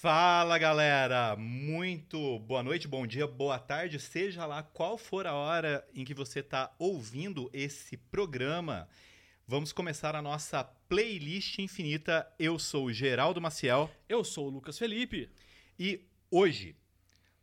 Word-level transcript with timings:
Fala 0.00 0.56
galera, 0.56 1.36
muito 1.36 2.38
boa 2.38 2.62
noite, 2.62 2.88
bom 2.88 3.06
dia, 3.06 3.26
boa 3.26 3.58
tarde, 3.58 4.00
seja 4.00 4.46
lá 4.46 4.62
qual 4.62 4.96
for 4.96 5.26
a 5.26 5.34
hora 5.34 5.86
em 5.94 6.06
que 6.06 6.14
você 6.14 6.40
está 6.40 6.74
ouvindo 6.78 7.50
esse 7.52 7.98
programa. 7.98 8.88
Vamos 9.46 9.74
começar 9.74 10.16
a 10.16 10.22
nossa 10.22 10.64
playlist 10.64 11.58
infinita. 11.58 12.26
Eu 12.38 12.58
sou 12.58 12.86
o 12.86 12.92
Geraldo 12.94 13.42
Maciel. 13.42 13.90
Eu 14.08 14.24
sou 14.24 14.46
o 14.46 14.50
Lucas 14.50 14.78
Felipe. 14.78 15.30
E 15.78 16.08
hoje 16.30 16.74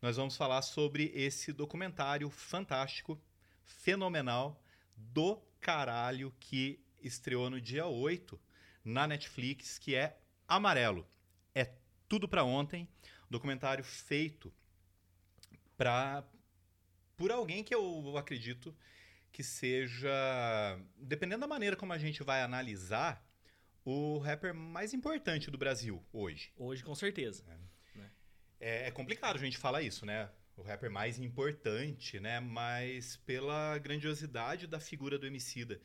nós 0.01 0.17
vamos 0.17 0.35
falar 0.35 0.63
sobre 0.63 1.11
esse 1.13 1.53
documentário 1.53 2.27
fantástico, 2.31 3.21
fenomenal, 3.63 4.59
do 4.95 5.39
caralho 5.59 6.33
que 6.39 6.83
estreou 7.03 7.51
no 7.51 7.61
dia 7.61 7.85
8 7.85 8.39
na 8.83 9.05
Netflix, 9.05 9.77
que 9.77 9.93
é 9.93 10.17
Amarelo. 10.47 11.07
É 12.07 12.09
tudo 12.09 12.27
para 12.27 12.43
ontem, 12.43 12.87
documentário 13.29 13.83
feito 13.83 14.54
para 15.77 16.23
por 17.18 17.32
alguém 17.32 17.63
que 17.65 17.75
eu 17.75 18.18
acredito 18.18 18.73
que 19.29 19.43
seja, 19.43 20.09
dependendo 20.96 21.41
da 21.41 21.47
maneira 21.47 21.75
como 21.75 21.91
a 21.91 21.97
gente 21.97 22.23
vai 22.23 22.41
analisar, 22.41 23.21
o 23.83 24.19
rapper 24.19 24.54
mais 24.54 24.93
importante 24.93 25.51
do 25.51 25.57
Brasil 25.57 26.01
hoje. 26.13 26.54
Hoje, 26.55 26.82
com 26.82 26.96
certeza. 26.96 27.43
É, 28.60 28.87
é 28.87 28.91
complicado 28.91 29.35
a 29.35 29.39
gente 29.39 29.57
falar 29.57 29.82
isso, 29.82 30.05
né? 30.05 30.29
O 30.55 30.61
rapper 30.61 30.89
mais 30.89 31.19
importante, 31.19 32.21
né? 32.21 32.39
Mas 32.39 33.17
pela 33.17 33.77
grandiosidade 33.80 34.66
da 34.66 34.80
figura 34.80 35.19
do 35.19 35.27
Emicida. 35.27 35.81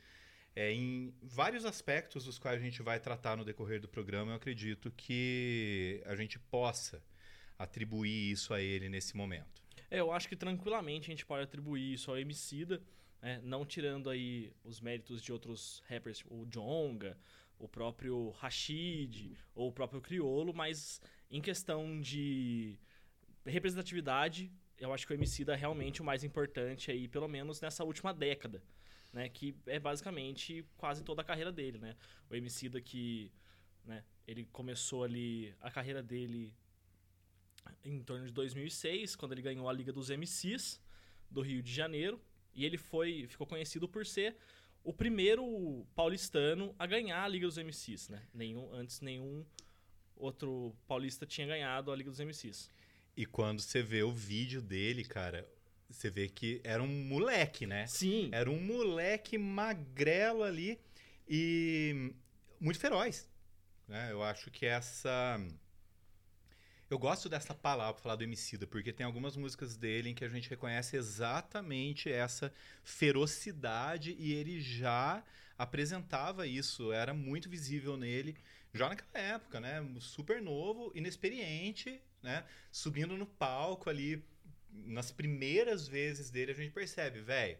É, 0.54 0.70
em 0.70 1.14
vários 1.22 1.64
aspectos 1.64 2.24
dos 2.24 2.38
quais 2.38 2.60
a 2.60 2.64
gente 2.64 2.82
vai 2.82 3.00
tratar 3.00 3.36
no 3.36 3.44
decorrer 3.44 3.80
do 3.80 3.88
programa, 3.88 4.32
eu 4.32 4.36
acredito 4.36 4.90
que 4.90 6.02
a 6.04 6.14
gente 6.14 6.38
possa 6.38 7.02
atribuir 7.58 8.32
isso 8.32 8.52
a 8.52 8.60
ele 8.60 8.88
nesse 8.88 9.16
momento. 9.16 9.62
É, 9.90 10.00
eu 10.00 10.12
acho 10.12 10.28
que 10.28 10.36
tranquilamente 10.36 11.10
a 11.10 11.12
gente 11.12 11.24
pode 11.24 11.44
atribuir 11.44 11.94
isso 11.94 12.10
ao 12.10 12.18
Emicida, 12.18 12.82
né? 13.22 13.40
não 13.42 13.64
tirando 13.64 14.10
aí 14.10 14.52
os 14.62 14.80
méritos 14.80 15.22
de 15.22 15.32
outros 15.32 15.82
rappers, 15.86 16.22
o 16.28 16.44
Jonga, 16.46 17.16
o 17.58 17.66
próprio 17.66 18.30
Rashid, 18.30 19.34
ou 19.54 19.68
o 19.68 19.72
próprio 19.72 20.02
Criolo, 20.02 20.52
mas 20.52 21.00
em 21.30 21.40
questão 21.40 21.98
de 22.00 22.78
representatividade, 23.46 24.52
eu 24.78 24.92
acho 24.92 25.06
que 25.06 25.12
o 25.12 25.16
Emicida 25.16 25.54
é 25.54 25.56
realmente 25.56 26.02
o 26.02 26.04
mais 26.04 26.24
importante 26.24 26.90
aí, 26.90 27.08
pelo 27.08 27.28
menos 27.28 27.60
nessa 27.60 27.84
última 27.84 28.12
década 28.12 28.62
né? 29.12 29.28
Que 29.28 29.54
é 29.66 29.78
basicamente 29.78 30.64
quase 30.76 31.04
toda 31.04 31.22
a 31.22 31.24
carreira 31.24 31.52
dele, 31.52 31.78
né? 31.78 31.96
O 32.30 32.34
Emicida 32.34 32.80
que, 32.80 33.30
né? 33.84 34.04
Ele 34.26 34.44
começou 34.46 35.04
ali 35.04 35.54
a 35.60 35.70
carreira 35.70 36.02
dele 36.02 36.54
em 37.84 38.02
torno 38.02 38.26
de 38.26 38.32
2006, 38.32 39.14
quando 39.16 39.32
ele 39.32 39.42
ganhou 39.42 39.68
a 39.68 39.72
Liga 39.72 39.92
dos 39.92 40.10
MCs 40.10 40.80
do 41.30 41.40
Rio 41.40 41.62
de 41.62 41.72
Janeiro, 41.72 42.20
e 42.54 42.64
ele 42.64 42.76
foi 42.76 43.26
ficou 43.28 43.46
conhecido 43.46 43.88
por 43.88 44.04
ser 44.04 44.36
o 44.84 44.92
primeiro 44.92 45.86
paulistano 45.94 46.74
a 46.78 46.86
ganhar 46.86 47.22
a 47.22 47.28
Liga 47.28 47.46
dos 47.46 47.56
MCs, 47.56 48.08
né? 48.08 48.22
Nenhum 48.34 48.72
antes 48.72 49.00
nenhum 49.00 49.44
outro 50.16 50.74
paulista 50.86 51.26
tinha 51.26 51.46
ganhado 51.46 51.90
a 51.90 51.96
Liga 51.96 52.10
dos 52.10 52.20
MCs. 52.20 52.70
E 53.16 53.26
quando 53.26 53.60
você 53.60 53.82
vê 53.82 54.02
o 54.02 54.12
vídeo 54.12 54.62
dele, 54.62 55.04
cara, 55.04 55.48
você 55.92 56.10
vê 56.10 56.28
que 56.28 56.60
era 56.64 56.82
um 56.82 57.04
moleque, 57.04 57.66
né? 57.66 57.86
Sim. 57.86 58.30
Era 58.32 58.50
um 58.50 58.60
moleque 58.60 59.38
magrelo 59.38 60.42
ali 60.42 60.80
e 61.28 62.12
muito 62.60 62.78
feroz. 62.78 63.28
Né? 63.86 64.10
Eu 64.10 64.22
acho 64.22 64.50
que 64.50 64.66
essa. 64.66 65.38
Eu 66.88 66.98
gosto 66.98 67.28
dessa 67.28 67.54
palavra 67.54 67.94
para 67.94 68.02
falar 68.02 68.16
do 68.16 68.24
Emicida, 68.24 68.66
porque 68.66 68.92
tem 68.92 69.06
algumas 69.06 69.36
músicas 69.36 69.76
dele 69.76 70.10
em 70.10 70.14
que 70.14 70.24
a 70.24 70.28
gente 70.28 70.50
reconhece 70.50 70.96
exatamente 70.96 72.10
essa 72.10 72.52
ferocidade 72.84 74.14
e 74.18 74.32
ele 74.34 74.60
já 74.60 75.24
apresentava 75.56 76.46
isso, 76.46 76.92
era 76.92 77.14
muito 77.14 77.48
visível 77.48 77.96
nele 77.96 78.36
já 78.74 78.88
naquela 78.88 79.24
época, 79.24 79.60
né? 79.60 79.86
Super 80.00 80.40
novo, 80.40 80.92
inexperiente, 80.94 82.00
né? 82.22 82.44
Subindo 82.70 83.16
no 83.16 83.26
palco 83.26 83.90
ali, 83.90 84.22
nas 84.72 85.10
primeiras 85.10 85.86
vezes 85.86 86.30
dele, 86.30 86.52
a 86.52 86.54
gente 86.54 86.72
percebe, 86.72 87.20
velho, 87.20 87.58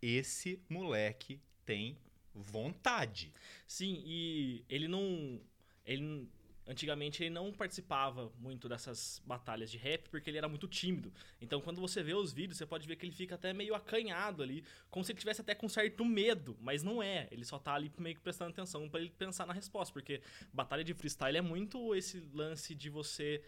esse 0.00 0.62
moleque 0.68 1.40
tem 1.64 1.98
vontade. 2.34 3.32
Sim, 3.66 4.02
e 4.04 4.64
ele 4.68 4.88
não. 4.88 5.40
Ele, 5.84 6.28
antigamente 6.66 7.22
ele 7.22 7.30
não 7.30 7.52
participava 7.52 8.32
muito 8.38 8.68
dessas 8.68 9.20
batalhas 9.26 9.70
de 9.70 9.76
rap 9.76 10.08
porque 10.08 10.30
ele 10.30 10.38
era 10.38 10.48
muito 10.48 10.68
tímido. 10.68 11.12
Então 11.40 11.60
quando 11.60 11.80
você 11.80 12.02
vê 12.02 12.14
os 12.14 12.32
vídeos, 12.32 12.56
você 12.56 12.66
pode 12.66 12.86
ver 12.86 12.96
que 12.96 13.04
ele 13.04 13.12
fica 13.12 13.34
até 13.34 13.52
meio 13.52 13.74
acanhado 13.74 14.42
ali, 14.42 14.64
como 14.88 15.04
se 15.04 15.12
ele 15.12 15.18
tivesse 15.18 15.40
até 15.40 15.54
com 15.54 15.68
certo 15.68 16.04
medo, 16.04 16.56
mas 16.60 16.82
não 16.82 17.02
é. 17.02 17.28
Ele 17.32 17.44
só 17.44 17.58
tá 17.58 17.74
ali 17.74 17.92
meio 17.98 18.14
que 18.14 18.22
prestando 18.22 18.52
atenção 18.52 18.88
para 18.88 19.00
ele 19.00 19.10
pensar 19.10 19.46
na 19.46 19.52
resposta, 19.52 19.92
porque 19.92 20.22
batalha 20.52 20.84
de 20.84 20.94
freestyle 20.94 21.36
é 21.36 21.42
muito 21.42 21.94
esse 21.94 22.20
lance 22.32 22.74
de 22.74 22.88
você 22.88 23.42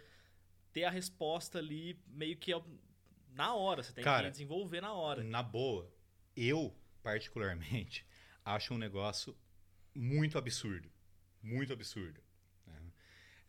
ter 0.72 0.84
a 0.84 0.90
resposta 0.90 1.58
ali 1.58 1.96
meio 2.08 2.36
que 2.36 2.52
na 3.34 3.54
hora, 3.54 3.82
você 3.82 3.92
tem 3.92 4.04
Cara, 4.04 4.26
que 4.26 4.30
desenvolver 4.30 4.80
na 4.80 4.92
hora. 4.92 5.22
Na 5.22 5.42
boa, 5.42 5.92
eu, 6.36 6.74
particularmente, 7.02 8.06
acho 8.44 8.74
um 8.74 8.78
negócio 8.78 9.36
muito 9.94 10.38
absurdo. 10.38 10.90
Muito 11.42 11.72
absurdo. 11.72 12.20
Né? 12.66 12.80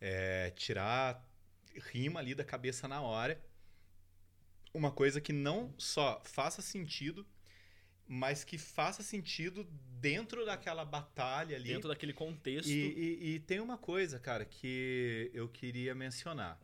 É, 0.00 0.50
tirar 0.50 1.24
rima 1.92 2.20
ali 2.20 2.34
da 2.34 2.44
cabeça 2.44 2.88
na 2.88 3.00
hora. 3.00 3.40
Uma 4.74 4.90
coisa 4.90 5.20
que 5.20 5.32
não 5.32 5.72
só 5.78 6.20
faça 6.24 6.60
sentido, 6.60 7.26
mas 8.06 8.44
que 8.44 8.58
faça 8.58 9.02
sentido 9.02 9.64
dentro 10.00 10.44
daquela 10.44 10.84
batalha 10.84 11.56
ali. 11.56 11.68
Dentro 11.68 11.88
daquele 11.88 12.12
contexto. 12.12 12.68
E, 12.68 13.18
e, 13.22 13.34
e 13.34 13.40
tem 13.40 13.60
uma 13.60 13.78
coisa, 13.78 14.18
cara, 14.18 14.44
que 14.44 15.30
eu 15.32 15.48
queria 15.48 15.94
mencionar. 15.94 16.60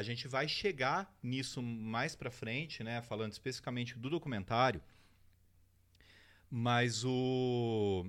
A 0.00 0.02
gente 0.02 0.26
vai 0.26 0.48
chegar 0.48 1.14
nisso 1.22 1.60
mais 1.60 2.16
para 2.16 2.30
frente, 2.30 2.82
né, 2.82 3.02
falando 3.02 3.32
especificamente 3.32 3.98
do 3.98 4.08
documentário. 4.08 4.80
Mas 6.50 7.04
o 7.04 8.06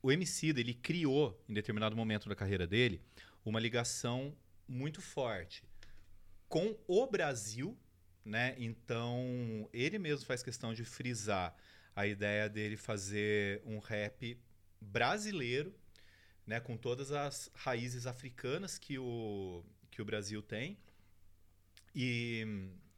o 0.00 0.12
Emicida, 0.12 0.60
ele 0.60 0.74
criou 0.74 1.42
em 1.48 1.54
determinado 1.54 1.96
momento 1.96 2.28
da 2.28 2.36
carreira 2.36 2.68
dele 2.68 3.00
uma 3.44 3.58
ligação 3.58 4.36
muito 4.68 5.02
forte 5.02 5.64
com 6.48 6.76
o 6.86 7.04
Brasil, 7.04 7.76
né? 8.24 8.54
Então, 8.56 9.68
ele 9.72 9.98
mesmo 9.98 10.24
faz 10.24 10.40
questão 10.40 10.72
de 10.72 10.84
frisar 10.84 11.56
a 11.96 12.06
ideia 12.06 12.48
dele 12.48 12.76
fazer 12.76 13.60
um 13.66 13.80
rap 13.80 14.38
brasileiro, 14.80 15.74
né, 16.46 16.60
com 16.60 16.76
todas 16.76 17.10
as 17.10 17.50
raízes 17.54 18.06
africanas 18.06 18.78
que 18.78 18.98
o 18.98 19.64
que 19.90 20.00
o 20.00 20.04
Brasil 20.04 20.40
tem. 20.40 20.78
E 21.94 22.44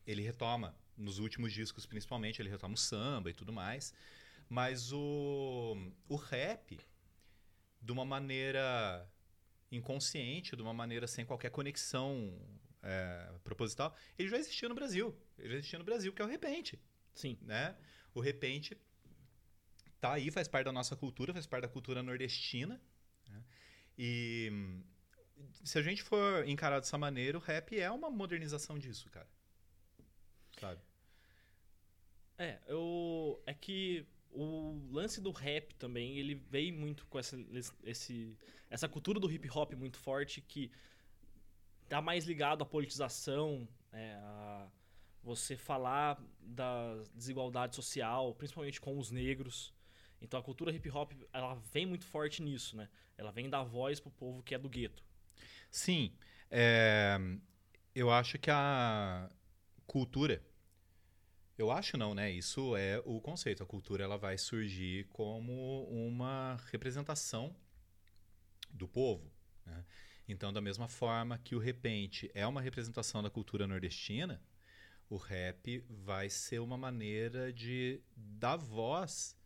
ele 0.07 0.23
retoma, 0.23 0.75
nos 0.97 1.19
últimos 1.19 1.53
discos 1.53 1.85
principalmente, 1.85 2.41
ele 2.41 2.49
retoma 2.49 2.75
o 2.75 2.79
samba 2.79 3.31
e 3.31 3.35
tudo 3.35 3.53
mais. 3.53 3.93
Mas 4.49 4.93
o, 4.93 5.77
o 6.09 6.17
rap, 6.17 6.81
de 7.83 7.93
uma 7.93 8.05
maneira 8.05 9.09
inconsciente, 9.71 10.57
de 10.57 10.63
uma 10.63 10.73
maneira 10.73 11.07
sem 11.07 11.25
qualquer 11.25 11.51
conexão 11.51 12.33
é, 12.83 13.33
proposital, 13.43 13.95
ele 14.19 14.29
já 14.29 14.39
existia 14.39 14.69
no 14.69 14.75
Brasil. 14.75 15.15
Ele 15.39 15.51
já 15.51 15.57
existia 15.57 15.79
no 15.79 15.85
Brasil, 15.85 16.13
que 16.13 16.23
é 16.23 16.25
o 16.25 16.29
repente. 16.29 16.81
Sim. 17.15 17.37
Né? 17.43 17.77
O 18.15 18.21
repente 18.21 18.77
tá 20.01 20.13
aí, 20.13 20.31
faz 20.31 20.47
parte 20.47 20.67
da 20.67 20.73
nossa 20.73 20.97
cultura, 20.97 21.33
faz 21.33 21.47
parte 21.47 21.63
da 21.63 21.69
cultura 21.69 22.03
nordestina. 22.03 22.81
Né? 23.29 23.45
E 23.99 24.83
se 25.65 25.79
a 25.79 25.83
gente 25.83 26.03
for 26.03 26.47
encarar 26.49 26.81
dessa 26.81 26.99
maneira, 26.99 27.37
o 27.37 27.41
rap 27.41 27.79
é 27.79 27.91
uma 27.91 28.11
modernização 28.11 28.79
disso, 28.79 29.11
cara. 29.11 29.29
Sabe? 30.61 30.81
É, 32.39 32.59
eu, 32.67 33.43
é 33.47 33.55
que 33.55 34.07
o 34.31 34.79
lance 34.91 35.21
do 35.21 35.31
rap 35.31 35.75
também, 35.75 36.19
ele 36.19 36.35
veio 36.35 36.75
muito 36.75 37.07
com 37.07 37.19
essa, 37.19 37.39
esse, 37.83 38.37
essa 38.69 38.89
cultura 38.89 39.19
do 39.19 39.31
hip 39.31 39.49
hop 39.51 39.73
muito 39.73 39.99
forte 39.99 40.41
que 40.41 40.71
tá 41.89 42.03
mais 42.03 42.25
ligado 42.25 42.63
à 42.63 42.67
politização, 42.67 43.67
é, 43.93 44.15
a 44.15 44.69
você 45.23 45.57
falar 45.57 46.23
da 46.41 47.03
desigualdade 47.13 47.75
social, 47.75 48.35
principalmente 48.35 48.81
com 48.81 48.97
os 48.97 49.11
negros. 49.11 49.75
Então 50.21 50.39
a 50.39 50.43
cultura 50.43 50.71
hip 50.71 50.89
hop, 50.91 51.13
ela 51.33 51.55
vem 51.73 51.85
muito 51.85 52.05
forte 52.05 52.43
nisso, 52.43 52.77
né? 52.77 52.89
Ela 53.19 53.33
vem 53.33 53.51
dar 53.51 53.65
voz 53.65 53.99
pro 53.99 54.11
povo 54.11 54.43
que 54.43 54.55
é 54.55 54.59
do 54.59 54.69
gueto. 54.69 55.06
Sim. 55.71 56.13
É, 56.51 57.19
eu 57.95 58.11
acho 58.11 58.39
que 58.39 58.51
a 58.51 59.31
cultura. 59.87 60.43
Eu 61.59 61.71
acho 61.71 61.97
não, 61.97 62.15
né? 62.15 62.31
Isso 62.31 62.77
é 62.77 63.01
o 63.05 63.21
conceito. 63.21 63.63
A 63.63 63.67
cultura 63.67 64.05
ela 64.05 64.19
vai 64.19 64.37
surgir 64.37 65.07
como 65.13 65.85
uma 65.85 66.57
representação 66.71 67.57
do 68.71 68.87
povo. 68.87 69.33
Né? 69.65 69.85
Então, 70.29 70.53
da 70.53 70.61
mesma 70.61 70.89
forma 70.89 71.39
que 71.39 71.55
o 71.55 71.59
repente 71.59 72.31
é 72.35 72.47
uma 72.47 72.61
representação 72.61 73.23
da 73.23 73.31
cultura 73.31 73.67
nordestina, 73.67 74.43
o 75.09 75.17
rap 75.17 75.79
vai 75.89 76.29
ser 76.29 76.59
uma 76.59 76.77
maneira 76.77 77.53
de 77.53 78.01
dar 78.17 78.57
voz. 78.57 79.37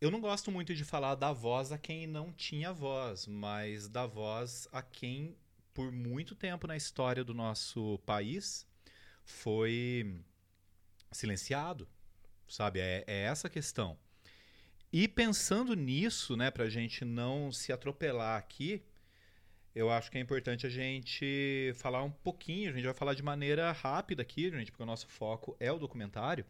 Eu 0.00 0.10
não 0.10 0.20
gosto 0.20 0.50
muito 0.50 0.74
de 0.74 0.84
falar 0.84 1.14
da 1.14 1.32
voz 1.32 1.72
a 1.72 1.78
quem 1.78 2.06
não 2.06 2.32
tinha 2.32 2.72
voz, 2.72 3.26
mas 3.26 3.88
da 3.88 4.06
voz 4.06 4.68
a 4.72 4.82
quem, 4.82 5.36
por 5.72 5.90
muito 5.92 6.34
tempo 6.34 6.66
na 6.66 6.76
história 6.76 7.24
do 7.24 7.32
nosso 7.32 7.98
país, 8.04 8.66
foi 9.24 10.20
silenciado, 11.10 11.88
sabe? 12.48 12.80
É, 12.80 13.04
é 13.06 13.22
essa 13.22 13.46
a 13.46 13.50
questão. 13.50 13.96
E 14.92 15.08
pensando 15.08 15.74
nisso, 15.74 16.36
né, 16.36 16.50
para 16.50 16.64
a 16.64 16.70
gente 16.70 17.04
não 17.04 17.50
se 17.50 17.72
atropelar 17.72 18.38
aqui, 18.38 18.82
eu 19.74 19.90
acho 19.90 20.10
que 20.10 20.18
é 20.18 20.20
importante 20.20 20.66
a 20.66 20.70
gente 20.70 21.72
falar 21.76 22.02
um 22.02 22.10
pouquinho. 22.10 22.70
A 22.70 22.72
gente 22.72 22.84
vai 22.84 22.94
falar 22.94 23.14
de 23.14 23.22
maneira 23.22 23.72
rápida 23.72 24.22
aqui, 24.22 24.50
gente, 24.50 24.70
porque 24.70 24.82
o 24.82 24.86
nosso 24.86 25.08
foco 25.08 25.56
é 25.58 25.72
o 25.72 25.78
documentário. 25.78 26.44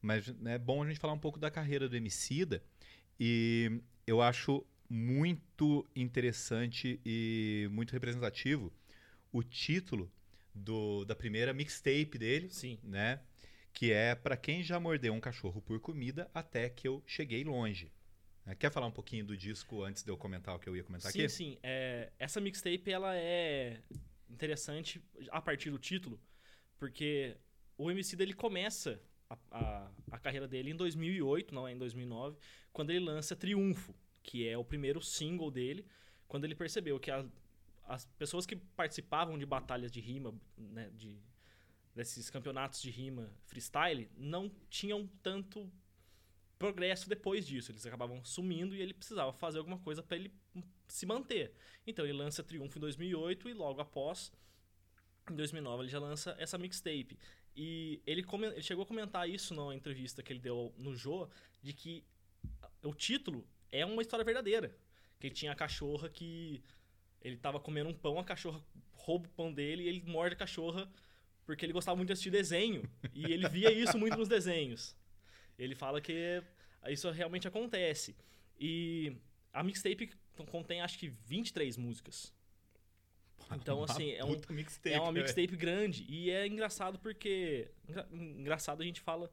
Mas 0.00 0.26
né, 0.38 0.54
é 0.54 0.58
bom 0.58 0.82
a 0.82 0.86
gente 0.86 0.98
falar 0.98 1.12
um 1.12 1.18
pouco 1.18 1.38
da 1.38 1.50
carreira 1.50 1.88
do 1.88 1.96
Emicida. 1.96 2.62
E 3.18 3.80
eu 4.06 4.22
acho 4.22 4.64
muito 4.88 5.86
interessante 5.94 7.00
e 7.04 7.68
muito 7.70 7.92
representativo 7.92 8.72
o 9.32 9.42
título 9.42 10.10
do, 10.54 11.04
da 11.04 11.14
primeira 11.14 11.52
mixtape 11.52 12.18
dele, 12.18 12.50
Sim. 12.50 12.78
né? 12.82 13.20
Que 13.72 13.92
é 13.92 14.14
para 14.16 14.36
quem 14.36 14.62
já 14.62 14.80
mordeu 14.80 15.12
um 15.12 15.20
cachorro 15.20 15.62
por 15.62 15.78
comida 15.78 16.28
até 16.34 16.68
que 16.68 16.88
eu 16.88 17.02
cheguei 17.06 17.44
longe. 17.44 17.92
Né? 18.44 18.54
Quer 18.56 18.72
falar 18.72 18.86
um 18.86 18.92
pouquinho 18.92 19.24
do 19.24 19.36
disco 19.36 19.84
antes 19.84 20.02
de 20.02 20.10
eu 20.10 20.16
comentar 20.16 20.56
o 20.56 20.58
que 20.58 20.68
eu 20.68 20.76
ia 20.76 20.82
comentar 20.82 21.12
sim, 21.12 21.20
aqui? 21.20 21.28
sim. 21.28 21.58
É, 21.62 22.10
essa 22.18 22.40
mixtape 22.40 22.90
ela 22.90 23.16
é 23.16 23.80
interessante 24.28 25.00
a 25.30 25.40
partir 25.40 25.70
do 25.70 25.78
título, 25.78 26.20
porque 26.76 27.36
o 27.78 27.90
MC 27.90 28.16
ele 28.20 28.34
começa 28.34 29.00
a, 29.50 29.90
a, 30.10 30.18
carreira 30.18 30.48
dele 30.48 30.70
em 30.70 30.76
2008, 30.76 31.54
não 31.54 31.66
é 31.66 31.72
em 31.72 31.78
2009, 31.78 32.38
quando 32.72 32.90
ele 32.90 33.00
lança 33.00 33.36
Triunfo, 33.36 33.94
que 34.22 34.46
é 34.48 34.58
o 34.58 34.64
primeiro 34.64 35.00
single 35.00 35.50
dele, 35.50 35.86
quando 36.26 36.44
ele 36.44 36.54
percebeu 36.54 36.98
que 36.98 37.10
a, 37.10 37.24
as 37.84 38.04
pessoas 38.18 38.46
que 38.46 38.56
participavam 38.56 39.38
de 39.38 39.46
batalhas 39.46 39.90
de 39.90 40.00
rima, 40.00 40.34
né, 40.56 40.90
de, 40.94 41.18
desses 41.94 42.30
campeonatos 42.30 42.82
de 42.82 42.90
rima 42.90 43.32
freestyle, 43.46 44.10
não 44.16 44.50
tinham 44.68 45.08
tanto 45.22 45.70
progresso 46.58 47.08
depois 47.08 47.46
disso. 47.46 47.72
Eles 47.72 47.86
acabavam 47.86 48.22
sumindo 48.24 48.74
e 48.74 48.82
ele 48.82 48.92
precisava 48.92 49.32
fazer 49.32 49.58
alguma 49.58 49.78
coisa 49.78 50.02
para 50.02 50.16
ele 50.16 50.32
se 50.86 51.06
manter. 51.06 51.54
Então 51.86 52.04
ele 52.04 52.12
lança 52.12 52.44
Triunfo 52.44 52.78
em 52.78 52.80
2008 52.80 53.48
e 53.48 53.54
logo 53.54 53.80
após, 53.80 54.30
em 55.30 55.34
2009, 55.34 55.84
ele 55.84 55.90
já 55.90 55.98
lança 55.98 56.36
essa 56.38 56.58
mixtape. 56.58 57.18
E 57.62 58.00
ele, 58.06 58.24
ele 58.24 58.62
chegou 58.62 58.84
a 58.84 58.86
comentar 58.86 59.28
isso 59.28 59.52
numa 59.52 59.74
entrevista 59.74 60.22
que 60.22 60.32
ele 60.32 60.40
deu 60.40 60.72
no 60.78 60.96
Jô, 60.96 61.28
de 61.60 61.74
que 61.74 62.02
o 62.82 62.94
título 62.94 63.46
é 63.70 63.84
uma 63.84 64.00
história 64.00 64.24
verdadeira. 64.24 64.74
Que 65.18 65.26
ele 65.26 65.34
tinha 65.34 65.52
a 65.52 65.54
cachorra 65.54 66.08
que 66.08 66.64
ele 67.20 67.36
tava 67.36 67.60
comendo 67.60 67.90
um 67.90 67.94
pão, 67.94 68.18
a 68.18 68.24
cachorra 68.24 68.64
rouba 68.94 69.26
o 69.26 69.30
pão 69.32 69.52
dele 69.52 69.82
e 69.82 69.88
ele 69.88 70.02
morde 70.06 70.34
a 70.36 70.38
cachorra 70.38 70.90
porque 71.44 71.66
ele 71.66 71.74
gostava 71.74 71.96
muito 71.96 72.06
de 72.06 72.14
assistir 72.14 72.30
desenho. 72.30 72.82
E 73.12 73.30
ele 73.30 73.46
via 73.46 73.70
isso 73.70 73.98
muito 73.98 74.16
nos 74.16 74.26
desenhos. 74.26 74.96
Ele 75.58 75.74
fala 75.74 76.00
que 76.00 76.42
isso 76.88 77.10
realmente 77.10 77.46
acontece. 77.46 78.16
E 78.58 79.14
a 79.52 79.62
mixtape 79.62 80.14
contém 80.50 80.80
acho 80.80 80.98
que 80.98 81.08
23 81.08 81.76
músicas. 81.76 82.32
Então, 83.56 83.78
assim, 83.84 84.10
é, 84.12 84.24
um, 84.24 84.28
mixtape, 84.50 84.94
é 84.94 85.00
uma 85.00 85.12
mixtape 85.12 85.56
grande. 85.56 86.04
E 86.08 86.30
é 86.30 86.46
engraçado 86.46 86.98
porque. 86.98 87.70
engra- 87.88 88.08
Engraçado 88.12 88.82
a 88.82 88.84
gente 88.84 89.00
fala, 89.00 89.30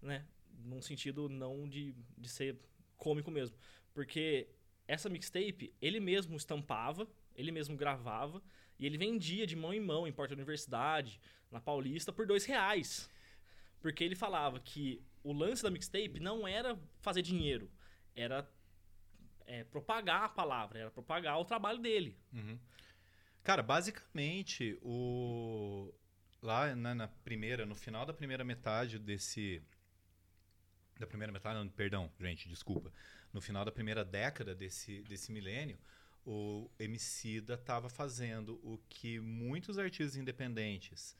né? 0.00 0.24
Num 0.64 0.80
sentido 0.82 1.28
não 1.28 1.68
de, 1.68 1.94
de 2.16 2.28
ser 2.28 2.56
cômico 2.96 3.30
mesmo. 3.30 3.56
Porque 3.92 4.48
essa 4.86 5.08
mixtape, 5.08 5.72
ele 5.80 6.00
mesmo 6.00 6.36
estampava, 6.36 7.06
ele 7.36 7.52
mesmo 7.52 7.76
gravava, 7.76 8.42
e 8.78 8.86
ele 8.86 8.96
vendia 8.98 9.46
de 9.46 9.54
mão 9.54 9.72
em 9.74 9.80
mão 9.80 10.06
em 10.06 10.12
porta 10.12 10.34
da 10.34 10.38
universidade, 10.40 11.20
na 11.50 11.60
Paulista, 11.60 12.12
por 12.12 12.26
dois 12.26 12.44
reais. 12.44 13.08
Porque 13.80 14.02
ele 14.02 14.14
falava 14.16 14.58
que 14.58 15.02
o 15.22 15.32
lance 15.32 15.62
da 15.62 15.70
mixtape 15.70 16.18
não 16.20 16.46
era 16.48 16.78
fazer 17.00 17.22
dinheiro, 17.22 17.70
era 18.14 18.48
é, 19.46 19.62
propagar 19.64 20.24
a 20.24 20.28
palavra, 20.28 20.78
era 20.78 20.90
propagar 20.90 21.38
o 21.38 21.44
trabalho 21.44 21.78
dele. 21.78 22.16
Uhum. 22.32 22.58
Cara, 23.48 23.62
basicamente, 23.62 24.78
o 24.82 25.90
lá 26.42 26.76
na, 26.76 26.94
na 26.94 27.08
primeira, 27.08 27.64
no 27.64 27.74
final 27.74 28.04
da 28.04 28.12
primeira 28.12 28.44
metade 28.44 28.98
desse 28.98 29.62
da 30.98 31.06
primeira 31.06 31.32
metade, 31.32 31.58
não, 31.58 31.66
perdão, 31.66 32.12
gente, 32.20 32.46
desculpa. 32.46 32.92
No 33.32 33.40
final 33.40 33.64
da 33.64 33.72
primeira 33.72 34.04
década 34.04 34.54
desse 34.54 35.00
desse 35.04 35.32
milênio, 35.32 35.78
o 36.26 36.70
Emicida 36.78 37.54
estava 37.54 37.88
fazendo 37.88 38.60
o 38.62 38.78
que 38.86 39.18
muitos 39.18 39.78
artistas 39.78 40.14
independentes 40.14 41.16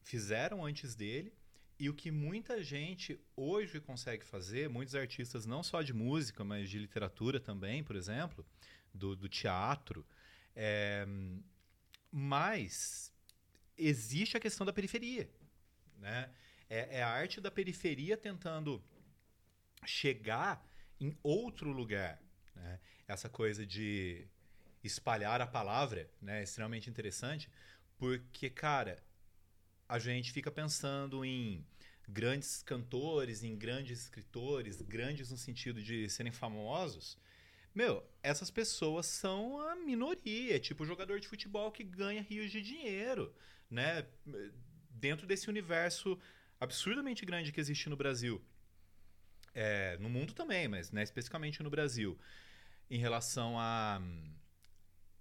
fizeram 0.00 0.64
antes 0.64 0.94
dele 0.94 1.30
e 1.78 1.90
o 1.90 1.94
que 1.94 2.10
muita 2.10 2.62
gente 2.62 3.20
hoje 3.36 3.80
consegue 3.80 4.24
fazer, 4.24 4.70
muitos 4.70 4.94
artistas 4.94 5.44
não 5.44 5.62
só 5.62 5.82
de 5.82 5.92
música, 5.92 6.42
mas 6.42 6.70
de 6.70 6.78
literatura 6.78 7.38
também, 7.38 7.84
por 7.84 7.96
exemplo, 7.96 8.46
do, 8.94 9.14
do 9.14 9.28
teatro, 9.28 10.06
é, 10.54 11.06
mas 12.10 13.12
existe 13.76 14.36
a 14.36 14.40
questão 14.40 14.66
da 14.66 14.72
periferia. 14.72 15.28
Né? 15.98 16.30
É, 16.68 16.98
é 16.98 17.02
a 17.02 17.08
arte 17.08 17.40
da 17.40 17.50
periferia 17.50 18.16
tentando 18.16 18.82
chegar 19.84 20.64
em 21.00 21.16
outro 21.22 21.70
lugar. 21.70 22.20
Né? 22.54 22.80
Essa 23.06 23.28
coisa 23.28 23.66
de 23.66 24.26
espalhar 24.82 25.40
a 25.40 25.46
palavra 25.46 26.10
né? 26.20 26.40
é 26.40 26.42
extremamente 26.42 26.90
interessante, 26.90 27.50
porque, 27.96 28.50
cara, 28.50 29.02
a 29.88 29.98
gente 29.98 30.32
fica 30.32 30.50
pensando 30.50 31.24
em 31.24 31.66
grandes 32.08 32.62
cantores, 32.62 33.42
em 33.42 33.56
grandes 33.56 34.00
escritores, 34.02 34.80
grandes 34.82 35.30
no 35.30 35.36
sentido 35.36 35.82
de 35.82 36.08
serem 36.08 36.32
famosos. 36.32 37.18
Meu, 37.74 38.06
essas 38.22 38.50
pessoas 38.50 39.06
são 39.06 39.58
a 39.68 39.74
minoria, 39.74 40.60
tipo 40.60 40.86
jogador 40.86 41.18
de 41.18 41.26
futebol 41.26 41.72
que 41.72 41.82
ganha 41.82 42.22
rios 42.22 42.50
de 42.50 42.62
dinheiro, 42.62 43.34
né? 43.68 44.06
Dentro 44.90 45.26
desse 45.26 45.48
universo 45.48 46.18
absurdamente 46.60 47.26
grande 47.26 47.50
que 47.52 47.60
existe 47.60 47.88
no 47.88 47.96
Brasil. 47.96 48.40
É, 49.52 49.96
no 49.98 50.08
mundo 50.08 50.32
também, 50.34 50.68
mas 50.68 50.90
né, 50.92 51.02
especificamente 51.02 51.62
no 51.62 51.70
Brasil. 51.70 52.18
Em 52.88 52.98
relação 52.98 53.58
a- 53.58 54.00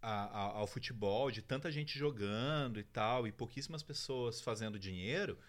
a- 0.01 0.57
ao 0.59 0.67
futebol, 0.67 1.31
de 1.31 1.41
tanta 1.41 1.71
gente 1.71 1.97
jogando 1.97 2.79
e 2.79 2.83
tal, 2.83 3.27
e 3.27 3.31
pouquíssimas 3.31 3.81
pessoas 3.81 4.41
fazendo 4.41 4.77
dinheiro, 4.77 5.39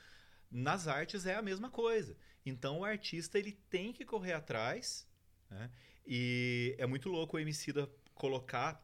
nas 0.50 0.86
artes 0.86 1.26
é 1.26 1.34
a 1.34 1.42
mesma 1.42 1.70
coisa. 1.70 2.16
Então 2.46 2.80
o 2.80 2.84
artista 2.84 3.38
ele 3.38 3.52
tem 3.52 3.92
que 3.92 4.04
correr 4.04 4.32
atrás, 4.34 5.06
né? 5.50 5.70
E 6.06 6.74
é 6.78 6.86
muito 6.86 7.08
louco 7.08 7.36
o 7.36 7.40
Emicida 7.40 7.90
colocar 8.14 8.82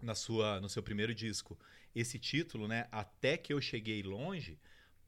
na 0.00 0.14
sua, 0.14 0.60
no 0.60 0.68
seu 0.68 0.82
primeiro 0.82 1.14
disco 1.14 1.58
esse 1.94 2.18
título, 2.18 2.68
né? 2.68 2.86
Até 2.92 3.36
que 3.36 3.52
eu 3.52 3.60
cheguei 3.60 4.02
longe, 4.02 4.58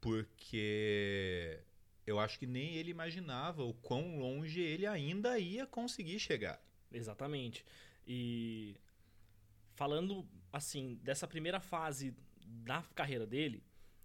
porque 0.00 1.60
eu 2.06 2.18
acho 2.18 2.38
que 2.38 2.46
nem 2.46 2.74
ele 2.74 2.90
imaginava 2.90 3.62
o 3.62 3.74
quão 3.74 4.18
longe 4.18 4.60
ele 4.60 4.86
ainda 4.86 5.38
ia 5.38 5.66
conseguir 5.66 6.18
chegar. 6.18 6.60
Exatamente. 6.90 7.64
E 8.06 8.76
falando 9.74 10.26
assim 10.52 10.98
dessa 11.02 11.26
primeira 11.26 11.60
fase 11.60 12.14
da 12.44 12.82
carreira 12.94 13.26
dele, 13.26 13.62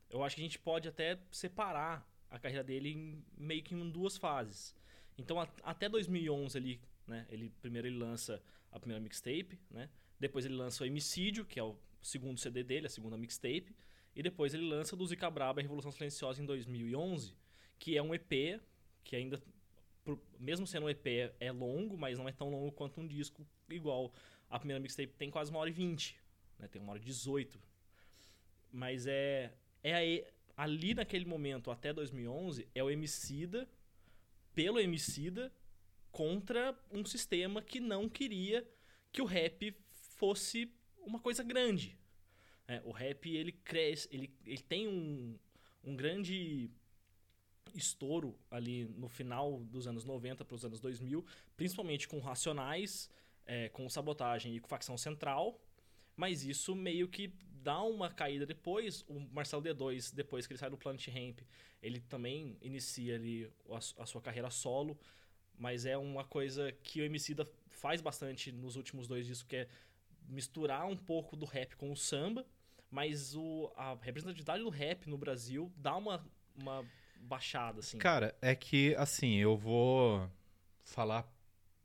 eu 0.10 0.24
acho 0.24 0.36
que 0.36 0.42
a 0.42 0.46
gente 0.46 0.60
pode 0.60 0.88
até 0.88 1.20
separar 1.32 2.08
a 2.30 2.40
carreira 2.40 2.64
dele 2.64 2.90
em, 2.90 3.26
meio 3.38 3.64
que 3.64 3.74
em 3.74 3.90
duas 3.90 4.18
fases. 4.18 4.76
Então 5.18 5.40
a- 5.42 5.50
até 5.64 5.90
2011 5.90 6.58
ali, 6.58 6.80
né, 7.08 7.26
ele 7.30 7.50
primeiro 7.62 7.88
ele 7.88 7.98
lança 7.98 8.42
a 8.72 8.80
primeira 8.80 9.02
mixtape, 9.02 9.58
né? 9.72 9.90
Depois 10.20 10.46
ele 10.46 10.56
lança 10.56 10.84
o 10.84 10.88
Emicídio, 10.88 11.46
que 11.46 11.60
é 11.60 11.64
o 11.64 11.78
segundo 12.02 12.40
CD 12.40 12.64
dele, 12.64 12.88
a 12.88 12.90
segunda 12.90 13.18
mixtape, 13.18 13.76
e 14.16 14.22
depois 14.24 14.54
ele 14.54 14.68
lança 14.68 14.96
do 14.96 15.06
Zica 15.06 15.30
Braba 15.30 15.62
a 15.62 15.64
Revolução 15.64 15.92
Silenciosa 15.92 16.42
em 16.42 16.46
2011, 16.46 17.34
que 17.80 17.96
é 17.98 18.02
um 18.02 18.14
EP 18.14 18.60
que 19.04 19.16
ainda 19.16 19.42
mesmo 20.40 20.66
sendo 20.66 20.86
um 20.86 20.90
EP, 20.90 21.34
é 21.40 21.52
longo, 21.52 21.98
mas 21.98 22.18
não 22.18 22.30
é 22.30 22.32
tão 22.32 22.50
longo 22.50 22.72
quanto 22.72 23.02
um 23.02 23.08
disco 23.08 23.46
igual. 23.70 24.14
A 24.50 24.58
primeira 24.58 24.80
mixtape 24.80 25.14
tem 25.14 25.30
quase 25.30 25.52
uma 25.52 25.60
hora 25.60 25.70
e 25.70 25.74
vinte, 25.74 26.18
né? 26.58 26.68
Tem 26.68 26.82
uma 26.82 26.92
hora 26.94 27.02
e 27.02 27.06
dezoito. 27.06 27.60
Mas 28.72 29.06
é, 29.08 29.52
é 29.84 29.94
aí- 29.94 30.26
ali 30.56 30.94
naquele 30.94 31.26
momento, 31.26 31.72
até 31.72 31.92
2011, 31.92 32.68
é 32.74 32.84
o 32.84 32.90
Emicida, 32.90 33.68
pelo 34.54 34.80
Emicida, 34.80 35.52
contra 36.12 36.78
um 36.92 37.06
sistema 37.06 37.62
que 37.62 37.80
não 37.80 38.10
queria 38.10 38.68
que 39.12 39.22
o 39.22 39.26
rap 39.26 39.76
fosse 39.92 40.72
uma 41.00 41.20
coisa 41.20 41.44
grande. 41.44 41.98
É, 42.68 42.82
o 42.84 42.92
rap, 42.92 43.30
ele 43.30 43.52
cresce, 43.52 44.08
ele, 44.12 44.34
ele 44.46 44.62
tem 44.62 44.88
um, 44.88 45.38
um 45.84 45.96
grande 45.96 46.70
estouro 47.74 48.38
ali 48.50 48.86
no 48.86 49.08
final 49.08 49.60
dos 49.66 49.88
anos 49.88 50.04
90 50.04 50.44
para 50.44 50.56
os 50.56 50.66
anos 50.66 50.80
2000, 50.80 51.26
principalmente 51.56 52.08
com 52.08 52.20
Racionais, 52.20 53.10
é, 53.46 53.70
com 53.70 53.90
Sabotagem 53.90 54.56
e 54.56 54.60
com 54.60 54.68
Facção 54.68 54.98
Central, 54.98 55.62
mas 56.16 56.44
isso 56.44 56.76
meio 56.76 57.08
que 57.08 57.32
dá 57.62 57.82
uma 57.84 58.10
caída 58.10 58.46
depois. 58.46 59.04
O 59.08 59.20
Marcelo 59.20 59.62
D2, 59.62 60.14
depois 60.14 60.46
que 60.46 60.54
ele 60.54 60.60
sai 60.60 60.70
do 60.70 60.78
Planet 60.78 61.08
Ramp, 61.08 61.40
ele 61.82 62.00
também 62.02 62.58
inicia 62.62 63.16
ali 63.16 63.50
a, 63.70 63.78
a 63.78 64.06
sua 64.06 64.22
carreira 64.22 64.50
solo, 64.50 65.00
mas 65.58 65.86
é 65.86 65.98
uma 65.98 66.24
coisa 66.24 66.72
que 66.84 67.02
o 67.02 67.04
Emicida 67.04 67.50
faz 67.68 68.02
bastante 68.02 68.52
nos 68.52 68.76
últimos 68.76 69.08
dois 69.08 69.26
discos, 69.26 69.48
que 69.48 69.56
é 69.56 69.68
misturar 70.28 70.86
um 70.86 70.96
pouco 70.96 71.36
do 71.36 71.46
rap 71.46 71.76
com 71.76 71.92
o 71.92 71.96
samba, 71.96 72.46
mas 72.90 73.36
o, 73.36 73.72
a 73.76 73.96
representatividade 73.96 74.64
do 74.64 74.70
rap 74.70 75.10
no 75.10 75.18
Brasil 75.18 75.72
dá 75.76 75.96
uma, 75.96 76.26
uma 76.56 76.86
baixada, 77.20 77.80
assim. 77.80 77.98
Cara, 77.98 78.36
é 78.42 78.56
que, 78.56 78.96
assim, 78.96 79.36
eu 79.36 79.58
vou 79.58 80.30
falar 80.84 81.30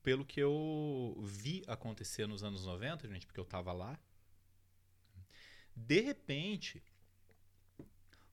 pelo 0.03 0.25
que 0.25 0.41
eu 0.41 1.17
vi 1.23 1.63
acontecer 1.67 2.27
nos 2.27 2.43
anos 2.43 2.67
90, 2.67 3.09
gente, 3.09 3.27
porque 3.27 3.41
eu 3.41 3.45
tava 3.45 3.73
lá. 3.73 3.99
De 5.75 6.01
repente, 6.01 6.83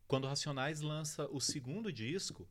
quando 0.07 0.25
o 0.25 0.27
Racionais 0.27 0.81
lança 0.81 1.27
o 1.27 1.39
segundo 1.39 1.91
disco, 1.91 2.47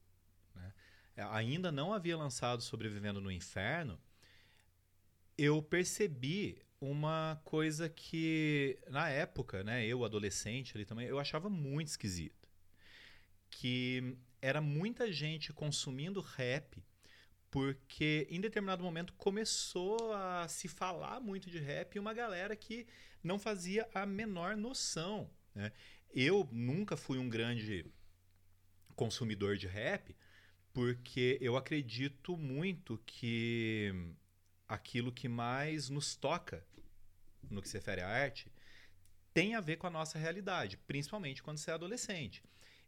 ainda 1.30 1.72
não 1.72 1.92
havia 1.92 2.16
lançado 2.16 2.62
Sobrevivendo 2.62 3.20
no 3.20 3.30
Inferno, 3.30 3.98
eu 5.36 5.62
percebi 5.62 6.62
uma 6.80 7.40
coisa 7.44 7.88
que, 7.88 8.78
na 8.88 9.08
época, 9.08 9.64
né, 9.64 9.84
eu, 9.84 10.04
adolescente 10.04 10.76
ali 10.76 10.84
também, 10.84 11.06
eu 11.06 11.18
achava 11.18 11.48
muito 11.48 11.88
esquisito. 11.88 12.48
Que 13.50 14.16
era 14.40 14.60
muita 14.60 15.10
gente 15.12 15.52
consumindo 15.52 16.20
rap 16.20 16.82
porque 17.50 18.26
em 18.30 18.40
determinado 18.40 18.84
momento 18.84 19.12
começou 19.14 20.12
a 20.12 20.46
se 20.48 20.68
falar 20.68 21.18
muito 21.20 21.50
de 21.50 21.58
rap 21.58 21.94
e 21.94 21.98
uma 21.98 22.12
galera 22.12 22.54
que 22.54 22.86
não 23.22 23.38
fazia 23.38 23.88
a 23.94 24.04
menor 24.04 24.56
noção. 24.56 25.30
Né? 25.54 25.72
Eu 26.10 26.48
nunca 26.52 26.96
fui 26.96 27.18
um 27.18 27.28
grande 27.28 27.86
consumidor 28.94 29.56
de 29.56 29.66
rap 29.66 30.14
porque 30.72 31.38
eu 31.40 31.56
acredito 31.56 32.36
muito 32.36 33.00
que 33.06 33.92
aquilo 34.68 35.12
que 35.12 35.28
mais 35.28 35.88
nos 35.88 36.14
toca 36.14 36.64
no 37.50 37.62
que 37.62 37.68
se 37.68 37.78
refere 37.78 38.02
à 38.02 38.08
arte 38.08 38.52
tem 39.32 39.54
a 39.54 39.60
ver 39.60 39.76
com 39.76 39.86
a 39.86 39.90
nossa 39.90 40.18
realidade, 40.18 40.76
principalmente 40.76 41.42
quando 41.42 41.58
você 41.58 41.70
é 41.70 41.74
adolescente. 41.74 42.42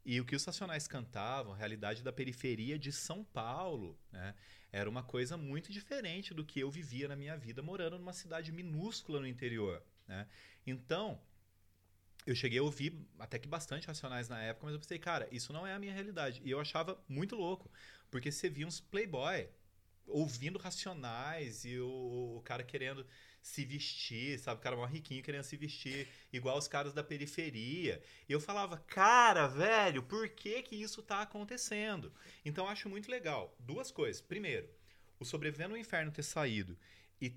E 0.04 0.20
o 0.20 0.24
que 0.24 0.34
os 0.34 0.44
Nacionais 0.46 0.88
cantavam, 0.88 1.52
a 1.52 1.56
realidade 1.56 2.02
da 2.02 2.12
periferia 2.12 2.78
de 2.78 2.90
São 2.90 3.22
Paulo, 3.22 3.98
né, 4.10 4.34
era 4.72 4.88
uma 4.88 5.02
coisa 5.02 5.36
muito 5.36 5.70
diferente 5.70 6.32
do 6.32 6.44
que 6.44 6.60
eu 6.60 6.70
vivia 6.70 7.06
na 7.06 7.16
minha 7.16 7.36
vida 7.36 7.62
morando 7.62 7.98
numa 7.98 8.12
cidade 8.12 8.50
minúscula 8.50 9.20
no 9.20 9.26
interior. 9.26 9.82
Né? 10.06 10.26
Então, 10.66 11.20
eu 12.26 12.34
cheguei 12.34 12.58
a 12.58 12.62
ouvir 12.62 12.94
até 13.18 13.38
que 13.38 13.48
bastante 13.48 13.86
Racionais 13.86 14.28
na 14.28 14.42
época, 14.42 14.66
mas 14.66 14.74
eu 14.74 14.80
pensei, 14.80 14.98
cara, 14.98 15.28
isso 15.32 15.52
não 15.52 15.66
é 15.66 15.74
a 15.74 15.78
minha 15.78 15.92
realidade. 15.92 16.40
E 16.44 16.50
eu 16.50 16.60
achava 16.60 17.02
muito 17.08 17.34
louco, 17.36 17.70
porque 18.10 18.30
você 18.30 18.48
via 18.48 18.66
uns 18.66 18.80
playboy 18.80 19.48
ouvindo 20.06 20.58
Racionais 20.58 21.64
e 21.64 21.78
o, 21.78 22.36
o 22.38 22.42
cara 22.44 22.62
querendo 22.62 23.06
se 23.42 23.64
vestir, 23.64 24.38
sabe? 24.38 24.60
O 24.60 24.62
cara 24.62 24.76
mó 24.76 24.84
riquinho 24.84 25.22
querendo 25.22 25.44
se 25.44 25.56
vestir 25.56 26.08
igual 26.32 26.58
os 26.58 26.68
caras 26.68 26.92
da 26.92 27.02
periferia. 27.02 28.02
E 28.28 28.32
eu 28.32 28.40
falava, 28.40 28.76
cara, 28.76 29.46
velho, 29.46 30.02
por 30.02 30.28
que 30.28 30.62
que 30.62 30.76
isso 30.76 31.02
tá 31.02 31.22
acontecendo? 31.22 32.12
Então 32.44 32.68
acho 32.68 32.88
muito 32.88 33.10
legal. 33.10 33.56
Duas 33.58 33.90
coisas. 33.90 34.20
Primeiro, 34.20 34.68
o 35.18 35.24
Sobrevivendo 35.24 35.74
ao 35.74 35.80
Inferno 35.80 36.12
ter 36.12 36.22
saído 36.22 36.76
e 37.20 37.34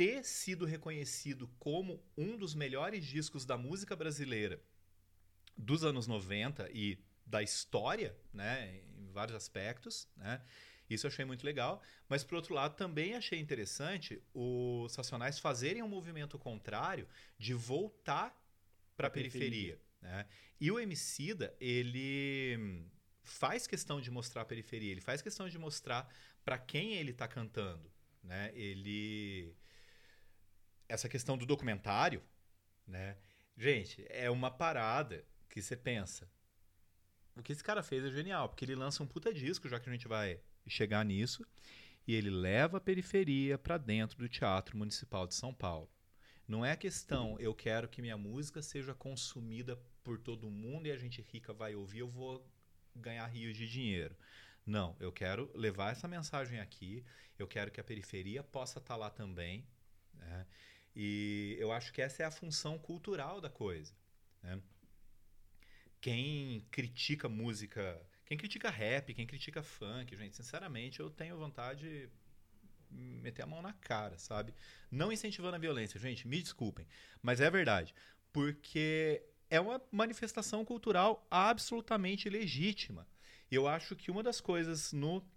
ter 0.00 0.24
sido 0.24 0.64
reconhecido 0.64 1.46
como 1.58 2.02
um 2.16 2.34
dos 2.34 2.54
melhores 2.54 3.04
discos 3.04 3.44
da 3.44 3.58
música 3.58 3.94
brasileira 3.94 4.58
dos 5.54 5.84
anos 5.84 6.06
90 6.06 6.70
e 6.72 6.98
da 7.26 7.42
história, 7.42 8.16
né, 8.32 8.80
em 8.98 9.12
vários 9.12 9.36
aspectos, 9.36 10.08
né? 10.16 10.40
Isso 10.88 11.06
eu 11.06 11.10
achei 11.10 11.26
muito 11.26 11.44
legal. 11.44 11.82
Mas, 12.08 12.24
por 12.24 12.36
outro 12.36 12.54
lado, 12.54 12.76
também 12.76 13.14
achei 13.14 13.38
interessante 13.38 14.22
os 14.32 14.96
Racionais 14.96 15.38
fazerem 15.38 15.82
um 15.82 15.88
movimento 15.88 16.38
contrário 16.38 17.06
de 17.38 17.52
voltar 17.52 18.34
para 18.96 19.08
a 19.08 19.10
periferia. 19.10 19.50
periferia 19.50 19.80
né? 20.00 20.26
E 20.58 20.70
o 20.70 20.80
Emicida, 20.80 21.54
ele 21.60 22.88
faz 23.22 23.66
questão 23.66 24.00
de 24.00 24.10
mostrar 24.10 24.40
a 24.40 24.46
periferia, 24.46 24.92
ele 24.92 25.02
faz 25.02 25.20
questão 25.20 25.46
de 25.46 25.58
mostrar 25.58 26.10
para 26.42 26.56
quem 26.56 26.94
ele 26.94 27.10
está 27.10 27.28
cantando. 27.28 27.92
Né? 28.22 28.50
Ele... 28.54 29.54
Essa 30.90 31.08
questão 31.08 31.38
do 31.38 31.46
documentário, 31.46 32.20
né? 32.84 33.16
Gente, 33.56 34.04
é 34.08 34.28
uma 34.28 34.50
parada 34.50 35.24
que 35.48 35.62
você 35.62 35.76
pensa. 35.76 36.28
O 37.36 37.42
que 37.42 37.52
esse 37.52 37.62
cara 37.62 37.80
fez 37.80 38.04
é 38.04 38.10
genial, 38.10 38.48
porque 38.48 38.64
ele 38.64 38.74
lança 38.74 39.00
um 39.00 39.06
puta 39.06 39.32
disco, 39.32 39.68
já 39.68 39.78
que 39.78 39.88
a 39.88 39.92
gente 39.92 40.08
vai 40.08 40.40
chegar 40.66 41.04
nisso, 41.04 41.46
e 42.06 42.14
ele 42.14 42.28
leva 42.28 42.78
a 42.78 42.80
periferia 42.80 43.56
para 43.56 43.78
dentro 43.78 44.18
do 44.18 44.28
Teatro 44.28 44.76
Municipal 44.76 45.28
de 45.28 45.34
São 45.34 45.54
Paulo. 45.54 45.88
Não 46.46 46.64
é 46.66 46.72
a 46.72 46.76
questão, 46.76 47.38
eu 47.38 47.54
quero 47.54 47.88
que 47.88 48.02
minha 48.02 48.16
música 48.16 48.60
seja 48.60 48.92
consumida 48.92 49.76
por 50.02 50.18
todo 50.18 50.50
mundo 50.50 50.88
e 50.88 50.90
a 50.90 50.96
gente 50.96 51.22
rica 51.22 51.52
vai 51.52 51.76
ouvir, 51.76 52.00
eu 52.00 52.08
vou 52.08 52.44
ganhar 52.96 53.26
rios 53.26 53.56
de 53.56 53.68
dinheiro. 53.68 54.16
Não, 54.66 54.96
eu 54.98 55.12
quero 55.12 55.48
levar 55.54 55.92
essa 55.92 56.08
mensagem 56.08 56.58
aqui, 56.58 57.04
eu 57.38 57.46
quero 57.46 57.70
que 57.70 57.80
a 57.80 57.84
periferia 57.84 58.42
possa 58.42 58.80
estar 58.80 58.94
tá 58.94 58.96
lá 58.96 59.08
também. 59.08 59.64
Né? 60.14 60.46
E 60.94 61.56
eu 61.58 61.72
acho 61.72 61.92
que 61.92 62.02
essa 62.02 62.22
é 62.22 62.26
a 62.26 62.30
função 62.30 62.78
cultural 62.78 63.40
da 63.40 63.48
coisa. 63.48 63.92
Né? 64.42 64.60
Quem 66.00 66.66
critica 66.70 67.28
música 67.28 68.00
quem 68.30 68.38
critica 68.38 68.70
rap, 68.70 69.12
quem 69.12 69.26
critica 69.26 69.60
funk, 69.60 70.14
gente, 70.14 70.36
sinceramente, 70.36 71.00
eu 71.00 71.10
tenho 71.10 71.36
vontade 71.36 71.80
de 71.80 72.08
meter 72.88 73.42
a 73.42 73.46
mão 73.46 73.60
na 73.60 73.72
cara, 73.72 74.16
sabe? 74.18 74.54
Não 74.88 75.10
incentivando 75.10 75.56
a 75.56 75.58
violência, 75.58 75.98
gente, 75.98 76.28
me 76.28 76.40
desculpem, 76.40 76.86
mas 77.20 77.40
é 77.40 77.50
verdade. 77.50 77.92
Porque 78.32 79.20
é 79.50 79.60
uma 79.60 79.82
manifestação 79.90 80.64
cultural 80.64 81.26
absolutamente 81.28 82.30
legítima. 82.30 83.04
Eu 83.50 83.66
acho 83.66 83.96
que 83.96 84.12
uma 84.12 84.22
das 84.22 84.40
coisas 84.40 84.92
no 84.92 85.28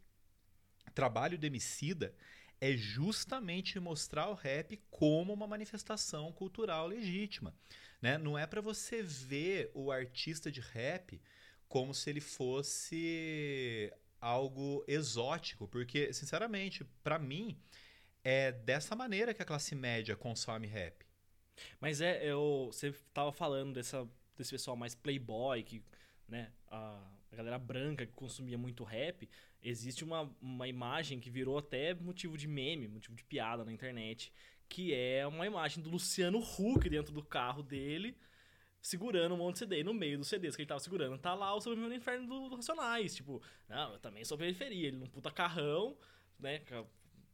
trabalho 0.93 1.35
do 1.35 1.47
Emicida 1.47 2.13
é 2.63 2.77
justamente 2.77 3.77
mostrar 3.77 4.29
o 4.29 4.33
rap 4.33 4.81
como 4.89 5.33
uma 5.33 5.45
manifestação 5.45 6.31
cultural 6.31 6.87
legítima. 6.87 7.53
Né? 8.01 8.17
Não 8.17 8.39
é 8.39 8.47
para 8.47 8.61
você 8.61 9.03
ver 9.03 9.69
o 9.73 9.91
artista 9.91 10.49
de 10.49 10.61
rap 10.61 11.21
como 11.67 11.93
se 11.93 12.09
ele 12.09 12.21
fosse 12.21 13.91
algo 14.17 14.81
exótico, 14.87 15.67
porque 15.67 16.13
sinceramente, 16.13 16.85
para 17.03 17.19
mim, 17.19 17.59
é 18.23 18.53
dessa 18.53 18.95
maneira 18.95 19.33
que 19.33 19.41
a 19.41 19.45
classe 19.45 19.75
média 19.75 20.15
consome 20.15 20.65
rap. 20.65 21.05
Mas 21.81 21.99
é, 21.99 22.25
eu, 22.25 22.69
você 22.71 22.93
tava 23.13 23.33
falando 23.33 23.73
dessa, 23.73 24.07
desse 24.37 24.51
pessoal 24.51 24.77
mais 24.77 24.95
playboy, 24.95 25.63
que, 25.63 25.83
né, 26.29 26.49
a, 26.67 27.11
a 27.29 27.35
galera 27.35 27.59
branca 27.59 28.05
que 28.05 28.13
consumia 28.13 28.57
muito 28.57 28.85
rap, 28.85 29.29
existe 29.63 30.03
uma, 30.03 30.29
uma 30.41 30.67
imagem 30.67 31.19
que 31.19 31.29
virou 31.29 31.57
até 31.57 31.93
motivo 31.93 32.37
de 32.37 32.47
meme, 32.47 32.87
motivo 32.87 33.15
de 33.15 33.23
piada 33.23 33.63
na 33.63 33.71
internet, 33.71 34.31
que 34.67 34.93
é 34.93 35.25
uma 35.25 35.45
imagem 35.47 35.81
do 35.81 35.89
Luciano 35.89 36.39
Huck 36.39 36.89
dentro 36.89 37.13
do 37.13 37.23
carro 37.23 37.63
dele, 37.63 38.17
segurando 38.81 39.35
um 39.35 39.37
monte 39.37 39.53
de 39.53 39.59
CD. 39.59 39.79
E 39.79 39.83
no 39.83 39.93
meio 39.93 40.17
dos 40.17 40.27
CDs 40.27 40.55
que 40.55 40.63
ele 40.63 40.67
tava 40.67 40.79
segurando, 40.79 41.17
tá 41.17 41.33
lá 41.33 41.55
o 41.55 41.61
Sobrevivendo 41.61 41.93
no 41.93 41.97
Inferno 41.99 42.27
do, 42.27 42.49
do 42.49 42.55
Racionais. 42.55 43.15
Tipo, 43.15 43.41
não, 43.69 43.93
eu 43.93 43.99
também 43.99 44.25
sou 44.25 44.37
periferia. 44.37 44.87
Ele 44.87 44.97
num 44.97 45.07
puta 45.07 45.31
carrão, 45.31 45.95
né? 46.39 46.61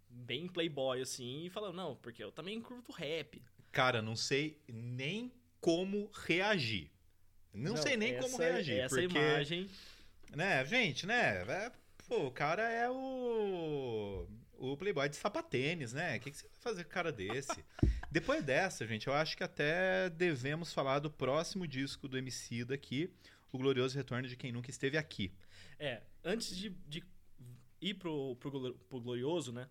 Bem 0.09 0.47
playboy, 0.47 1.01
assim, 1.01 1.45
e 1.45 1.49
falando, 1.49 1.75
não, 1.75 1.95
porque 1.95 2.23
eu 2.23 2.31
também 2.31 2.59
curto 2.61 2.91
rap. 2.91 3.41
Cara, 3.71 4.01
não 4.01 4.15
sei 4.15 4.59
nem 4.67 5.31
como 5.61 6.09
reagir. 6.25 6.91
Não, 7.53 7.73
não 7.73 7.77
sei 7.77 7.95
nem 7.97 8.19
como 8.19 8.37
reagir. 8.37 8.79
Essa 8.79 8.95
porque, 8.95 9.17
imagem. 9.17 9.69
Né, 10.35 10.65
gente, 10.65 11.05
né? 11.05 11.41
É, 11.41 11.71
pô, 12.09 12.25
o 12.25 12.31
cara 12.31 12.63
é 12.63 12.89
o. 12.89 14.27
O 14.57 14.75
Playboy 14.75 15.07
de 15.07 15.15
sapatênis, 15.15 15.93
né? 15.93 16.17
O 16.17 16.19
que, 16.19 16.31
que 16.31 16.37
você 16.37 16.47
vai 16.47 16.57
fazer 16.59 16.83
com 16.83 16.89
cara 16.89 17.13
desse? 17.13 17.63
Depois 18.11 18.43
dessa, 18.43 18.85
gente, 18.85 19.07
eu 19.07 19.13
acho 19.13 19.37
que 19.37 19.43
até 19.43 20.09
devemos 20.09 20.73
falar 20.73 20.99
do 20.99 21.09
próximo 21.09 21.65
disco 21.65 22.09
do 22.09 22.17
MC 22.17 22.65
daqui, 22.65 23.13
O 23.53 23.57
Glorioso 23.57 23.95
Retorno 23.95 24.27
de 24.27 24.35
Quem 24.35 24.51
Nunca 24.51 24.69
Esteve 24.69 24.97
Aqui. 24.97 25.31
É, 25.77 26.01
antes 26.25 26.57
de, 26.57 26.71
de 26.87 27.03
ir 27.79 27.93
pro, 27.93 28.35
pro, 28.37 28.73
pro 28.73 28.99
Glorioso, 28.99 29.53
né? 29.53 29.69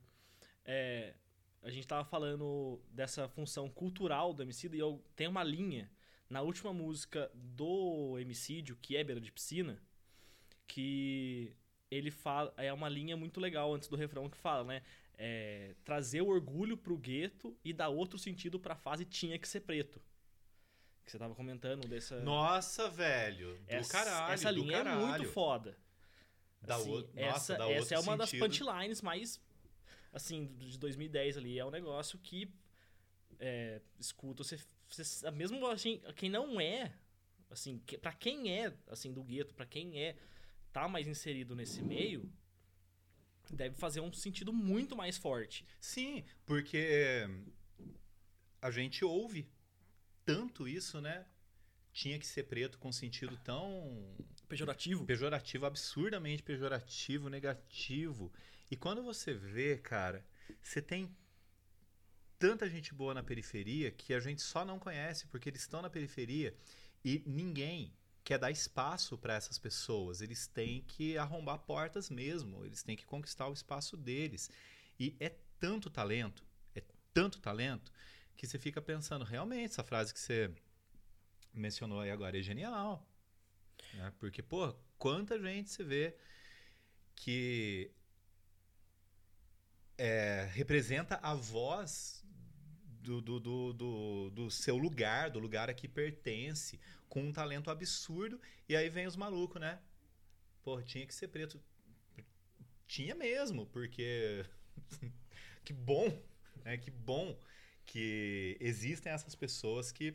É, 0.64 1.14
a 1.62 1.70
gente 1.70 1.86
tava 1.86 2.04
falando 2.04 2.80
dessa 2.90 3.28
função 3.28 3.68
cultural 3.68 4.32
do 4.32 4.42
Emicida 4.42 4.74
e 4.74 4.78
eu 4.78 5.04
tenho 5.14 5.30
uma 5.30 5.44
linha 5.44 5.90
na 6.30 6.40
última 6.40 6.72
música 6.72 7.30
do 7.34 8.16
Emicídio, 8.18 8.78
que 8.80 8.96
é 8.96 9.04
Beira 9.04 9.20
de 9.20 9.32
Piscina, 9.32 9.82
que 10.66 11.54
ele 11.90 12.10
fala, 12.10 12.52
é 12.56 12.72
uma 12.72 12.88
linha 12.88 13.16
muito 13.16 13.40
legal 13.40 13.74
antes 13.74 13.88
do 13.88 13.96
refrão 13.96 14.28
que 14.28 14.36
fala, 14.36 14.64
né? 14.64 14.82
É, 15.16 15.74
trazer 15.84 16.20
o 16.20 16.28
orgulho 16.28 16.76
pro 16.76 16.96
gueto 16.96 17.56
e 17.64 17.72
dar 17.72 17.88
outro 17.88 18.18
sentido 18.18 18.58
pra 18.60 18.76
fase 18.76 19.04
tinha 19.04 19.38
que 19.38 19.48
ser 19.48 19.60
preto. 19.60 20.00
Que 21.04 21.10
você 21.12 21.18
tava 21.18 21.34
comentando 21.34 21.88
dessa. 21.88 22.20
Nossa, 22.20 22.88
velho. 22.88 23.54
Do 23.54 23.64
essa, 23.66 23.90
caralho. 23.92 24.32
Essa 24.32 24.50
linha 24.50 24.84
caralho. 24.84 25.00
é 25.00 25.08
muito 25.08 25.28
foda. 25.32 25.76
Dá 26.60 26.76
Assim, 26.76 27.08
essa 27.14 27.32
nossa, 27.32 27.56
dá 27.56 27.70
essa 27.70 27.94
é 27.94 27.98
uma 27.98 28.16
das 28.16 28.30
sentido. 28.30 28.46
punchlines 28.46 29.00
mais. 29.00 29.40
Assim, 30.12 30.54
de 30.58 30.78
2010 30.78 31.38
ali. 31.38 31.58
É 31.58 31.64
um 31.64 31.70
negócio 31.70 32.18
que. 32.18 32.52
É, 33.40 33.80
escuta, 33.98 34.44
você, 34.44 34.58
você. 34.88 35.30
Mesmo 35.30 35.66
assim, 35.66 36.00
quem 36.14 36.28
não 36.28 36.60
é. 36.60 36.92
Assim, 37.50 37.78
que, 37.86 37.96
pra 37.96 38.12
quem 38.12 38.52
é, 38.52 38.72
assim, 38.88 39.12
do 39.12 39.24
gueto, 39.24 39.54
pra 39.54 39.64
quem 39.64 40.02
é. 40.02 40.14
Tá 40.78 40.86
mais 40.86 41.08
inserido 41.08 41.56
nesse 41.56 41.82
meio. 41.82 42.32
Deve 43.50 43.74
fazer 43.74 44.00
um 44.00 44.12
sentido 44.12 44.52
muito 44.52 44.94
mais 44.94 45.18
forte. 45.18 45.66
Sim, 45.80 46.24
porque 46.46 47.26
a 48.62 48.70
gente 48.70 49.04
ouve 49.04 49.50
tanto 50.24 50.68
isso, 50.68 51.00
né? 51.00 51.26
Tinha 51.92 52.16
que 52.16 52.24
ser 52.24 52.44
preto 52.44 52.78
com 52.78 52.92
sentido 52.92 53.36
tão 53.38 54.14
Pejorativo. 54.48 55.04
pejorativo, 55.04 55.66
absurdamente 55.66 56.44
pejorativo, 56.44 57.28
negativo. 57.28 58.32
E 58.70 58.76
quando 58.76 59.02
você 59.02 59.34
vê, 59.34 59.78
cara, 59.78 60.24
você 60.62 60.80
tem 60.80 61.12
tanta 62.38 62.70
gente 62.70 62.94
boa 62.94 63.12
na 63.14 63.22
periferia 63.24 63.90
que 63.90 64.14
a 64.14 64.20
gente 64.20 64.42
só 64.42 64.64
não 64.64 64.78
conhece 64.78 65.26
porque 65.26 65.48
eles 65.48 65.62
estão 65.62 65.82
na 65.82 65.90
periferia 65.90 66.56
e 67.04 67.20
ninguém 67.26 67.92
quer 68.28 68.38
dar 68.38 68.50
espaço 68.50 69.16
para 69.16 69.32
essas 69.32 69.58
pessoas. 69.58 70.20
Eles 70.20 70.46
têm 70.46 70.82
que 70.82 71.16
arrombar 71.16 71.60
portas 71.60 72.10
mesmo, 72.10 72.62
eles 72.62 72.82
têm 72.82 72.94
que 72.94 73.06
conquistar 73.06 73.48
o 73.48 73.54
espaço 73.54 73.96
deles. 73.96 74.50
E 75.00 75.16
é 75.18 75.30
tanto 75.58 75.88
talento, 75.88 76.44
é 76.74 76.82
tanto 77.14 77.40
talento 77.40 77.90
que 78.36 78.46
você 78.46 78.58
fica 78.58 78.82
pensando, 78.82 79.24
realmente, 79.24 79.70
essa 79.72 79.82
frase 79.82 80.12
que 80.12 80.20
você 80.20 80.54
mencionou 81.54 82.00
aí 82.00 82.10
agora 82.10 82.38
é 82.38 82.42
genial. 82.42 83.08
né? 83.94 84.12
Porque, 84.18 84.42
pô, 84.42 84.74
quanta 84.98 85.40
gente 85.40 85.70
você 85.70 85.82
vê 85.82 86.14
que 87.16 87.90
é, 89.96 90.50
representa 90.52 91.18
a 91.22 91.32
voz 91.32 92.17
do, 93.00 93.20
do, 93.20 93.40
do, 93.40 93.72
do, 93.72 94.30
do 94.30 94.50
seu 94.50 94.76
lugar, 94.76 95.30
do 95.30 95.38
lugar 95.38 95.70
a 95.70 95.74
que 95.74 95.88
pertence, 95.88 96.80
com 97.08 97.22
um 97.22 97.32
talento 97.32 97.70
absurdo, 97.70 98.40
e 98.68 98.76
aí 98.76 98.88
vem 98.88 99.06
os 99.06 99.16
malucos, 99.16 99.60
né? 99.60 99.80
Pô, 100.62 100.80
tinha 100.82 101.06
que 101.06 101.14
ser 101.14 101.28
preto. 101.28 101.60
Tinha 102.86 103.14
mesmo, 103.14 103.66
porque. 103.66 104.44
que 105.64 105.72
bom, 105.72 106.22
né? 106.64 106.76
Que 106.76 106.90
bom 106.90 107.38
que 107.84 108.56
existem 108.60 109.10
essas 109.12 109.34
pessoas 109.34 109.90
que 109.90 110.12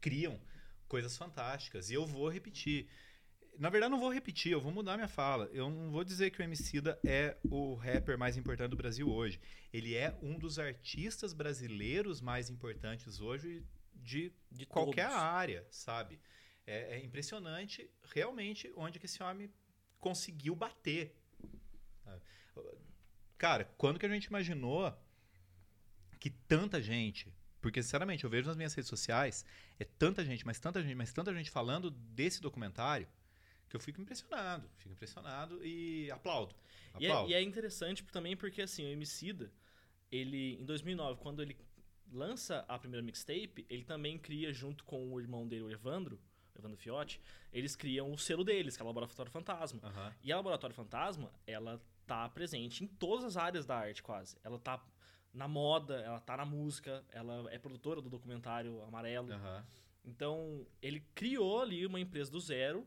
criam 0.00 0.40
coisas 0.88 1.16
fantásticas. 1.16 1.90
E 1.90 1.94
eu 1.94 2.06
vou 2.06 2.28
repetir. 2.28 2.88
Na 3.58 3.70
verdade, 3.70 3.90
não 3.90 3.98
vou 3.98 4.12
repetir, 4.12 4.52
eu 4.52 4.60
vou 4.60 4.72
mudar 4.72 4.96
minha 4.96 5.08
fala. 5.08 5.48
Eu 5.52 5.70
não 5.70 5.90
vou 5.90 6.04
dizer 6.04 6.30
que 6.30 6.40
o 6.40 6.42
Emicida 6.44 6.98
é 7.04 7.36
o 7.50 7.74
rapper 7.74 8.18
mais 8.18 8.36
importante 8.36 8.70
do 8.70 8.76
Brasil 8.76 9.08
hoje. 9.10 9.40
Ele 9.72 9.94
é 9.94 10.16
um 10.22 10.38
dos 10.38 10.58
artistas 10.58 11.32
brasileiros 11.32 12.20
mais 12.20 12.50
importantes 12.50 13.20
hoje 13.20 13.64
de 13.94 14.32
De 14.50 14.66
qualquer 14.66 15.08
todos. 15.08 15.22
área, 15.22 15.66
sabe? 15.70 16.20
É, 16.66 16.96
é 16.96 17.04
impressionante 17.04 17.90
realmente 18.14 18.72
onde 18.76 18.98
que 18.98 19.06
esse 19.06 19.22
homem 19.22 19.50
conseguiu 20.00 20.54
bater. 20.54 21.14
Cara, 23.38 23.64
quando 23.76 23.98
que 23.98 24.06
a 24.06 24.08
gente 24.08 24.24
imaginou 24.24 24.92
que 26.18 26.30
tanta 26.30 26.80
gente, 26.80 27.32
porque 27.60 27.82
sinceramente 27.82 28.24
eu 28.24 28.30
vejo 28.30 28.48
nas 28.48 28.56
minhas 28.56 28.74
redes 28.74 28.88
sociais, 28.88 29.44
é 29.78 29.84
tanta 29.84 30.24
gente, 30.24 30.44
mas 30.46 30.58
tanta 30.58 30.82
gente, 30.82 30.94
mas 30.94 31.12
tanta 31.12 31.34
gente 31.34 31.50
falando 31.50 31.90
desse 31.90 32.40
documentário 32.40 33.06
que 33.68 33.76
eu 33.76 33.80
fico 33.80 34.00
impressionado, 34.00 34.68
fico 34.76 34.92
impressionado 34.92 35.64
e 35.64 36.10
aplaudo. 36.10 36.54
E 36.98 37.06
é, 37.06 37.10
aplaudo. 37.10 37.30
e 37.30 37.34
é 37.34 37.42
interessante 37.42 38.04
também 38.04 38.36
porque, 38.36 38.62
assim, 38.62 38.84
o 38.84 38.88
Emicida, 38.88 39.52
ele, 40.10 40.54
em 40.54 40.64
2009, 40.64 41.20
quando 41.20 41.42
ele 41.42 41.56
lança 42.12 42.64
a 42.68 42.78
primeira 42.78 43.04
mixtape, 43.04 43.66
ele 43.68 43.84
também 43.84 44.18
cria, 44.18 44.52
junto 44.52 44.84
com 44.84 45.12
o 45.12 45.20
irmão 45.20 45.46
dele, 45.46 45.62
o 45.62 45.70
Evandro, 45.70 46.20
o 46.54 46.58
Evandro 46.58 46.78
Fiotti, 46.78 47.20
eles 47.52 47.74
criam 47.74 48.12
o 48.12 48.18
selo 48.18 48.44
deles, 48.44 48.76
que 48.76 48.82
é 48.82 48.84
o 48.84 48.86
Laboratório 48.86 49.30
Fantasma. 49.30 49.80
Aham. 49.82 50.14
E 50.22 50.32
a 50.32 50.36
Laboratório 50.36 50.74
Fantasma, 50.74 51.32
ela 51.46 51.80
tá 52.06 52.28
presente 52.28 52.84
em 52.84 52.86
todas 52.86 53.24
as 53.24 53.36
áreas 53.36 53.66
da 53.66 53.76
arte, 53.76 54.02
quase. 54.02 54.36
Ela 54.44 54.58
tá 54.58 54.82
na 55.34 55.48
moda, 55.48 56.00
ela 56.00 56.20
tá 56.20 56.36
na 56.36 56.44
música, 56.44 57.04
ela 57.10 57.52
é 57.52 57.58
produtora 57.58 58.00
do 58.00 58.08
documentário 58.08 58.82
Amarelo. 58.84 59.32
Aham. 59.32 59.66
Então, 60.04 60.64
ele 60.80 61.00
criou 61.14 61.60
ali 61.60 61.84
uma 61.84 61.98
empresa 61.98 62.30
do 62.30 62.38
zero 62.38 62.86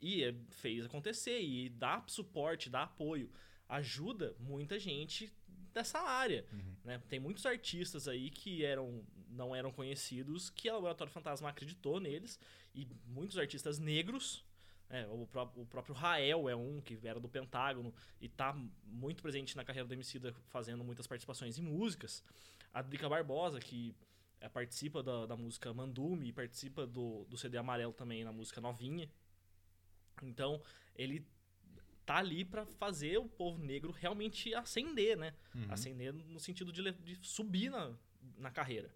e 0.00 0.22
eh, 0.24 0.34
fez 0.50 0.84
acontecer. 0.84 1.40
E 1.40 1.68
dá 1.68 2.02
suporte, 2.06 2.68
dá 2.70 2.82
apoio, 2.84 3.30
ajuda 3.68 4.34
muita 4.38 4.78
gente 4.78 5.32
dessa 5.72 5.98
área. 5.98 6.44
Uhum. 6.52 6.74
né? 6.84 7.02
Tem 7.08 7.18
muitos 7.20 7.44
artistas 7.46 8.08
aí 8.08 8.30
que 8.30 8.64
eram 8.64 9.04
não 9.28 9.54
eram 9.54 9.70
conhecidos, 9.70 10.48
que 10.48 10.66
a 10.68 10.74
Laboratório 10.74 11.12
Fantasma 11.12 11.50
acreditou 11.50 12.00
neles. 12.00 12.38
E 12.74 12.86
muitos 13.06 13.36
artistas 13.36 13.78
negros. 13.78 14.42
né? 14.88 15.06
o, 15.08 15.26
pró- 15.26 15.52
o 15.56 15.66
próprio 15.66 15.94
Rael 15.94 16.48
é 16.48 16.56
um 16.56 16.80
que 16.80 16.98
era 17.06 17.20
do 17.20 17.28
Pentágono 17.28 17.92
e 18.20 18.28
tá 18.30 18.54
muito 18.84 19.22
presente 19.22 19.54
na 19.56 19.64
carreira 19.64 19.86
do 19.86 19.92
Emicida, 19.92 20.32
fazendo 20.48 20.82
muitas 20.82 21.06
participações 21.06 21.58
em 21.58 21.62
músicas. 21.62 22.22
A 22.72 22.80
Drica 22.80 23.08
Barbosa, 23.08 23.58
que 23.60 23.94
eh, 24.40 24.48
participa 24.48 25.02
da, 25.02 25.26
da 25.26 25.36
música 25.36 25.72
Mandume 25.74 26.28
e 26.28 26.32
participa 26.32 26.86
do, 26.86 27.26
do 27.26 27.36
CD 27.36 27.58
Amarelo 27.58 27.92
também 27.92 28.24
na 28.24 28.32
música 28.32 28.58
Novinha. 28.60 29.10
Então, 30.22 30.62
ele 30.94 31.26
tá 32.04 32.16
ali 32.18 32.44
pra 32.44 32.64
fazer 32.64 33.18
o 33.18 33.28
povo 33.28 33.58
negro 33.62 33.90
realmente 33.92 34.54
ascender, 34.54 35.16
né? 35.16 35.34
Uhum. 35.54 35.66
Ascender 35.68 36.12
no 36.12 36.38
sentido 36.38 36.72
de, 36.72 36.92
de 36.92 37.18
subir 37.26 37.70
na, 37.70 37.92
na 38.38 38.50
carreira. 38.50 38.94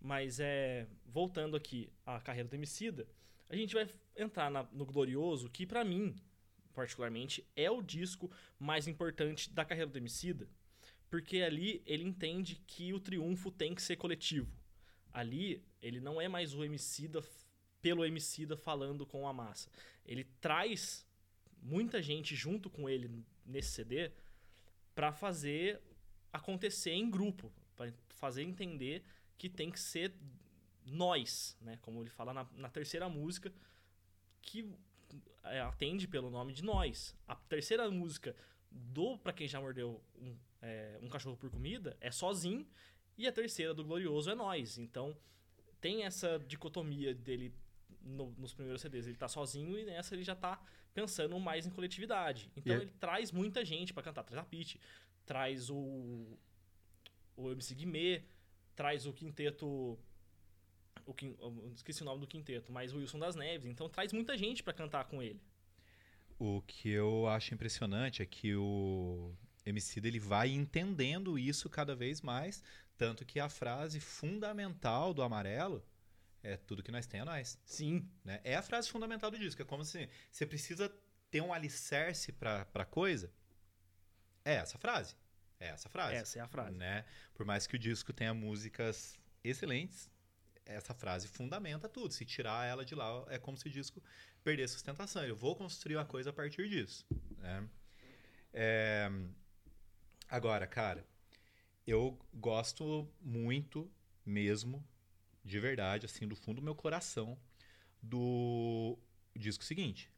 Mas 0.00 0.38
é 0.40 0.86
voltando 1.06 1.56
aqui 1.56 1.88
à 2.04 2.20
carreira 2.20 2.48
do 2.48 2.54
Emicida, 2.54 3.06
a 3.48 3.56
gente 3.56 3.74
vai 3.74 3.88
entrar 4.16 4.50
na- 4.50 4.64
no 4.72 4.84
Glorioso, 4.84 5.48
que 5.48 5.64
pra 5.66 5.84
mim, 5.84 6.14
particularmente, 6.74 7.46
é 7.56 7.70
o 7.70 7.80
disco 7.82 8.30
mais 8.58 8.86
importante 8.88 9.50
da 9.50 9.64
carreira 9.64 9.90
do 9.90 9.96
Emicida, 9.98 10.48
porque 11.08 11.42
ali 11.42 11.82
ele 11.86 12.02
entende 12.04 12.56
que 12.66 12.92
o 12.92 13.00
triunfo 13.00 13.50
tem 13.50 13.74
que 13.74 13.82
ser 13.82 13.96
coletivo. 13.96 14.50
Ali 15.12 15.62
ele 15.82 16.00
não 16.00 16.20
é 16.20 16.28
mais 16.28 16.54
o 16.54 16.64
Emicida 16.64 17.22
pelo 17.82 18.04
Emicida 18.04 18.56
falando 18.56 19.04
com 19.04 19.28
a 19.28 19.32
massa. 19.32 19.68
Ele 20.06 20.24
traz 20.40 21.04
muita 21.60 22.00
gente 22.00 22.34
junto 22.34 22.70
com 22.70 22.88
ele 22.88 23.24
nesse 23.44 23.72
CD 23.72 24.10
pra 24.94 25.12
fazer 25.12 25.80
acontecer 26.32 26.92
em 26.92 27.10
grupo, 27.10 27.52
pra 27.76 27.92
fazer 28.08 28.42
entender 28.42 29.04
que 29.36 29.48
tem 29.48 29.70
que 29.70 29.80
ser 29.80 30.14
nós, 30.86 31.56
né? 31.60 31.78
Como 31.82 32.00
ele 32.00 32.10
fala 32.10 32.32
na, 32.32 32.46
na 32.54 32.68
terceira 32.68 33.08
música, 33.08 33.52
que 34.40 34.72
é, 35.44 35.60
atende 35.60 36.06
pelo 36.06 36.30
nome 36.30 36.52
de 36.52 36.64
nós. 36.64 37.16
A 37.26 37.34
terceira 37.34 37.90
música 37.90 38.34
do 38.70 39.18
Pra 39.18 39.32
Quem 39.32 39.48
Já 39.48 39.60
Mordeu 39.60 40.02
um, 40.16 40.36
é, 40.60 40.98
um 41.02 41.08
Cachorro 41.08 41.36
por 41.36 41.50
Comida 41.50 41.96
é 42.00 42.10
sozinho, 42.10 42.66
e 43.18 43.26
a 43.26 43.32
terceira 43.32 43.74
do 43.74 43.84
Glorioso 43.84 44.30
é 44.30 44.34
nós. 44.34 44.78
Então 44.78 45.16
tem 45.80 46.04
essa 46.04 46.38
dicotomia 46.38 47.14
dele 47.14 47.52
no- 48.04 48.34
nos 48.38 48.52
primeiros 48.54 48.80
CDs. 48.82 49.06
Ele 49.06 49.16
tá 49.16 49.28
sozinho 49.28 49.78
e 49.78 49.84
nessa 49.84 50.14
ele 50.14 50.24
já 50.24 50.34
tá 50.34 50.60
pensando 50.94 51.38
mais 51.40 51.66
em 51.66 51.70
coletividade. 51.70 52.50
Então 52.56 52.74
E 52.74 52.78
é- 52.78 52.82
ele 52.82 52.92
traz 53.00 53.32
muita 53.32 53.64
gente 53.64 53.92
pra 53.94 54.02
cantar. 54.02 54.22
Traz 54.24 54.38
a 54.40 54.44
Pitty, 54.44 54.80
traz 55.24 55.70
o, 55.70 56.38
o 57.36 57.50
MC 57.50 57.74
Guimê, 57.74 58.22
traz 58.74 59.06
o 59.06 59.12
quinteto. 59.12 59.98
O, 61.04 61.14
esqueci 61.74 62.02
o 62.02 62.04
nome 62.04 62.20
do 62.20 62.26
quinteto, 62.26 62.70
mas 62.70 62.92
o 62.92 62.98
Wilson 62.98 63.18
das 63.18 63.34
Neves. 63.34 63.70
Então 63.70 63.88
traz 63.88 64.12
muita 64.12 64.36
gente 64.36 64.62
pra 64.62 64.72
cantar 64.72 65.04
com 65.06 65.22
ele. 65.22 65.40
O 66.38 66.62
que 66.62 66.88
eu 66.90 67.26
acho 67.28 67.54
impressionante 67.54 68.22
é 68.22 68.26
que 68.26 68.54
o 68.54 69.32
MC 69.64 70.00
ele 70.00 70.18
vai 70.18 70.50
entendendo 70.50 71.38
isso 71.38 71.68
cada 71.68 71.94
vez 71.94 72.20
mais, 72.20 72.62
tanto 72.96 73.24
que 73.24 73.38
a 73.40 73.48
frase 73.48 74.00
fundamental 74.00 75.12
do 75.14 75.22
amarelo 75.22 75.84
é 76.42 76.56
tudo 76.56 76.82
que 76.82 76.90
nós 76.90 77.06
tem 77.06 77.20
é 77.20 77.24
nós. 77.24 77.58
Sim, 77.64 78.08
né? 78.24 78.40
É 78.42 78.56
a 78.56 78.62
frase 78.62 78.88
fundamental 78.88 79.30
do 79.30 79.38
disco. 79.38 79.62
É 79.62 79.64
como 79.64 79.84
se 79.84 80.08
você 80.30 80.44
precisa 80.44 80.92
ter 81.30 81.40
um 81.40 81.52
alicerce 81.52 82.32
pra 82.32 82.84
coisa. 82.90 83.32
É 84.44 84.54
essa 84.54 84.78
frase. 84.78 85.16
É 85.60 85.68
essa 85.68 85.88
frase. 85.88 86.16
Essa 86.16 86.38
é 86.40 86.42
a 86.42 86.48
frase. 86.48 86.76
Né? 86.76 87.04
Por 87.34 87.46
mais 87.46 87.66
que 87.66 87.76
o 87.76 87.78
disco 87.78 88.12
tenha 88.12 88.34
músicas 88.34 89.16
excelentes, 89.44 90.10
essa 90.64 90.92
frase 90.92 91.28
fundamenta 91.28 91.88
tudo. 91.88 92.12
Se 92.12 92.24
tirar 92.24 92.66
ela 92.66 92.84
de 92.84 92.94
lá, 92.94 93.24
é 93.28 93.38
como 93.38 93.56
se 93.56 93.68
o 93.68 93.70
disco 93.70 94.02
perdesse 94.42 94.74
sustentação. 94.74 95.24
Eu 95.24 95.36
vou 95.36 95.54
construir 95.54 95.96
a 95.98 96.04
coisa 96.04 96.30
a 96.30 96.32
partir 96.32 96.68
disso. 96.68 97.06
Né? 97.38 97.68
É... 98.52 99.10
Agora, 100.28 100.66
cara, 100.66 101.06
eu 101.86 102.18
gosto 102.34 103.08
muito 103.20 103.90
mesmo, 104.24 104.84
de 105.44 105.58
verdade, 105.58 106.06
assim, 106.06 106.26
do 106.26 106.36
fundo 106.36 106.56
do 106.56 106.62
meu 106.62 106.74
coração, 106.74 107.38
do 108.02 108.98
disco 109.36 109.64
seguinte. 109.64 110.10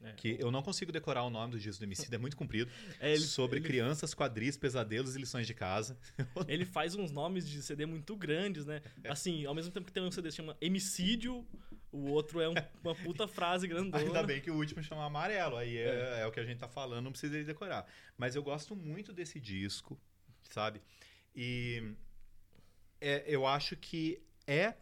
É. 0.00 0.12
Que 0.12 0.36
eu 0.38 0.50
não 0.50 0.62
consigo 0.62 0.92
decorar 0.92 1.24
o 1.24 1.30
nome 1.30 1.52
do 1.52 1.58
disco 1.58 1.80
do 1.80 1.84
MC, 1.84 2.14
é 2.14 2.18
muito 2.18 2.36
comprido. 2.36 2.70
É, 3.00 3.12
ele, 3.12 3.20
sobre 3.20 3.58
ele... 3.58 3.66
crianças, 3.66 4.14
quadris, 4.14 4.56
pesadelos 4.56 5.16
e 5.16 5.18
lições 5.18 5.46
de 5.46 5.54
casa. 5.54 5.96
Ele 6.48 6.64
faz 6.64 6.94
uns 6.96 7.12
nomes 7.12 7.48
de 7.48 7.62
CD 7.62 7.86
muito 7.86 8.16
grandes, 8.16 8.66
né? 8.66 8.82
É. 9.04 9.10
Assim, 9.10 9.44
ao 9.46 9.54
mesmo 9.54 9.70
tempo 9.70 9.86
que 9.86 9.92
tem 9.92 10.02
um 10.02 10.10
CD 10.10 10.28
que 10.30 10.34
chama 10.34 10.56
Emicídio, 10.60 11.46
o 11.92 12.10
outro 12.10 12.40
é 12.40 12.48
um, 12.48 12.54
uma 12.82 12.94
puta 12.94 13.28
frase 13.28 13.68
grandona. 13.68 14.02
Ainda 14.02 14.22
bem 14.24 14.40
que 14.40 14.50
o 14.50 14.56
último 14.56 14.82
chama 14.82 15.04
Amarelo, 15.04 15.56
aí 15.56 15.76
é, 15.76 16.18
é. 16.18 16.20
é 16.22 16.26
o 16.26 16.32
que 16.32 16.40
a 16.40 16.44
gente 16.44 16.58
tá 16.58 16.68
falando, 16.68 17.04
não 17.04 17.12
precisa 17.12 17.42
decorar. 17.44 17.86
Mas 18.16 18.34
eu 18.34 18.42
gosto 18.42 18.74
muito 18.74 19.12
desse 19.12 19.38
disco, 19.38 19.98
sabe? 20.42 20.80
E 21.34 21.94
é, 23.00 23.24
eu 23.26 23.46
acho 23.46 23.76
que 23.76 24.20
é 24.48 24.74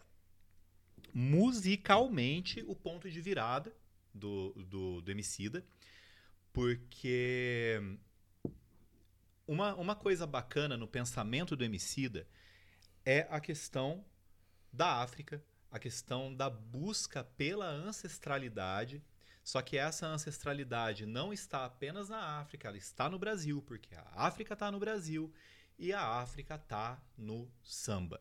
musicalmente 1.13 2.63
o 2.69 2.77
ponto 2.77 3.11
de 3.11 3.21
virada 3.21 3.75
do, 4.15 4.53
do, 4.53 5.03
do 5.03 5.11
Emicida, 5.11 5.67
porque 6.53 7.99
uma, 9.47 9.75
uma 9.75 9.97
coisa 9.97 10.25
bacana 10.25 10.77
no 10.77 10.87
pensamento 10.87 11.57
do 11.57 11.65
Emicida 11.65 12.29
é 13.05 13.27
a 13.29 13.41
questão 13.41 14.05
da 14.73 15.03
África, 15.03 15.45
a 15.71 15.81
questão 15.81 16.33
da 16.33 16.49
busca 16.49 17.25
pela 17.25 17.67
ancestralidade, 17.67 19.03
só 19.43 19.61
que 19.63 19.77
essa 19.77 20.07
ancestralidade 20.07 21.07
não 21.07 21.33
está 21.33 21.65
apenas 21.65 22.09
na 22.09 22.41
África, 22.41 22.69
ela 22.69 22.77
está 22.77 23.11
no 23.11 23.19
Brasil, 23.19 23.61
porque 23.63 23.95
a 23.97 24.07
África 24.15 24.55
está 24.55 24.71
no 24.71 24.79
Brasil 24.79 25.33
e 25.79 25.93
a 25.93 26.05
África 26.05 26.55
está 26.55 27.03
no 27.17 27.51
samba. 27.63 28.21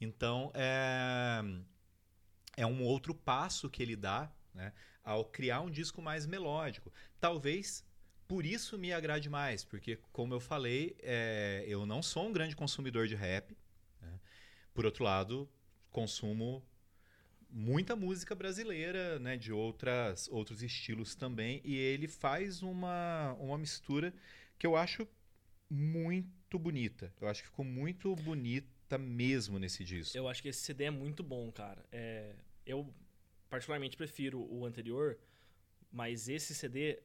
Então, 0.00 0.50
é, 0.54 1.42
é 2.56 2.66
um 2.66 2.82
outro 2.82 3.14
passo 3.14 3.68
que 3.68 3.82
ele 3.82 3.96
dá 3.96 4.30
né, 4.54 4.72
ao 5.04 5.24
criar 5.24 5.60
um 5.60 5.70
disco 5.70 6.00
mais 6.00 6.26
melódico. 6.26 6.92
Talvez 7.20 7.84
por 8.26 8.46
isso 8.46 8.78
me 8.78 8.92
agrade 8.92 9.28
mais, 9.28 9.64
porque, 9.64 9.98
como 10.12 10.32
eu 10.32 10.40
falei, 10.40 10.96
é, 11.00 11.64
eu 11.66 11.84
não 11.84 12.02
sou 12.02 12.28
um 12.28 12.32
grande 12.32 12.54
consumidor 12.54 13.08
de 13.08 13.14
rap. 13.14 13.56
Né? 14.00 14.20
Por 14.72 14.84
outro 14.86 15.02
lado, 15.04 15.50
consumo 15.90 16.64
muita 17.52 17.96
música 17.96 18.34
brasileira, 18.34 19.18
né, 19.18 19.36
de 19.36 19.52
outras, 19.52 20.28
outros 20.28 20.62
estilos 20.62 21.14
também, 21.14 21.60
e 21.64 21.74
ele 21.76 22.06
faz 22.06 22.62
uma, 22.62 23.32
uma 23.40 23.58
mistura 23.58 24.14
que 24.56 24.66
eu 24.66 24.76
acho 24.76 25.06
muito 25.68 26.58
bonita. 26.58 27.12
Eu 27.20 27.28
acho 27.28 27.42
que 27.42 27.48
ficou 27.48 27.64
muito 27.64 28.14
bonita 28.90 28.98
mesmo 28.98 29.58
nesse 29.58 29.84
disco. 29.84 30.16
Eu 30.16 30.28
acho 30.28 30.42
que 30.42 30.48
esse 30.48 30.60
CD 30.60 30.84
é 30.84 30.90
muito 30.90 31.22
bom, 31.22 31.50
cara. 31.52 31.84
É, 31.92 32.34
eu 32.66 32.92
particularmente 33.48 33.96
prefiro 33.96 34.40
o 34.52 34.64
anterior, 34.64 35.18
mas 35.92 36.28
esse 36.28 36.54
CD, 36.54 37.00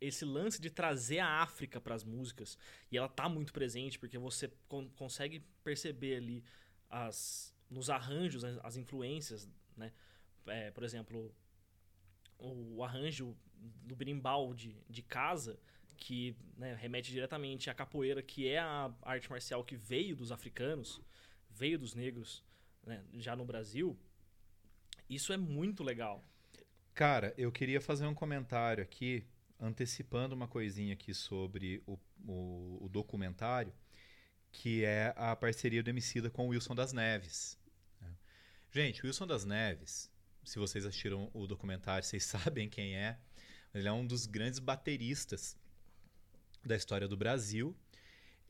esse 0.00 0.24
lance 0.24 0.60
de 0.60 0.70
trazer 0.70 1.20
a 1.20 1.42
África 1.42 1.80
para 1.80 1.94
as 1.94 2.04
músicas, 2.04 2.58
e 2.90 2.96
ela 2.96 3.08
tá 3.08 3.28
muito 3.28 3.52
presente 3.52 3.98
porque 3.98 4.18
você 4.18 4.50
con 4.68 4.88
consegue 4.90 5.42
perceber 5.64 6.16
ali 6.16 6.44
as 6.90 7.54
nos 7.68 7.90
arranjos 7.90 8.44
as, 8.44 8.58
as 8.62 8.76
influências, 8.76 9.48
né? 9.76 9.92
É, 10.46 10.70
por 10.70 10.84
exemplo, 10.84 11.34
o, 12.38 12.76
o 12.76 12.84
arranjo 12.84 13.36
do 13.84 13.96
berimbau 13.96 14.54
de, 14.54 14.76
de 14.88 15.02
casa 15.02 15.58
que 15.96 16.36
né, 16.56 16.74
remete 16.74 17.10
diretamente 17.10 17.70
à 17.70 17.74
capoeira, 17.74 18.22
que 18.22 18.48
é 18.48 18.58
a 18.58 18.92
arte 19.02 19.30
marcial 19.30 19.64
que 19.64 19.76
veio 19.76 20.14
dos 20.14 20.30
africanos, 20.30 21.00
veio 21.50 21.78
dos 21.78 21.94
negros, 21.94 22.44
né, 22.86 23.02
já 23.14 23.34
no 23.34 23.44
Brasil, 23.44 23.98
isso 25.08 25.32
é 25.32 25.36
muito 25.36 25.82
legal. 25.82 26.24
Cara, 26.94 27.34
eu 27.36 27.52
queria 27.52 27.80
fazer 27.80 28.06
um 28.06 28.14
comentário 28.14 28.82
aqui, 28.82 29.24
antecipando 29.60 30.34
uma 30.34 30.48
coisinha 30.48 30.94
aqui 30.94 31.12
sobre 31.14 31.82
o, 31.86 31.98
o, 32.26 32.84
o 32.84 32.88
documentário, 32.88 33.72
que 34.50 34.84
é 34.84 35.12
a 35.16 35.36
parceria 35.36 35.82
do 35.82 35.90
Emicida 35.90 36.30
com 36.30 36.46
o 36.46 36.48
Wilson 36.48 36.74
das 36.74 36.92
Neves. 36.92 37.58
Né. 38.00 38.10
Gente, 38.72 39.02
o 39.02 39.06
Wilson 39.06 39.26
das 39.26 39.44
Neves, 39.44 40.10
se 40.44 40.58
vocês 40.58 40.86
assistiram 40.86 41.30
o 41.34 41.46
documentário, 41.46 42.04
vocês 42.04 42.24
sabem 42.26 42.68
quem 42.68 42.96
é. 42.96 43.18
Ele 43.74 43.88
é 43.88 43.92
um 43.92 44.06
dos 44.06 44.26
grandes 44.26 44.58
bateristas 44.58 45.56
da 46.66 46.76
história 46.76 47.08
do 47.08 47.16
Brasil 47.16 47.74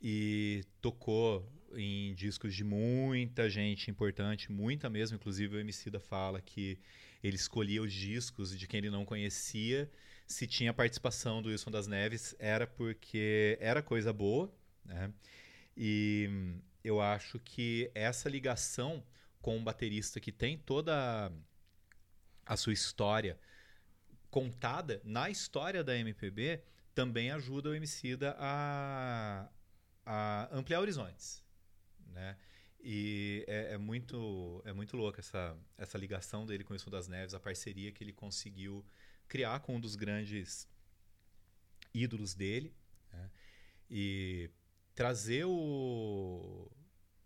e 0.00 0.64
tocou 0.80 1.46
em 1.74 2.14
discos 2.14 2.54
de 2.54 2.64
muita 2.64 3.48
gente 3.48 3.90
importante, 3.90 4.50
muita 4.50 4.88
mesmo. 4.88 5.16
Inclusive 5.16 5.56
o 5.56 5.60
Emicida 5.60 5.98
fala 5.98 6.40
que 6.40 6.78
ele 7.22 7.36
escolhia 7.36 7.82
os 7.82 7.92
discos 7.92 8.56
de 8.56 8.66
quem 8.66 8.78
ele 8.78 8.90
não 8.90 9.04
conhecia. 9.04 9.90
Se 10.26 10.46
tinha 10.46 10.72
participação 10.72 11.40
do 11.40 11.48
Wilson 11.48 11.70
das 11.70 11.86
Neves, 11.86 12.34
era 12.38 12.66
porque 12.66 13.56
era 13.60 13.82
coisa 13.82 14.12
boa, 14.12 14.52
né? 14.84 15.12
E 15.76 16.28
eu 16.82 17.00
acho 17.00 17.38
que 17.38 17.90
essa 17.94 18.28
ligação 18.28 19.04
com 19.40 19.56
um 19.56 19.62
baterista 19.62 20.18
que 20.18 20.32
tem 20.32 20.58
toda 20.58 21.30
a 22.44 22.56
sua 22.56 22.72
história 22.72 23.38
contada 24.30 25.00
na 25.04 25.30
história 25.30 25.82
da 25.84 25.96
MPB 25.96 26.60
também 26.96 27.30
ajuda 27.30 27.68
o 27.68 27.74
Emicida 27.74 28.34
a, 28.38 29.50
a 30.06 30.48
ampliar 30.50 30.80
horizontes, 30.80 31.44
né? 32.06 32.38
E 32.80 33.44
é, 33.46 33.74
é, 33.74 33.78
muito 33.78 34.62
é 34.64 34.72
muito 34.72 34.96
louca 34.96 35.20
essa 35.20 35.54
essa 35.76 35.98
ligação 35.98 36.46
dele 36.46 36.64
com 36.64 36.72
o 36.72 36.74
Wilson 36.74 36.90
das 36.90 37.06
Neves, 37.06 37.34
a 37.34 37.40
parceria 37.40 37.92
que 37.92 38.02
ele 38.02 38.14
conseguiu 38.14 38.82
criar 39.28 39.60
com 39.60 39.76
um 39.76 39.80
dos 39.80 39.94
grandes 39.94 40.66
ídolos 41.92 42.34
dele, 42.34 42.74
né? 43.12 43.30
e 43.90 44.50
trazer 44.94 45.44
o, 45.44 46.70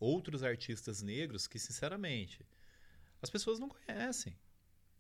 outros 0.00 0.42
artistas 0.42 1.00
negros 1.00 1.46
que 1.46 1.60
sinceramente 1.60 2.44
as 3.22 3.30
pessoas 3.30 3.60
não 3.60 3.68
conhecem, 3.68 4.36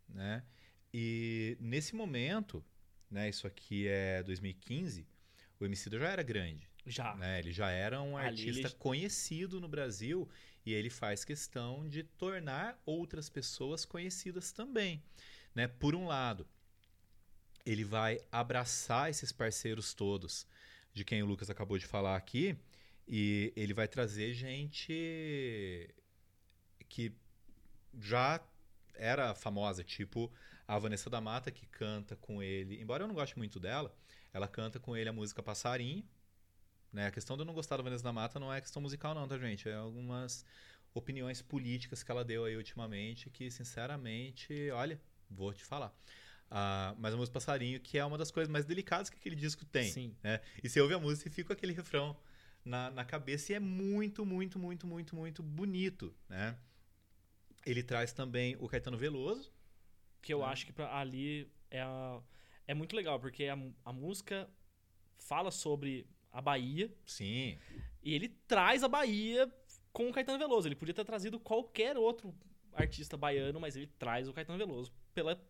né? 0.08 0.44
E 0.94 1.56
nesse 1.60 1.96
momento 1.96 2.64
né? 3.10 3.28
Isso 3.28 3.46
aqui 3.46 3.88
é 3.88 4.22
2015. 4.22 5.06
O 5.58 5.64
Emicida 5.64 5.98
já 5.98 6.08
era 6.08 6.22
grande. 6.22 6.68
Já. 6.86 7.14
Né? 7.16 7.38
Ele 7.40 7.52
já 7.52 7.70
era 7.70 8.00
um 8.00 8.16
Ali 8.16 8.28
artista 8.28 8.68
ele... 8.68 8.76
conhecido 8.78 9.60
no 9.60 9.68
Brasil 9.68 10.28
e 10.64 10.72
ele 10.72 10.90
faz 10.90 11.24
questão 11.24 11.88
de 11.88 12.02
tornar 12.02 12.80
outras 12.86 13.28
pessoas 13.28 13.84
conhecidas 13.84 14.52
também. 14.52 15.02
Né? 15.54 15.66
Por 15.66 15.94
um 15.94 16.06
lado, 16.06 16.46
ele 17.64 17.84
vai 17.84 18.20
abraçar 18.30 19.10
esses 19.10 19.32
parceiros 19.32 19.92
todos, 19.94 20.46
de 20.92 21.04
quem 21.04 21.22
o 21.22 21.26
Lucas 21.26 21.50
acabou 21.50 21.78
de 21.78 21.86
falar 21.86 22.16
aqui, 22.16 22.56
e 23.06 23.52
ele 23.56 23.74
vai 23.74 23.88
trazer 23.88 24.32
gente 24.32 25.92
que 26.88 27.12
já 27.98 28.40
era 28.94 29.34
famosa, 29.34 29.82
tipo 29.82 30.32
a 30.70 30.78
Vanessa 30.78 31.10
da 31.10 31.20
Mata, 31.20 31.50
que 31.50 31.66
canta 31.66 32.14
com 32.14 32.40
ele, 32.40 32.80
embora 32.80 33.02
eu 33.02 33.08
não 33.08 33.14
goste 33.14 33.36
muito 33.36 33.58
dela, 33.58 33.92
ela 34.32 34.46
canta 34.46 34.78
com 34.78 34.96
ele 34.96 35.08
a 35.08 35.12
música 35.12 35.42
Passarinho. 35.42 36.04
Né? 36.92 37.08
A 37.08 37.10
questão 37.10 37.36
de 37.36 37.42
eu 37.42 37.44
não 37.44 37.54
gostar 37.54 37.76
da 37.76 37.82
Vanessa 37.82 38.04
da 38.04 38.12
Mata 38.12 38.38
não 38.38 38.54
é 38.54 38.60
questão 38.60 38.80
musical, 38.80 39.12
não, 39.12 39.26
tá, 39.26 39.36
gente? 39.36 39.68
É 39.68 39.74
algumas 39.74 40.44
opiniões 40.94 41.42
políticas 41.42 42.04
que 42.04 42.10
ela 42.10 42.24
deu 42.24 42.44
aí 42.44 42.56
ultimamente 42.56 43.28
que, 43.30 43.50
sinceramente, 43.50 44.70
olha, 44.70 45.00
vou 45.28 45.52
te 45.52 45.64
falar. 45.64 45.88
Uh, 46.48 46.94
mas 46.98 47.14
a 47.14 47.16
música 47.16 47.34
Passarinho, 47.34 47.80
que 47.80 47.98
é 47.98 48.04
uma 48.04 48.16
das 48.16 48.30
coisas 48.30 48.48
mais 48.48 48.64
delicadas 48.64 49.10
que 49.10 49.16
aquele 49.16 49.34
disco 49.34 49.64
tem. 49.64 49.90
Sim. 49.90 50.14
Né? 50.22 50.40
E 50.62 50.68
você 50.68 50.80
ouve 50.80 50.94
a 50.94 51.00
música 51.00 51.28
e 51.28 51.32
fica 51.32 51.52
aquele 51.52 51.72
refrão 51.72 52.16
na, 52.64 52.92
na 52.92 53.04
cabeça 53.04 53.50
e 53.50 53.56
é 53.56 53.60
muito, 53.60 54.24
muito, 54.24 54.56
muito, 54.56 54.86
muito, 54.86 55.16
muito 55.16 55.42
bonito, 55.42 56.14
né? 56.28 56.56
Ele 57.66 57.82
traz 57.82 58.12
também 58.12 58.56
o 58.60 58.68
Caetano 58.68 58.96
Veloso, 58.96 59.52
que 60.20 60.32
eu 60.32 60.42
é. 60.42 60.46
acho 60.46 60.66
que 60.66 60.72
pra, 60.72 60.96
ali 60.96 61.50
é, 61.70 61.80
a, 61.80 62.20
é 62.66 62.74
muito 62.74 62.94
legal, 62.94 63.18
porque 63.18 63.44
a, 63.44 63.58
a 63.84 63.92
música 63.92 64.48
fala 65.18 65.50
sobre 65.50 66.06
a 66.32 66.40
Bahia. 66.40 66.92
Sim. 67.06 67.58
E 68.02 68.14
ele 68.14 68.28
traz 68.46 68.82
a 68.82 68.88
Bahia 68.88 69.50
com 69.92 70.08
o 70.08 70.12
Caetano 70.12 70.38
Veloso. 70.38 70.68
Ele 70.68 70.76
podia 70.76 70.94
ter 70.94 71.04
trazido 71.04 71.38
qualquer 71.38 71.96
outro 71.96 72.34
artista 72.72 73.16
baiano, 73.16 73.60
mas 73.60 73.76
ele 73.76 73.86
traz 73.98 74.28
o 74.28 74.32
Caetano 74.32 74.58
Veloso 74.58 74.92
pela, 75.12 75.40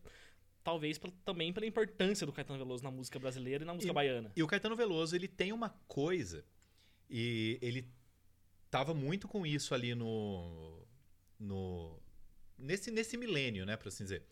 talvez 0.63 0.99
também 1.23 1.53
pela 1.53 1.65
importância 1.65 2.25
do 2.25 2.33
Caetano 2.33 2.59
Veloso 2.59 2.83
na 2.83 2.91
música 2.91 3.19
brasileira 3.19 3.63
e 3.63 3.67
na 3.67 3.73
música 3.73 3.91
E- 3.91 3.95
baiana. 3.95 4.31
E 4.35 4.43
o 4.43 4.47
Caetano 4.47 4.75
Veloso, 4.75 5.15
ele 5.15 5.27
tem 5.27 5.53
uma 5.53 5.69
coisa, 5.87 6.43
e 7.09 7.59
ele 7.61 7.87
tava 8.69 8.93
muito 8.93 9.27
com 9.27 9.45
isso 9.45 9.73
ali 9.75 9.93
no. 9.93 10.85
no 11.39 12.01
nesse, 12.57 12.89
nesse 12.91 13.17
milênio, 13.17 13.65
né, 13.65 13.75
por 13.77 13.87
assim 13.89 14.03
dizer, 14.03 14.23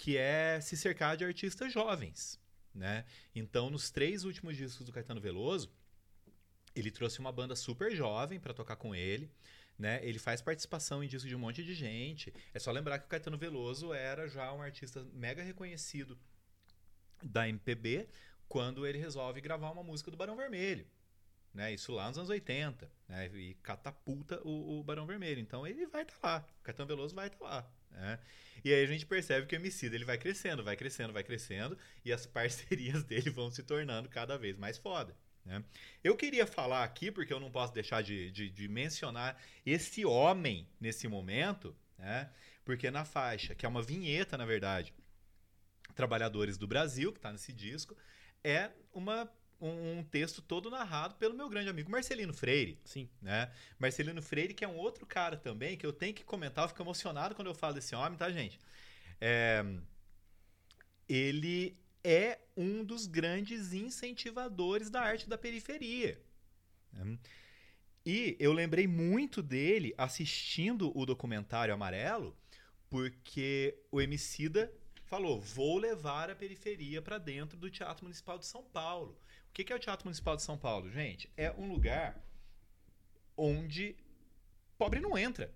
que 0.00 0.16
é 0.16 0.58
se 0.62 0.78
cercar 0.78 1.14
de 1.14 1.26
artistas 1.26 1.70
jovens, 1.70 2.40
né? 2.74 3.04
Então, 3.34 3.68
nos 3.68 3.90
três 3.90 4.24
últimos 4.24 4.56
discos 4.56 4.86
do 4.86 4.90
Caetano 4.90 5.20
Veloso, 5.20 5.70
ele 6.74 6.90
trouxe 6.90 7.18
uma 7.18 7.30
banda 7.30 7.54
super 7.54 7.94
jovem 7.94 8.40
para 8.40 8.54
tocar 8.54 8.76
com 8.76 8.94
ele, 8.94 9.30
né? 9.78 10.00
Ele 10.02 10.18
faz 10.18 10.40
participação 10.40 11.04
em 11.04 11.06
disco 11.06 11.28
de 11.28 11.36
um 11.36 11.38
monte 11.38 11.62
de 11.62 11.74
gente. 11.74 12.32
É 12.54 12.58
só 12.58 12.72
lembrar 12.72 12.98
que 12.98 13.04
o 13.04 13.08
Caetano 13.08 13.36
Veloso 13.36 13.92
era 13.92 14.26
já 14.26 14.50
um 14.54 14.62
artista 14.62 15.04
mega 15.12 15.42
reconhecido 15.42 16.18
da 17.22 17.46
MPB 17.46 18.08
quando 18.48 18.86
ele 18.86 18.96
resolve 18.96 19.38
gravar 19.42 19.70
uma 19.70 19.82
música 19.82 20.10
do 20.10 20.16
Barão 20.16 20.34
Vermelho. 20.34 20.86
Né? 21.52 21.74
Isso 21.74 21.92
lá 21.92 22.08
nos 22.08 22.16
anos 22.16 22.30
80. 22.30 22.90
Né? 23.06 23.26
E 23.34 23.52
catapulta 23.56 24.40
o, 24.48 24.78
o 24.80 24.82
Barão 24.82 25.04
Vermelho. 25.04 25.40
Então 25.40 25.66
ele 25.66 25.84
vai 25.84 26.02
estar 26.02 26.16
lá. 26.22 26.46
O 26.60 26.62
Caetano 26.62 26.88
Veloso 26.88 27.14
vai 27.14 27.26
estar 27.26 27.44
lá. 27.44 27.70
Né? 27.90 28.18
E 28.64 28.72
aí 28.72 28.84
a 28.84 28.86
gente 28.86 29.06
percebe 29.06 29.46
que 29.46 29.54
o 29.54 29.58
Emicida 29.58 29.94
ele 29.94 30.04
vai 30.04 30.18
crescendo, 30.18 30.62
vai 30.62 30.76
crescendo, 30.76 31.12
vai 31.12 31.24
crescendo. 31.24 31.76
E 32.04 32.12
as 32.12 32.26
parcerias 32.26 33.02
dele 33.04 33.30
vão 33.30 33.50
se 33.50 33.62
tornando 33.62 34.08
cada 34.08 34.36
vez 34.36 34.56
mais 34.56 34.78
foda. 34.78 35.16
Né? 35.44 35.64
Eu 36.04 36.16
queria 36.16 36.46
falar 36.46 36.84
aqui, 36.84 37.10
porque 37.10 37.32
eu 37.32 37.40
não 37.40 37.50
posso 37.50 37.72
deixar 37.72 38.02
de, 38.02 38.30
de, 38.30 38.50
de 38.50 38.68
mencionar 38.68 39.40
esse 39.64 40.04
homem 40.04 40.68
nesse 40.80 41.08
momento, 41.08 41.74
né? 41.98 42.30
porque 42.64 42.90
na 42.90 43.04
faixa, 43.04 43.54
que 43.54 43.64
é 43.64 43.68
uma 43.68 43.82
vinheta, 43.82 44.36
na 44.36 44.44
verdade, 44.44 44.94
Trabalhadores 45.94 46.56
do 46.56 46.66
Brasil, 46.66 47.12
que 47.12 47.18
está 47.18 47.32
nesse 47.32 47.52
disco, 47.52 47.96
é 48.44 48.70
uma, 48.92 49.30
um, 49.60 49.98
um 49.98 50.02
texto 50.02 50.40
todo 50.40 50.70
narrado 50.70 51.14
pelo 51.16 51.34
meu 51.34 51.48
grande 51.48 51.68
amigo 51.68 51.90
Marcelino 51.90 52.32
Freire. 52.32 52.78
Sim. 52.84 53.08
Né? 53.20 53.50
Marcelino 53.78 54.22
Freire, 54.22 54.54
que 54.54 54.64
é 54.64 54.68
um 54.68 54.76
outro 54.76 55.04
cara 55.06 55.36
também, 55.36 55.76
que 55.76 55.84
eu 55.84 55.92
tenho 55.92 56.14
que 56.14 56.24
comentar, 56.24 56.64
eu 56.64 56.68
fico 56.68 56.82
emocionado 56.82 57.34
quando 57.34 57.48
eu 57.48 57.54
falo 57.54 57.74
desse 57.74 57.94
homem, 57.94 58.18
tá, 58.18 58.30
gente? 58.30 58.58
É, 59.20 59.64
ele 61.08 61.76
é 62.02 62.38
um 62.56 62.82
dos 62.82 63.06
grandes 63.06 63.72
incentivadores 63.72 64.88
da 64.88 65.02
arte 65.02 65.28
da 65.28 65.36
periferia. 65.36 66.20
né? 66.92 67.18
E 68.04 68.36
eu 68.40 68.52
lembrei 68.52 68.86
muito 68.86 69.42
dele 69.42 69.94
assistindo 69.98 70.96
o 70.96 71.04
documentário 71.04 71.74
Amarelo, 71.74 72.34
porque 72.88 73.78
o 73.90 74.00
Emicida 74.00 74.72
falou: 75.04 75.40
vou 75.40 75.76
levar 75.76 76.30
a 76.30 76.34
periferia 76.34 77.02
para 77.02 77.18
dentro 77.18 77.58
do 77.58 77.70
Teatro 77.70 78.04
Municipal 78.04 78.38
de 78.38 78.46
São 78.46 78.64
Paulo. 78.64 79.20
O 79.50 79.52
que 79.52 79.72
é 79.72 79.76
o 79.76 79.80
Teatro 79.80 80.06
Municipal 80.06 80.36
de 80.36 80.42
São 80.42 80.56
Paulo, 80.56 80.88
gente? 80.90 81.28
É 81.36 81.50
um 81.52 81.70
lugar 81.70 82.18
onde 83.36 83.96
pobre 84.78 85.00
não 85.00 85.18
entra. 85.18 85.52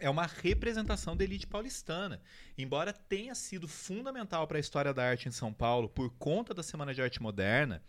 É 0.00 0.08
uma 0.08 0.26
representação 0.26 1.16
da 1.16 1.22
elite 1.22 1.46
paulistana. 1.46 2.20
Embora 2.56 2.92
tenha 2.92 3.34
sido 3.34 3.68
fundamental 3.68 4.46
para 4.48 4.56
a 4.56 4.60
história 4.60 4.94
da 4.94 5.04
arte 5.04 5.28
em 5.28 5.32
São 5.32 5.52
Paulo 5.52 5.88
por 5.88 6.10
conta 6.18 6.54
da 6.54 6.62
Semana 6.62 6.94
de 6.94 7.02
Arte 7.02 7.22
Moderna, 7.22 7.82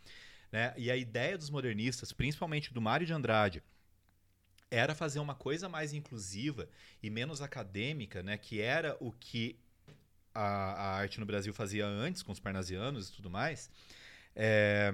né? 0.52 0.74
E 0.78 0.92
a 0.92 0.98
ideia 0.98 1.38
dos 1.38 1.50
modernistas, 1.50 2.12
principalmente 2.12 2.74
do 2.74 2.82
Mário 2.82 3.08
de 3.08 3.14
Andrade, 3.14 3.64
era 4.70 4.94
fazer 4.94 5.20
uma 5.20 5.34
coisa 5.34 5.70
mais 5.70 5.94
inclusiva 5.94 6.68
e 7.02 7.10
menos 7.10 7.42
acadêmica, 7.42 8.22
né? 8.22 8.38
Que 8.38 8.60
era 8.60 8.98
o 9.00 9.12
que 9.12 9.58
a, 10.34 10.42
a 10.42 10.96
arte 10.98 11.20
no 11.20 11.26
Brasil 11.26 11.54
fazia 11.54 11.86
antes 11.86 12.22
com 12.22 12.32
os 12.32 12.40
parnasianos 12.40 13.10
e 13.10 13.14
tudo 13.14 13.30
mais. 13.30 13.70
É, 14.42 14.90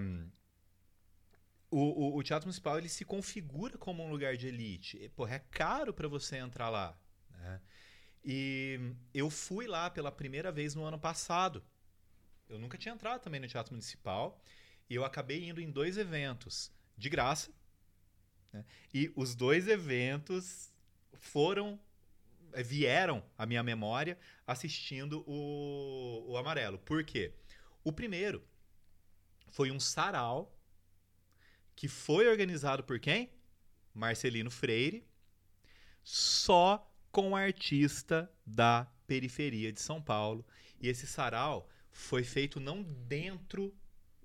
o, 1.70 1.80
o- 1.80 2.18
o 2.18 2.24
Teatro 2.24 2.48
Municipal 2.48 2.78
ele 2.78 2.90
se 2.90 3.04
configura 3.06 3.78
como 3.78 4.04
um 4.04 4.10
lugar 4.10 4.38
de 4.38 4.48
elite. 4.48 4.98
E, 4.98 5.10
porra, 5.10 5.36
é 5.36 5.40
caro 5.40 5.94
para 5.94 6.08
você 6.08 6.38
entrar 6.38 6.70
lá. 6.70 6.98
né? 7.32 7.62
E 8.24 8.80
eu 9.14 9.30
fui 9.30 9.68
lá 9.68 9.90
pela 9.90 10.12
primeira 10.12 10.52
vez 10.52 10.76
no 10.76 10.84
ano 10.86 11.00
passado. 11.00 11.64
Eu 12.50 12.60
nunca 12.60 12.78
tinha 12.78 12.94
entrado 12.94 13.22
também 13.22 13.40
no 13.42 13.48
Teatro 13.48 13.74
Municipal. 13.74 14.42
E 14.90 14.96
eu 14.96 15.06
acabei 15.06 15.48
indo 15.50 15.62
em 15.62 15.72
dois 15.72 15.98
eventos 15.98 16.72
de 16.98 17.10
graça. 17.10 17.52
né? 18.54 18.66
E 18.94 19.12
os 19.16 19.36
dois 19.36 19.68
eventos 19.68 20.74
foram 21.14 21.80
eh, 22.54 22.64
vieram 22.64 23.24
à 23.38 23.46
minha 23.46 23.64
memória 23.64 24.18
assistindo 24.48 25.24
o, 25.28 26.26
o 26.32 26.38
Amarelo. 26.38 26.80
Por 26.80 27.04
quê? 27.04 27.34
O 27.84 27.92
primeiro 27.92 28.44
foi 29.56 29.72
um 29.72 29.80
sarau 29.80 30.54
que 31.78 31.88
foi 31.88 32.28
organizado 32.28 32.84
por 32.84 33.00
quem? 33.00 33.32
Marcelino 33.94 34.52
Freire, 34.52 35.08
só 36.04 36.94
com 37.10 37.38
artista 37.38 38.30
da 38.46 38.86
periferia 39.08 39.72
de 39.72 39.80
São 39.80 40.02
Paulo. 40.02 40.46
E 40.78 40.90
esse 40.90 41.08
sarau 41.08 41.70
foi 41.90 42.22
feito 42.22 42.60
não 42.60 42.84
dentro 42.84 43.74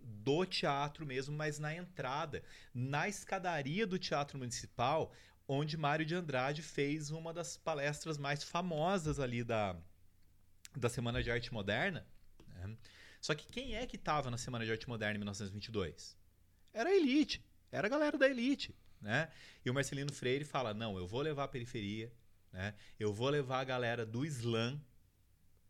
do 0.03 0.45
teatro 0.45 1.07
mesmo, 1.07 1.37
mas 1.37 1.61
na 1.61 1.73
entrada, 1.73 2.43
na 2.75 3.09
escadaria 3.09 3.87
do 3.87 4.01
Teatro 4.01 4.37
Municipal, 4.37 5.13
onde 5.47 5.77
Mário 5.77 6.05
de 6.05 6.17
Andrade 6.17 6.61
fez 6.61 7.13
uma 7.13 7.33
das 7.33 7.57
palestras 7.57 8.19
mais 8.19 8.43
famosas 8.43 9.21
ali 9.21 9.45
da, 9.45 9.77
da 10.77 10.89
Semana 10.89 11.23
de 11.23 11.31
Arte 11.31 11.55
Moderna. 11.55 12.05
né? 12.49 12.77
Só 13.21 13.35
que 13.35 13.47
quem 13.47 13.77
é 13.77 13.87
que 13.87 13.97
estava 13.97 14.31
na 14.31 14.39
Semana 14.39 14.65
de 14.65 14.73
Arte 14.73 14.89
Moderna 14.89 15.17
em 15.17 15.19
1922? 15.19 16.17
Era 16.73 16.89
a 16.89 16.95
elite, 16.95 17.45
era 17.71 17.87
a 17.87 17.91
galera 17.91 18.17
da 18.17 18.29
elite. 18.29 18.75
Né? 19.01 19.31
E 19.65 19.71
o 19.71 19.75
Marcelino 19.75 20.13
Freire 20.13 20.45
fala: 20.45 20.75
não, 20.75 20.97
eu 20.97 21.07
vou 21.07 21.23
levar 21.23 21.45
a 21.45 21.49
periferia, 21.49 22.13
né? 22.53 22.75
eu 22.99 23.13
vou 23.13 23.29
levar 23.29 23.61
a 23.61 23.65
galera 23.65 24.05
do 24.05 24.25
slam. 24.25 24.81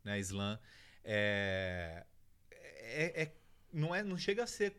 Né? 0.04 0.18
Slam 0.20 0.58
é, 1.04 2.04
é, 2.62 3.22
é- 3.22 3.36
não, 3.72 3.94
é, 3.94 4.02
não 4.02 4.18
chega 4.18 4.42
a 4.42 4.46
ser 4.46 4.76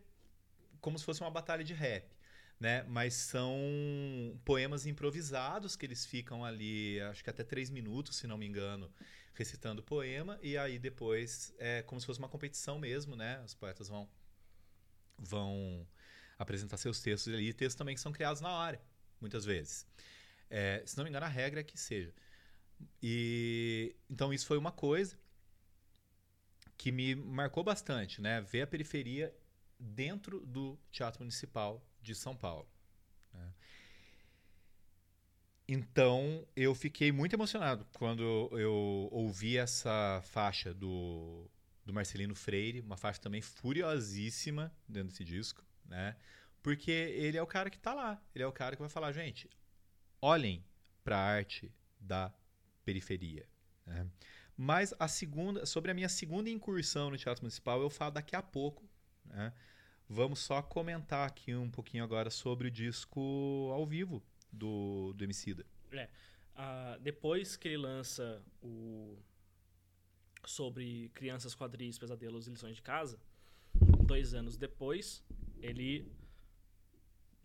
como 0.80 0.98
se 0.98 1.04
fosse 1.04 1.20
uma 1.20 1.30
batalha 1.30 1.64
de 1.64 1.72
rap. 1.72 2.10
Né? 2.60 2.84
Mas 2.84 3.14
são 3.14 3.58
poemas 4.44 4.86
improvisados 4.86 5.74
que 5.74 5.84
eles 5.84 6.06
ficam 6.06 6.44
ali, 6.44 7.00
acho 7.00 7.24
que 7.24 7.30
até 7.30 7.42
três 7.42 7.70
minutos, 7.70 8.16
se 8.16 8.26
não 8.26 8.38
me 8.38 8.46
engano, 8.46 8.92
recitando 9.34 9.82
poema, 9.82 10.38
e 10.42 10.56
aí 10.58 10.78
depois 10.78 11.54
é 11.58 11.82
como 11.82 12.00
se 12.00 12.06
fosse 12.06 12.18
uma 12.18 12.28
competição 12.28 12.78
mesmo, 12.78 13.16
né? 13.16 13.42
Os 13.44 13.54
poetas 13.54 13.88
vão 13.88 14.08
vão 15.18 15.86
apresentar 16.38 16.76
seus 16.76 17.00
textos 17.00 17.32
ali, 17.32 17.52
textos 17.52 17.76
também 17.76 17.94
que 17.94 18.00
são 18.00 18.12
criados 18.12 18.40
na 18.40 18.50
hora, 18.50 18.80
muitas 19.20 19.44
vezes. 19.44 19.86
É, 20.50 20.82
se 20.84 20.96
não 20.96 21.04
me 21.04 21.10
engano, 21.10 21.26
a 21.26 21.28
regra 21.28 21.60
é 21.60 21.64
que 21.64 21.78
seja. 21.78 22.12
E 23.02 23.94
então 24.10 24.32
isso 24.32 24.46
foi 24.46 24.58
uma 24.58 24.72
coisa 24.72 25.18
que 26.76 26.90
me 26.90 27.14
marcou 27.14 27.62
bastante, 27.62 28.20
né? 28.20 28.40
Ver 28.40 28.62
a 28.62 28.66
periferia 28.66 29.34
dentro 29.78 30.44
do 30.46 30.78
Teatro 30.90 31.20
Municipal 31.20 31.84
de 32.00 32.14
São 32.14 32.36
Paulo. 32.36 32.68
né? 33.32 33.52
Então 35.72 36.46
eu 36.54 36.74
fiquei 36.74 37.10
muito 37.10 37.32
emocionado 37.32 37.86
quando 37.94 38.22
eu 38.52 39.08
ouvi 39.10 39.56
essa 39.56 40.20
faixa 40.22 40.74
do, 40.74 41.50
do 41.82 41.94
Marcelino 41.94 42.34
Freire, 42.34 42.82
uma 42.82 42.98
faixa 42.98 43.18
também 43.22 43.40
furiosíssima 43.40 44.70
dentro 44.86 45.08
desse 45.08 45.24
disco, 45.24 45.64
né? 45.86 46.14
Porque 46.62 46.90
ele 46.90 47.38
é 47.38 47.42
o 47.42 47.46
cara 47.46 47.70
que 47.70 47.78
tá 47.78 47.94
lá, 47.94 48.22
ele 48.34 48.44
é 48.44 48.46
o 48.46 48.52
cara 48.52 48.76
que 48.76 48.82
vai 48.82 48.90
falar, 48.90 49.12
gente, 49.12 49.48
olhem 50.20 50.62
para 51.02 51.16
a 51.16 51.24
arte 51.24 51.74
da 51.98 52.30
periferia. 52.84 53.48
né? 53.86 54.06
Mas 54.54 54.92
a 54.98 55.08
segunda, 55.08 55.64
sobre 55.64 55.90
a 55.90 55.94
minha 55.94 56.08
segunda 56.10 56.50
incursão 56.50 57.08
no 57.08 57.16
Teatro 57.16 57.44
Municipal, 57.44 57.80
eu 57.80 57.88
falo 57.88 58.10
daqui 58.10 58.36
a 58.36 58.42
pouco. 58.42 58.86
né? 59.24 59.54
Vamos 60.06 60.40
só 60.40 60.60
comentar 60.60 61.26
aqui 61.26 61.54
um 61.54 61.70
pouquinho 61.70 62.04
agora 62.04 62.28
sobre 62.28 62.68
o 62.68 62.70
disco 62.70 63.70
ao 63.72 63.86
vivo 63.86 64.22
do, 64.52 65.12
do 65.14 65.24
Emicida. 65.24 65.64
Ah, 66.54 66.98
depois 67.00 67.56
que 67.56 67.68
ele 67.68 67.78
lança 67.78 68.42
o 68.62 69.16
sobre 70.44 71.08
crianças, 71.14 71.54
quadris, 71.54 71.98
pesadelos 71.98 72.46
e 72.46 72.50
lições 72.50 72.76
de 72.76 72.82
casa, 72.82 73.18
dois 74.04 74.34
anos 74.34 74.56
depois, 74.56 75.24
ele 75.60 76.10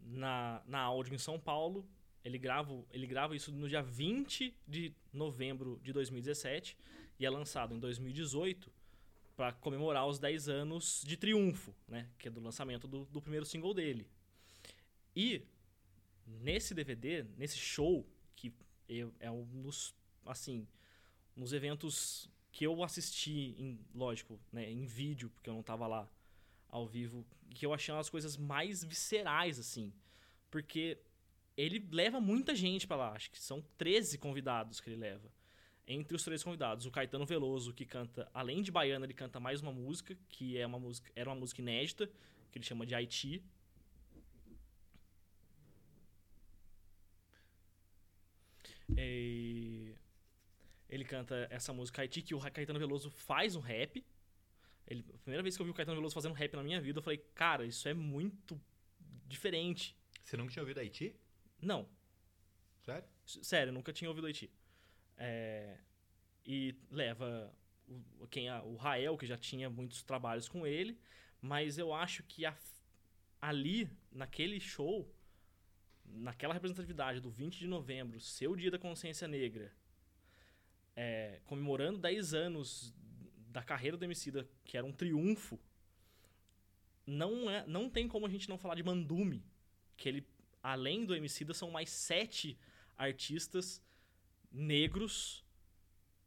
na, 0.02 0.62
na 0.66 0.80
áudio 0.80 1.14
em 1.14 1.18
São 1.18 1.40
Paulo, 1.40 1.88
ele 2.24 2.38
grava, 2.38 2.84
ele 2.92 3.06
grava 3.06 3.36
isso 3.36 3.52
no 3.52 3.68
dia 3.70 3.82
20 3.82 4.54
de 4.68 4.94
novembro 5.14 5.80
de 5.84 5.94
2017 5.94 6.78
e 7.20 7.26
é 7.26 7.30
lançado 7.30 7.74
em 7.74 7.80
2018 7.80 8.72
para 9.36 9.54
comemorar 9.54 10.08
os 10.08 10.18
10 10.18 10.50
anos 10.50 11.04
de 11.06 11.16
triunfo, 11.16 11.74
né? 11.88 12.10
Que 12.18 12.28
é 12.28 12.32
do 12.32 12.42
lançamento 12.42 12.88
do, 12.88 13.06
do 13.06 13.22
primeiro 13.22 13.46
single 13.46 13.74
dele. 13.74 14.08
E 15.16 15.44
nesse 16.28 16.74
DVD, 16.74 17.24
nesse 17.38 17.58
show, 17.58 18.06
que 18.36 18.54
eu- 18.88 19.14
é 19.20 19.32
um 19.32 19.44
dos, 19.62 19.96
assim, 20.26 20.68
dos 21.36 21.54
eventos 21.54 22.30
que 22.52 22.66
eu 22.66 22.84
assisti, 22.84 23.56
em, 23.58 23.80
lógico, 23.94 24.40
né, 24.52 24.70
em 24.70 24.86
vídeo, 24.86 25.30
porque 25.30 25.50
eu 25.50 25.54
não 25.54 25.64
tava 25.64 25.88
lá 25.88 26.10
ao 26.70 26.88
vivo, 26.88 27.26
que 27.52 27.66
eu 27.66 27.74
achei 27.74 27.94
uma 27.94 28.00
das 28.00 28.10
coisas 28.10 28.36
mais 28.36 28.84
viscerais, 28.84 29.60
assim. 29.60 29.94
Porque 30.50 30.98
ele 31.56 31.88
leva 31.92 32.20
muita 32.20 32.56
gente 32.56 32.88
para 32.88 32.98
lá, 32.98 33.12
acho 33.14 33.32
que 33.32 33.40
são 33.40 33.64
13 33.78 34.18
convidados 34.18 34.80
que 34.80 34.90
ele 34.90 34.98
leva. 34.98 35.32
Entre 35.88 36.16
os 36.16 36.24
três 36.24 36.44
convidados, 36.44 36.86
o 36.86 36.92
Caetano 36.92 37.26
Veloso, 37.26 37.74
que 37.74 37.86
canta, 37.86 38.30
além 38.34 38.62
de 38.62 38.72
baiana, 38.72 39.06
ele 39.06 39.14
canta 39.14 39.40
mais 39.40 39.62
uma 39.62 39.72
música, 39.72 40.18
que 40.28 40.58
é 40.58 40.66
uma 40.66 40.80
música, 40.80 41.12
era 41.16 41.30
uma 41.30 41.36
música 41.36 41.62
inédita, 41.62 42.08
que 42.52 42.58
ele 42.58 42.66
chama 42.66 42.86
de 42.86 42.94
Haiti. 42.94 43.42
E 48.96 49.96
ele 50.88 51.04
canta 51.04 51.48
essa 51.50 51.74
música 51.74 52.02
Haiti, 52.02 52.22
que 52.22 52.34
o 52.34 52.40
Caetano 52.40 52.80
Veloso 52.80 53.10
faz 53.10 53.56
um 53.56 53.60
rap. 53.60 54.06
Ele, 54.88 55.04
a 55.14 55.18
primeira 55.18 55.44
vez 55.44 55.56
que 55.56 55.62
eu 55.62 55.66
vi 55.66 55.72
o 55.72 55.74
Caetano 55.74 55.98
Veloso 55.98 56.14
fazendo 56.14 56.34
rap 56.34 56.56
na 56.56 56.64
minha 56.64 56.80
vida, 56.80 57.00
eu 57.00 57.04
falei, 57.04 57.18
cara, 57.36 57.66
isso 57.66 57.88
é 57.90 57.94
muito 57.94 58.60
diferente. 59.28 59.96
Você 60.24 60.38
nunca 60.38 60.52
tinha 60.52 60.64
ouvido 60.64 60.80
Haiti? 60.80 61.16
Não. 61.62 61.88
Sério? 62.82 63.08
Sério, 63.26 63.74
nunca 63.74 63.92
tinha 63.92 64.10
ouvido 64.10 64.28
Haiti. 64.28 64.50
É, 65.18 65.78
e 66.46 66.76
leva 66.90 67.54
o, 68.20 68.28
quem, 68.28 68.50
o 68.50 68.76
Rael, 68.76 69.18
que 69.18 69.26
já 69.26 69.38
tinha 69.38 69.70
muitos 69.70 70.04
trabalhos 70.04 70.48
com 70.48 70.66
ele, 70.66 70.98
mas 71.42 71.78
eu 71.78 71.94
acho 71.94 72.24
que 72.24 72.46
a, 72.46 72.56
ali, 73.42 73.90
naquele 74.12 74.60
show, 74.60 75.14
naquela 76.08 76.54
representatividade 76.54 77.20
do 77.20 77.30
20 77.30 77.60
de 77.60 77.68
novembro, 77.68 78.20
seu 78.20 78.56
dia 78.56 78.72
da 78.72 78.80
consciência 78.80 79.28
negra, 79.28 79.74
é, 80.96 81.40
comemorando 81.46 82.00
10 82.00 82.34
anos 82.34 82.94
da 83.50 83.62
carreira 83.62 83.98
do 83.98 84.04
Emicida, 84.04 84.48
que 84.64 84.78
era 84.78 84.86
um 84.86 84.92
triunfo, 84.92 85.60
não, 87.06 87.50
é, 87.50 87.66
não 87.68 87.90
tem 87.90 88.08
como 88.08 88.26
a 88.26 88.30
gente 88.30 88.50
não 88.50 88.58
falar 88.58 88.76
de 88.76 88.84
Mandume, 88.84 89.44
que 89.96 90.10
ele, 90.10 90.28
além 90.62 91.06
do 91.06 91.16
Emicida, 91.16 91.54
são 91.54 91.72
mais 91.72 91.90
sete 91.90 92.58
artistas 92.98 93.82
negros 94.52 95.46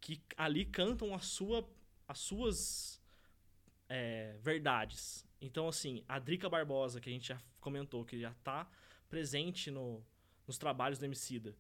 que 0.00 0.22
ali 0.36 0.64
cantam 0.64 1.14
a 1.14 1.18
sua, 1.18 1.68
as 2.08 2.18
suas 2.18 3.00
é, 3.88 4.38
verdades. 4.40 5.26
Então, 5.40 5.68
assim, 5.68 6.02
a 6.08 6.18
Drica 6.18 6.48
Barbosa, 6.48 7.00
que 7.00 7.10
a 7.10 7.12
gente 7.12 7.28
já 7.28 7.42
comentou, 7.60 8.04
que 8.04 8.18
já 8.18 8.30
está 8.30 8.70
presente 9.10 9.70
no, 9.70 10.02
nos 10.46 10.56
trabalhos 10.56 10.98
do 10.98 11.04
Emicida, 11.04 11.54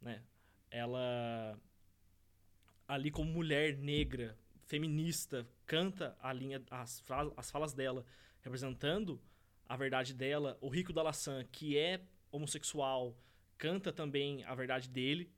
né? 0.00 0.22
Ela 0.70 1.60
ali 2.88 3.10
como 3.10 3.30
mulher 3.30 3.76
negra, 3.76 4.38
feminista, 4.62 5.46
canta 5.66 6.16
a 6.20 6.32
linha, 6.32 6.62
as, 6.70 7.02
as 7.36 7.50
falas 7.50 7.74
dela, 7.74 8.06
representando 8.40 9.20
a 9.68 9.76
verdade 9.76 10.14
dela. 10.14 10.56
O 10.60 10.68
Rico 10.68 10.92
da 10.92 11.02
Laçã, 11.02 11.44
que 11.50 11.76
é 11.76 12.00
homossexual, 12.30 13.16
canta 13.58 13.92
também 13.92 14.44
a 14.44 14.54
verdade 14.54 14.88
dele. 14.88 15.30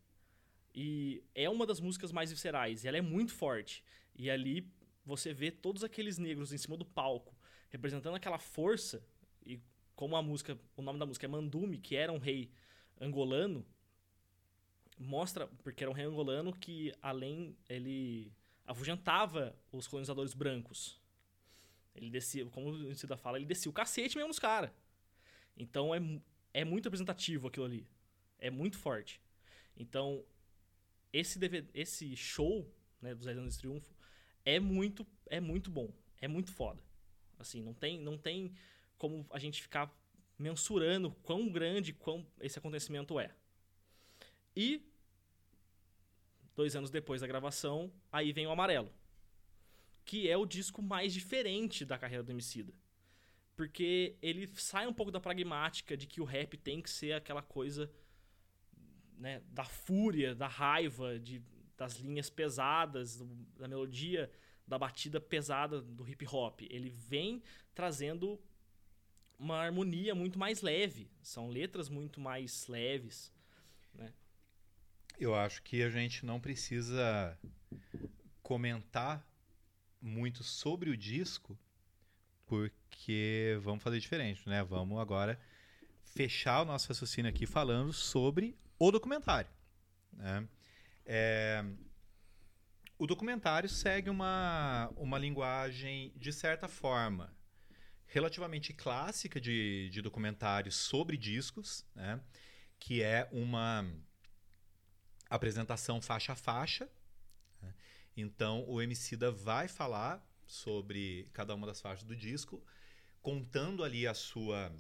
E 0.75 1.23
é 1.35 1.49
uma 1.49 1.67
das 1.67 1.81
músicas 1.81 2.11
mais 2.11 2.31
viscerais, 2.31 2.85
e 2.85 2.89
ela 2.89 2.99
é 2.99 3.01
muito 3.03 3.33
forte. 3.33 3.85
E 4.15 4.29
ali 4.31 4.69
você 5.05 5.33
vê 5.33 5.51
todos 5.51 5.85
aqueles 5.85 6.19
negros 6.19 6.53
em 6.53 6.59
cima 6.59 6.77
do 6.77 6.85
palco, 6.85 7.37
representando 7.71 8.17
aquela 8.17 8.39
força, 8.39 9.05
e 9.45 9.61
como 9.95 10.17
a 10.17 10.23
música, 10.23 10.59
o 10.77 10.83
nome 10.83 10.99
da 10.99 11.07
música 11.07 11.27
é 11.27 11.29
Mandume, 11.29 11.79
que 11.79 11.97
era 11.97 12.13
um 12.13 12.19
rei 12.19 12.51
angolano, 13.01 13.65
mostra, 14.99 15.47
porque 15.63 15.85
era 15.85 15.91
um 15.91 15.95
rei 15.95 16.07
angolano 16.07 16.53
que, 16.53 16.93
além, 17.03 17.57
ele 17.69 18.33
afugentava 18.67 19.57
os 19.71 19.87
colonizadores 19.87 20.35
brancos. 20.35 21.01
Ele 21.95 22.11
descia, 22.11 22.45
como 22.47 22.71
o 22.71 22.95
Cida 22.95 23.17
fala, 23.17 23.39
ele 23.39 23.47
descia 23.47 23.71
o 23.71 23.75
cacete 23.75 24.17
mesmo 24.17 24.29
nos 24.29 24.39
caras. 24.39 24.71
Então 25.57 25.95
é, 25.95 26.01
é 26.53 26.65
muito 26.65 26.85
representativo 26.85 27.49
aquilo 27.49 27.67
ali. 27.67 27.87
É 28.39 28.51
muito 28.51 28.77
forte. 28.77 29.21
Então, 29.77 30.25
esse, 31.13 31.39
DVD, 31.39 31.69
esse 31.73 32.17
show 32.17 32.69
né, 33.01 33.15
dos 33.15 33.27
10 33.27 33.39
anos 33.39 33.55
de 33.55 33.61
triunfo 33.61 33.95
é 34.45 34.59
muito, 34.59 35.07
é 35.27 35.41
muito 35.41 35.71
bom. 35.71 35.93
É 36.21 36.27
muito 36.27 36.53
foda. 36.53 36.83
Assim, 37.39 37.63
não 37.63 37.75
tem, 37.75 38.01
não 38.01 38.19
tem 38.19 38.55
como 38.99 39.27
a 39.31 39.39
gente 39.39 39.63
ficar 39.63 39.93
mensurando 40.39 41.11
quão 41.23 41.49
grande 41.49 41.93
quão 41.93 42.27
esse 42.41 42.59
acontecimento 42.59 43.19
é. 43.19 43.35
E 44.57 44.83
dois 46.55 46.77
anos 46.77 46.91
depois 46.91 47.21
da 47.21 47.27
gravação, 47.27 47.93
aí 48.11 48.33
vem 48.33 48.47
o 48.47 48.51
Amarelo, 48.51 48.93
que 50.05 50.29
é 50.29 50.37
o 50.37 50.47
disco 50.47 50.83
mais 50.83 51.13
diferente 51.13 51.85
da 51.85 51.99
carreira 51.99 52.23
do 52.23 52.31
Emicida. 52.31 52.73
Porque 53.57 54.17
ele 54.21 54.51
sai 54.55 54.87
um 54.87 54.93
pouco 54.93 55.13
da 55.13 55.21
pragmática 55.21 55.97
de 55.97 56.07
que 56.07 56.21
o 56.21 56.25
rap 56.25 56.57
tem 56.57 56.81
que 56.81 56.91
ser 56.91 57.13
aquela 57.13 57.43
coisa 57.43 57.91
né, 59.17 59.43
da 59.49 59.65
fúria, 59.65 60.35
da 60.35 60.49
raiva, 60.49 61.19
de, 61.19 61.43
das 61.77 61.97
linhas 61.99 62.29
pesadas, 62.29 63.17
do, 63.17 63.27
da 63.57 63.69
melodia, 63.69 64.31
da 64.67 64.79
batida 64.79 65.21
pesada 65.21 65.81
do 65.81 66.09
hip 66.09 66.27
hop. 66.27 66.63
Ele 66.63 66.91
vem 66.91 67.43
trazendo 67.75 68.41
uma 69.39 69.57
harmonia 69.57 70.15
muito 70.15 70.39
mais 70.39 70.63
leve, 70.63 71.11
são 71.23 71.49
letras 71.49 71.89
muito 71.89 72.21
mais 72.21 72.67
leves. 72.67 73.33
Né? 73.95 74.13
Eu 75.19 75.35
acho 75.35 75.63
que 75.63 75.83
a 75.83 75.91
gente 75.91 76.25
não 76.25 76.41
precisa 76.41 77.39
comentar 78.43 79.27
muito 80.01 80.43
sobre 80.43 80.91
o 80.91 80.97
disco, 80.97 81.59
porque 82.47 83.59
vamos 83.63 83.83
fazer 83.83 83.99
diferente, 83.99 84.47
né? 84.49 84.63
Vamos 84.63 84.99
agora 84.99 85.41
fechar 86.05 86.63
o 86.63 86.65
nosso 86.65 86.89
raciocínio 86.89 87.31
aqui 87.31 87.47
falando 87.47 87.93
sobre 87.93 88.57
o 88.79 88.91
documentário. 88.91 89.51
Né? 90.13 90.49
É... 91.05 91.65
O 92.97 93.07
documentário 93.07 93.69
segue 93.69 94.09
uma, 94.09 94.91
uma 94.97 95.19
linguagem, 95.19 96.13
de 96.17 96.33
certa 96.33 96.69
forma, 96.69 97.34
relativamente 98.07 98.73
clássica 98.73 99.41
de, 99.41 99.89
de 99.91 100.01
documentários 100.01 100.77
sobre 100.77 101.17
discos, 101.17 101.85
né? 101.95 102.21
que 102.79 103.03
é 103.03 103.29
uma 103.33 103.85
apresentação 105.29 106.01
faixa 106.01 106.33
a 106.33 106.37
faixa. 106.37 106.89
Né? 107.61 107.75
Então, 108.17 108.65
o 108.69 108.81
Emicida 108.81 109.31
vai 109.31 109.69
falar 109.69 110.25
sobre 110.47 111.29
cada 111.33 111.55
uma 111.55 111.67
das 111.67 111.81
faixas 111.81 112.05
do 112.05 112.15
disco, 112.15 112.65
contando 113.23 113.83
ali 113.83 114.07
a 114.07 114.15
sua, 114.15 114.73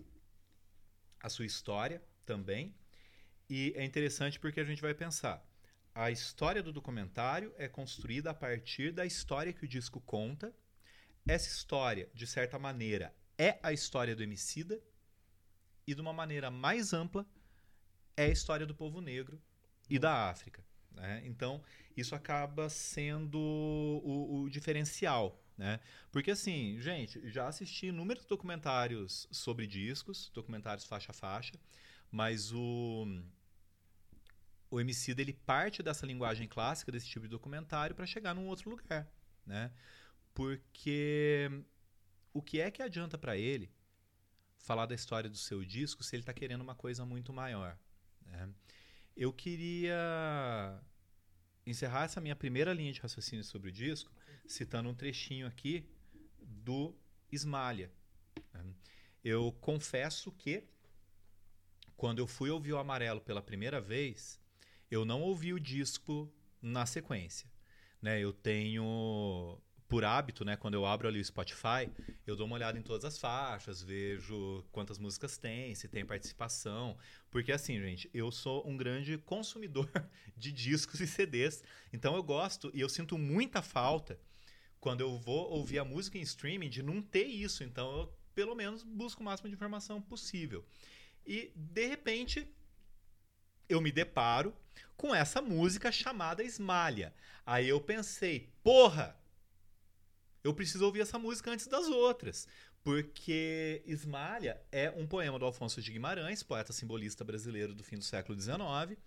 a 1.20 1.28
sua 1.28 1.46
história 1.46 2.02
também. 2.24 2.74
E 3.48 3.72
é 3.76 3.84
interessante 3.84 4.38
porque 4.38 4.60
a 4.60 4.64
gente 4.64 4.82
vai 4.82 4.94
pensar. 4.94 5.44
A 5.94 6.10
história 6.10 6.62
do 6.62 6.72
documentário 6.72 7.54
é 7.56 7.68
construída 7.68 8.30
a 8.30 8.34
partir 8.34 8.92
da 8.92 9.06
história 9.06 9.52
que 9.52 9.64
o 9.64 9.68
disco 9.68 10.00
conta. 10.00 10.54
Essa 11.26 11.48
história, 11.48 12.08
de 12.12 12.26
certa 12.26 12.58
maneira, 12.58 13.14
é 13.38 13.58
a 13.62 13.72
história 13.72 14.14
do 14.14 14.22
Emicida. 14.22 14.80
E 15.86 15.94
de 15.94 16.00
uma 16.00 16.12
maneira 16.12 16.50
mais 16.50 16.92
ampla, 16.94 17.26
é 18.16 18.24
a 18.24 18.28
história 18.28 18.64
do 18.64 18.74
povo 18.74 19.00
negro 19.00 19.40
e 19.88 19.98
da 19.98 20.30
África. 20.30 20.64
Né? 20.90 21.22
Então, 21.26 21.62
isso 21.96 22.14
acaba 22.14 22.70
sendo 22.70 23.38
o, 23.38 24.42
o, 24.42 24.50
diferencial. 24.50 25.42
Né? 25.58 25.80
Porque, 26.10 26.30
assim, 26.30 26.78
gente, 26.80 27.28
já 27.30 27.48
assisti 27.48 27.86
inúmeros 27.86 28.24
documentários 28.24 29.28
sobre 29.30 29.66
discos, 29.66 30.30
documentários 30.32 30.86
faixa 30.86 31.12
a 31.12 31.14
faixa, 31.14 31.54
mas 32.10 32.52
o, 32.52 33.06
o 34.70 34.80
MC 34.80 35.12
ele 35.12 35.32
parte 35.32 35.82
dessa 35.82 36.06
linguagem 36.06 36.48
clássica, 36.48 36.92
desse 36.92 37.08
tipo 37.08 37.26
de 37.26 37.30
documentário, 37.30 37.94
para 37.94 38.06
chegar 38.06 38.34
num 38.34 38.46
outro 38.46 38.70
lugar. 38.70 39.06
Né? 39.44 39.70
Porque 40.34 41.48
o 42.32 42.42
que 42.42 42.60
é 42.60 42.70
que 42.70 42.82
adianta 42.82 43.16
para 43.16 43.36
ele 43.36 43.70
falar 44.58 44.86
da 44.86 44.94
história 44.94 45.30
do 45.30 45.36
seu 45.36 45.64
disco 45.64 46.02
se 46.02 46.16
ele 46.16 46.22
está 46.22 46.32
querendo 46.32 46.62
uma 46.62 46.74
coisa 46.74 47.06
muito 47.06 47.32
maior? 47.32 47.78
Né? 48.26 48.48
Eu 49.16 49.32
queria 49.32 50.82
encerrar 51.64 52.04
essa 52.04 52.20
minha 52.20 52.36
primeira 52.36 52.72
linha 52.74 52.92
de 52.92 53.00
raciocínio 53.00 53.44
sobre 53.44 53.70
o 53.70 53.72
disco 53.72 54.12
citando 54.46 54.88
um 54.88 54.94
trechinho 54.94 55.46
aqui 55.46 55.88
do 56.42 56.94
Esmalha. 57.30 57.90
Eu 59.22 59.52
confesso 59.52 60.30
que 60.32 60.64
quando 61.96 62.18
eu 62.18 62.26
fui 62.26 62.50
ouvir 62.50 62.74
o 62.74 62.78
Amarelo 62.78 63.22
pela 63.22 63.40
primeira 63.40 63.80
vez, 63.80 64.38
eu 64.90 65.04
não 65.04 65.22
ouvi 65.22 65.54
o 65.54 65.58
disco 65.58 66.30
na 66.60 66.84
sequência. 66.84 67.50
Né? 68.02 68.20
Eu 68.20 68.34
tenho 68.34 69.58
por 69.88 70.04
hábito, 70.04 70.44
né, 70.44 70.56
quando 70.56 70.74
eu 70.74 70.86
abro 70.86 71.06
ali 71.06 71.20
o 71.20 71.24
Spotify, 71.24 71.90
eu 72.26 72.34
dou 72.34 72.46
uma 72.46 72.56
olhada 72.56 72.78
em 72.78 72.82
todas 72.82 73.04
as 73.04 73.18
faixas, 73.18 73.82
vejo 73.82 74.64
quantas 74.72 74.98
músicas 74.98 75.36
tem, 75.36 75.74
se 75.74 75.88
tem 75.88 76.04
participação. 76.04 76.96
Porque 77.30 77.52
assim, 77.52 77.78
gente, 77.80 78.10
eu 78.12 78.32
sou 78.32 78.66
um 78.66 78.76
grande 78.76 79.18
consumidor 79.18 79.90
de 80.36 80.50
discos 80.50 81.00
e 81.00 81.06
CDs. 81.06 81.62
Então 81.92 82.16
eu 82.16 82.22
gosto 82.22 82.70
e 82.74 82.80
eu 82.80 82.88
sinto 82.88 83.18
muita 83.18 83.60
falta 83.60 84.18
quando 84.80 85.00
eu 85.00 85.18
vou 85.18 85.50
ouvir 85.50 85.78
a 85.78 85.84
música 85.84 86.18
em 86.18 86.22
streaming 86.22 86.68
de 86.68 86.82
não 86.82 87.00
ter 87.00 87.24
isso. 87.24 87.62
Então 87.62 87.90
eu, 87.98 88.14
pelo 88.34 88.54
menos, 88.54 88.82
busco 88.82 89.20
o 89.22 89.24
máximo 89.24 89.48
de 89.48 89.54
informação 89.54 90.00
possível. 90.00 90.64
E, 91.26 91.52
de 91.54 91.86
repente, 91.86 92.46
eu 93.68 93.80
me 93.80 93.90
deparo 93.90 94.54
com 94.96 95.14
essa 95.14 95.40
música 95.40 95.90
chamada 95.90 96.42
Esmalha. 96.42 97.14
Aí 97.46 97.68
eu 97.68 97.80
pensei, 97.80 98.52
porra! 98.62 99.18
Eu 100.44 100.52
preciso 100.52 100.84
ouvir 100.84 101.00
essa 101.00 101.18
música 101.18 101.50
antes 101.50 101.66
das 101.66 101.88
outras. 101.88 102.46
Porque 102.82 103.82
Esmalha 103.86 104.60
é 104.70 104.90
um 104.90 105.06
poema 105.06 105.38
do 105.38 105.46
Alfonso 105.46 105.80
de 105.80 105.90
Guimarães, 105.90 106.42
poeta 106.42 106.70
simbolista 106.70 107.24
brasileiro 107.24 107.74
do 107.74 107.82
fim 107.82 107.96
do 107.96 108.04
século 108.04 108.38
XIX. 108.38 109.00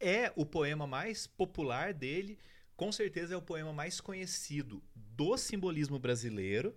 É 0.00 0.32
o 0.34 0.46
poema 0.46 0.86
mais 0.86 1.26
popular 1.26 1.92
dele, 1.92 2.38
com 2.74 2.90
certeza 2.90 3.34
é 3.34 3.36
o 3.36 3.42
poema 3.42 3.74
mais 3.74 4.00
conhecido 4.00 4.82
do 4.96 5.36
simbolismo 5.36 5.98
brasileiro. 5.98 6.74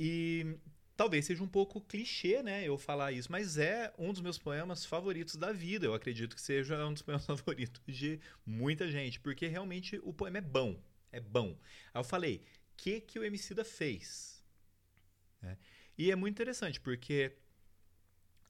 E 0.00 0.58
talvez 0.96 1.26
seja 1.26 1.44
um 1.44 1.48
pouco 1.48 1.80
clichê, 1.80 2.42
né, 2.42 2.66
eu 2.66 2.76
falar 2.76 3.12
isso, 3.12 3.30
mas 3.30 3.56
é 3.56 3.94
um 3.96 4.12
dos 4.12 4.20
meus 4.20 4.36
poemas 4.36 4.84
favoritos 4.84 5.36
da 5.36 5.52
vida. 5.52 5.86
Eu 5.86 5.94
acredito 5.94 6.34
que 6.34 6.42
seja 6.42 6.84
um 6.84 6.92
dos 6.92 7.02
poemas 7.02 7.24
favoritos 7.24 7.80
de 7.86 8.18
muita 8.44 8.90
gente, 8.90 9.20
porque 9.20 9.46
realmente 9.46 10.00
o 10.02 10.12
poema 10.12 10.38
é 10.38 10.42
bom 10.42 10.76
é 11.12 11.20
bom. 11.20 11.58
Aí 11.92 12.00
eu 12.00 12.04
falei, 12.04 12.44
o 12.72 12.76
que, 12.76 13.00
que 13.00 13.18
o 13.18 13.24
Emicida 13.24 13.64
fez? 13.64 14.42
É. 15.42 15.56
E 15.96 16.10
é 16.10 16.16
muito 16.16 16.34
interessante, 16.34 16.80
porque 16.80 17.36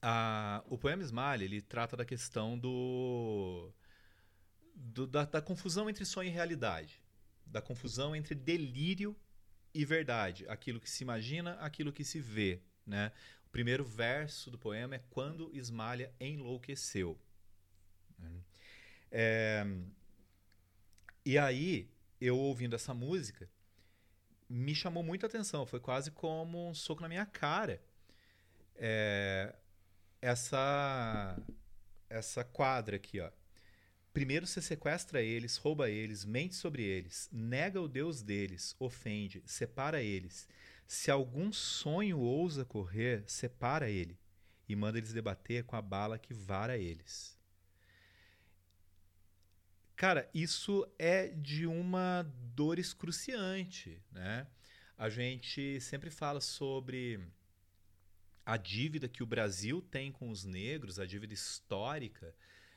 a, 0.01 0.63
o 0.67 0.77
poema 0.77 1.03
Smiley, 1.03 1.45
ele 1.45 1.61
trata 1.61 1.95
da 1.95 2.05
questão 2.05 2.57
do, 2.57 3.71
do 4.73 5.05
da, 5.05 5.25
da, 5.25 5.41
confusão 5.41 5.89
entre 5.89 6.05
sonho 6.05 6.29
e 6.29 6.31
realidade. 6.31 7.01
Da 7.45 7.61
confusão 7.61 8.15
entre 8.15 8.33
delírio 8.33 9.15
e 9.73 9.85
verdade. 9.85 10.45
Aquilo 10.47 10.79
que 10.79 10.89
se 10.89 11.03
imagina, 11.03 11.53
aquilo 11.55 11.93
que 11.93 12.03
se 12.03 12.19
vê. 12.19 12.61
Né? 12.85 13.11
O 13.45 13.49
primeiro 13.49 13.83
verso 13.83 14.49
do 14.49 14.57
poema 14.57 14.95
é 14.95 15.03
Quando 15.09 15.49
Ismalha 15.53 16.13
enlouqueceu. 16.19 17.19
É, 19.11 19.65
e 21.25 21.37
aí, 21.37 21.89
eu 22.25 22.37
ouvindo 22.37 22.75
essa 22.75 22.93
música, 22.93 23.49
me 24.49 24.73
chamou 24.73 25.03
muita 25.03 25.27
atenção. 25.27 25.65
Foi 25.65 25.79
quase 25.79 26.11
como 26.11 26.69
um 26.69 26.73
soco 26.73 27.01
na 27.01 27.09
minha 27.09 27.25
cara. 27.25 27.81
É, 28.75 29.53
essa 30.21 31.37
essa 32.09 32.43
quadra 32.43 32.95
aqui, 32.95 33.19
ó. 33.19 33.29
Primeiro 34.13 34.45
você 34.45 34.61
sequestra 34.61 35.21
eles, 35.21 35.57
rouba 35.57 35.89
eles, 35.89 36.23
mente 36.23 36.55
sobre 36.55 36.83
eles, 36.83 37.27
nega 37.31 37.81
o 37.81 37.87
Deus 37.87 38.21
deles, 38.21 38.75
ofende, 38.79 39.41
separa 39.45 40.01
eles. 40.03 40.47
Se 40.87 41.09
algum 41.09 41.51
sonho 41.51 42.19
ousa 42.19 42.63
correr, 42.63 43.23
separa 43.25 43.89
ele 43.89 44.19
e 44.69 44.75
manda 44.75 44.99
eles 44.99 45.11
debater 45.11 45.63
com 45.63 45.75
a 45.75 45.81
bala 45.81 46.19
que 46.19 46.33
vara 46.33 46.77
eles. 46.77 47.35
Cara, 49.95 50.29
isso 50.33 50.87
é 50.97 51.27
de 51.27 51.67
uma 51.67 52.23
dor 52.55 52.79
excruciante, 52.79 54.01
né? 54.11 54.47
A 54.97 55.09
gente 55.09 55.79
sempre 55.81 56.09
fala 56.09 56.41
sobre 56.41 57.19
a 58.45 58.57
dívida 58.57 59.07
que 59.07 59.23
o 59.23 59.25
Brasil 59.25 59.81
tem 59.81 60.11
com 60.11 60.29
os 60.29 60.43
negros, 60.43 60.99
a 60.99 61.05
dívida 61.05 61.33
histórica, 61.33 62.35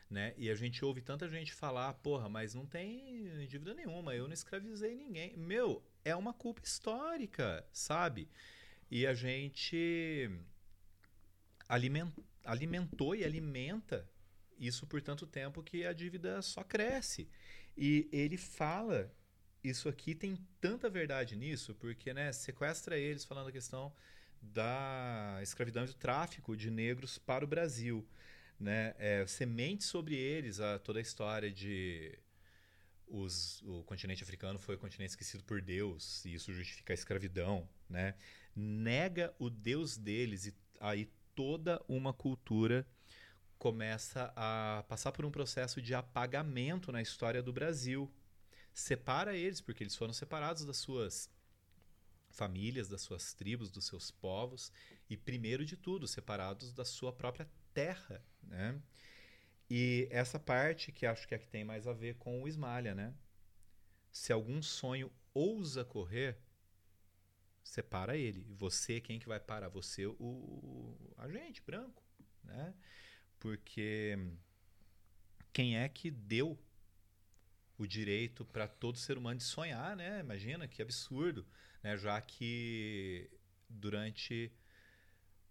né? 0.08 0.34
E 0.36 0.50
a 0.50 0.54
gente 0.54 0.84
ouve 0.84 1.00
tanta 1.00 1.28
gente 1.28 1.52
falar, 1.52 1.94
porra, 1.94 2.28
mas 2.28 2.54
não 2.54 2.66
tem 2.66 3.46
dívida 3.46 3.74
nenhuma, 3.74 4.14
eu 4.14 4.26
não 4.26 4.34
escravizei 4.34 4.94
ninguém. 4.94 5.36
Meu, 5.36 5.82
é 6.04 6.14
uma 6.14 6.32
culpa 6.32 6.62
histórica, 6.62 7.66
sabe? 7.72 8.28
E 8.90 9.06
a 9.06 9.14
gente 9.14 10.30
alimentou 12.44 13.16
e 13.16 13.24
alimenta 13.24 14.08
isso 14.58 14.86
por 14.86 15.00
tanto 15.02 15.26
tempo 15.26 15.62
que 15.62 15.84
a 15.84 15.92
dívida 15.92 16.40
só 16.42 16.62
cresce. 16.62 17.28
E 17.76 18.08
ele 18.12 18.36
fala 18.36 19.12
isso 19.62 19.88
aqui 19.88 20.14
tem 20.14 20.38
tanta 20.60 20.88
verdade 20.88 21.36
nisso, 21.36 21.74
porque 21.74 22.14
né, 22.14 22.32
sequestra 22.32 22.96
eles 22.96 23.24
falando 23.24 23.48
a 23.48 23.52
questão 23.52 23.92
da 24.40 25.38
escravidão 25.42 25.84
e 25.84 25.88
do 25.88 25.94
tráfico 25.94 26.56
de 26.56 26.70
negros 26.70 27.18
para 27.18 27.44
o 27.44 27.48
Brasil. 27.48 28.06
Né? 28.58 28.94
É, 28.98 29.26
semente 29.26 29.84
sobre 29.84 30.14
eles 30.14 30.60
a, 30.60 30.78
toda 30.78 30.98
a 30.98 31.02
história 31.02 31.50
de 31.50 32.16
os, 33.06 33.62
o 33.62 33.82
continente 33.84 34.22
africano 34.22 34.58
foi 34.58 34.74
o 34.74 34.78
continente 34.78 35.10
esquecido 35.10 35.44
por 35.44 35.60
Deus, 35.60 36.24
e 36.24 36.34
isso 36.34 36.52
justifica 36.52 36.92
a 36.92 36.94
escravidão. 36.94 37.68
Né? 37.88 38.14
Nega 38.54 39.34
o 39.38 39.50
Deus 39.50 39.96
deles 39.96 40.46
e 40.46 40.54
aí 40.80 41.10
toda 41.34 41.82
uma 41.88 42.12
cultura 42.12 42.86
começa 43.58 44.32
a 44.36 44.84
passar 44.88 45.12
por 45.12 45.24
um 45.24 45.30
processo 45.30 45.80
de 45.80 45.94
apagamento 45.94 46.92
na 46.92 47.00
história 47.00 47.42
do 47.42 47.52
Brasil. 47.52 48.12
Separa 48.72 49.34
eles, 49.34 49.60
porque 49.60 49.82
eles 49.82 49.96
foram 49.96 50.12
separados 50.12 50.64
das 50.64 50.76
suas 50.76 51.30
famílias, 52.30 52.88
das 52.88 53.00
suas 53.00 53.32
tribos, 53.32 53.70
dos 53.70 53.86
seus 53.86 54.10
povos, 54.10 54.70
e 55.08 55.16
primeiro 55.16 55.64
de 55.64 55.76
tudo, 55.76 56.06
separados 56.06 56.72
da 56.72 56.84
sua 56.84 57.12
própria 57.12 57.48
terra. 57.72 58.22
Né? 58.42 58.80
E 59.70 60.06
essa 60.10 60.38
parte 60.38 60.92
que 60.92 61.06
acho 61.06 61.26
que 61.26 61.34
é 61.34 61.38
que 61.38 61.48
tem 61.48 61.64
mais 61.64 61.86
a 61.86 61.92
ver 61.92 62.16
com 62.16 62.42
o 62.42 62.48
Ismalha, 62.48 62.94
né? 62.94 63.14
Se 64.12 64.32
algum 64.32 64.62
sonho 64.62 65.10
ousa 65.34 65.84
correr, 65.84 66.38
separa 67.64 68.16
ele. 68.16 68.46
Você, 68.56 69.00
quem 69.00 69.18
que 69.18 69.28
vai 69.28 69.40
parar? 69.40 69.68
Você, 69.70 70.06
o 70.06 70.96
agente 71.18 71.62
branco, 71.62 72.02
né? 72.44 72.74
Porque 73.46 74.18
quem 75.52 75.78
é 75.78 75.88
que 75.88 76.10
deu 76.10 76.58
o 77.78 77.86
direito 77.86 78.44
para 78.44 78.66
todo 78.66 78.98
ser 78.98 79.16
humano 79.16 79.38
de 79.38 79.44
sonhar, 79.44 79.94
né? 79.94 80.18
Imagina 80.18 80.66
que 80.66 80.82
absurdo, 80.82 81.46
né? 81.80 81.96
Já 81.96 82.20
que 82.20 83.30
durante 83.68 84.50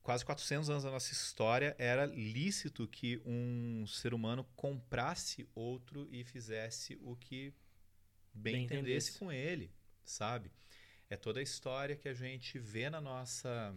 quase 0.04 0.26
400 0.26 0.70
anos 0.70 0.84
da 0.84 0.92
nossa 0.92 1.14
história 1.14 1.74
era 1.80 2.06
lícito 2.06 2.86
que 2.86 3.22
um 3.26 3.88
ser 3.88 4.14
humano 4.14 4.44
comprasse 4.58 5.48
outro 5.56 6.06
e 6.12 6.26
fizesse 6.26 7.00
o 7.02 7.16
que 7.16 7.54
bem, 8.34 8.56
bem 8.56 8.64
entendesse, 8.66 8.82
entendesse 8.82 9.20
com 9.20 9.32
ele, 9.32 9.72
sabe? 10.04 10.52
É 11.10 11.16
toda 11.16 11.40
a 11.40 11.44
história 11.44 11.96
que 11.96 12.10
a 12.10 12.14
gente 12.14 12.60
vê 12.60 12.90
na 12.90 13.00
nossa 13.00 13.74